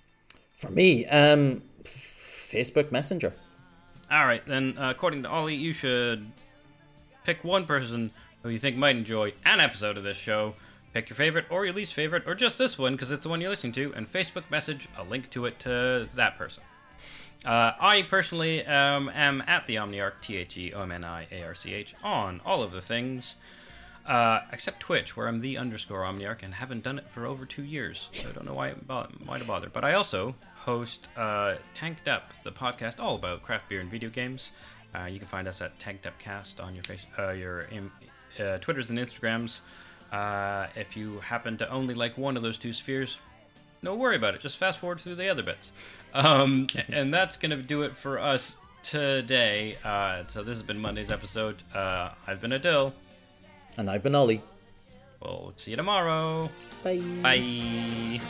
for 0.59 0.69
me, 0.69 1.05
um, 1.05 1.61
Facebook 1.85 2.91
Messenger. 2.91 3.31
All 4.11 4.25
right, 4.25 4.45
then, 4.45 4.77
uh, 4.77 4.89
according 4.89 5.23
to 5.23 5.29
Ollie, 5.29 5.55
you 5.55 5.71
should 5.71 6.29
pick 7.23 7.45
one 7.45 7.65
person 7.65 8.11
who 8.43 8.49
you 8.49 8.57
think 8.57 8.75
might 8.75 8.97
enjoy 8.97 9.31
an 9.45 9.61
episode 9.61 9.95
of 9.95 10.03
this 10.03 10.17
show. 10.17 10.55
Pick 10.93 11.07
your 11.07 11.15
favorite 11.15 11.45
or 11.49 11.63
your 11.63 11.73
least 11.73 11.93
favorite, 11.93 12.23
or 12.25 12.35
just 12.35 12.57
this 12.57 12.77
one 12.77 12.91
because 12.91 13.09
it's 13.09 13.23
the 13.23 13.29
one 13.29 13.39
you're 13.39 13.49
listening 13.49 13.71
to, 13.73 13.93
and 13.95 14.11
Facebook 14.11 14.43
message 14.51 14.89
a 14.97 15.03
link 15.03 15.29
to 15.29 15.45
it 15.45 15.59
to 15.59 16.09
that 16.13 16.37
person. 16.37 16.61
Uh, 17.45 17.71
I 17.79 18.01
personally 18.01 18.65
um, 18.65 19.09
am 19.13 19.41
at 19.47 19.65
the 19.65 19.75
Omniarch, 19.75 20.21
T 20.21 20.35
H 20.35 20.57
E 20.57 20.73
O 20.73 20.81
M 20.81 20.91
N 20.91 21.05
I 21.05 21.25
A 21.31 21.43
R 21.43 21.55
C 21.55 21.73
H, 21.73 21.95
on 22.03 22.41
all 22.45 22.61
of 22.61 22.71
the 22.73 22.81
things, 22.81 23.35
uh, 24.05 24.41
except 24.51 24.81
Twitch, 24.81 25.15
where 25.15 25.27
I'm 25.27 25.39
the 25.39 25.57
underscore 25.57 26.01
Omniarch 26.01 26.43
and 26.43 26.55
haven't 26.55 26.83
done 26.83 26.97
it 26.99 27.09
for 27.09 27.25
over 27.25 27.45
two 27.45 27.63
years. 27.63 28.09
So 28.11 28.27
I 28.27 28.33
don't 28.33 28.45
know 28.45 28.53
why, 28.53 28.71
why 28.71 29.39
to 29.39 29.45
bother. 29.45 29.69
But 29.69 29.85
I 29.85 29.93
also 29.93 30.35
host 30.55 31.07
uh, 31.15 31.55
Tanked 31.73 32.09
Up, 32.09 32.33
the 32.43 32.51
podcast 32.51 32.99
all 32.99 33.15
about 33.15 33.41
craft 33.41 33.69
beer 33.69 33.79
and 33.79 33.89
video 33.89 34.09
games. 34.09 34.51
Uh, 34.93 35.05
you 35.05 35.19
can 35.19 35.27
find 35.27 35.47
us 35.47 35.61
at 35.61 35.79
Tanked 35.79 36.07
Up 36.07 36.19
Cast 36.19 36.59
on 36.59 36.75
your 36.75 36.83
face, 36.83 37.05
uh, 37.17 37.31
your 37.31 37.67
uh, 38.37 38.57
Twitters 38.57 38.89
and 38.89 38.99
Instagrams. 38.99 39.61
If 40.75 40.97
you 40.97 41.19
happen 41.19 41.57
to 41.57 41.69
only 41.69 41.93
like 41.93 42.17
one 42.17 42.35
of 42.35 42.43
those 42.43 42.57
two 42.57 42.73
spheres, 42.73 43.17
no 43.81 43.95
worry 43.95 44.15
about 44.15 44.35
it. 44.35 44.41
Just 44.41 44.57
fast 44.57 44.79
forward 44.79 44.99
through 44.99 45.15
the 45.15 45.29
other 45.29 45.43
bits. 45.43 45.71
Um, 46.13 46.67
and 46.89 47.13
that's 47.13 47.37
going 47.37 47.51
to 47.51 47.57
do 47.57 47.83
it 47.83 47.95
for 47.95 48.19
us 48.19 48.57
today. 48.83 49.77
Uh, 49.83 50.23
so 50.27 50.43
this 50.43 50.55
has 50.55 50.63
been 50.63 50.79
Monday's 50.79 51.11
episode. 51.11 51.63
Uh, 51.73 52.11
I've 52.27 52.41
been 52.41 52.51
Aadil. 52.51 52.93
And 53.77 53.89
I've 53.89 54.03
been 54.03 54.15
Ollie. 54.15 54.41
We'll 55.21 55.53
see 55.55 55.71
you 55.71 55.77
tomorrow. 55.77 56.49
Bye. 56.83 57.01
Bye. 57.21 58.21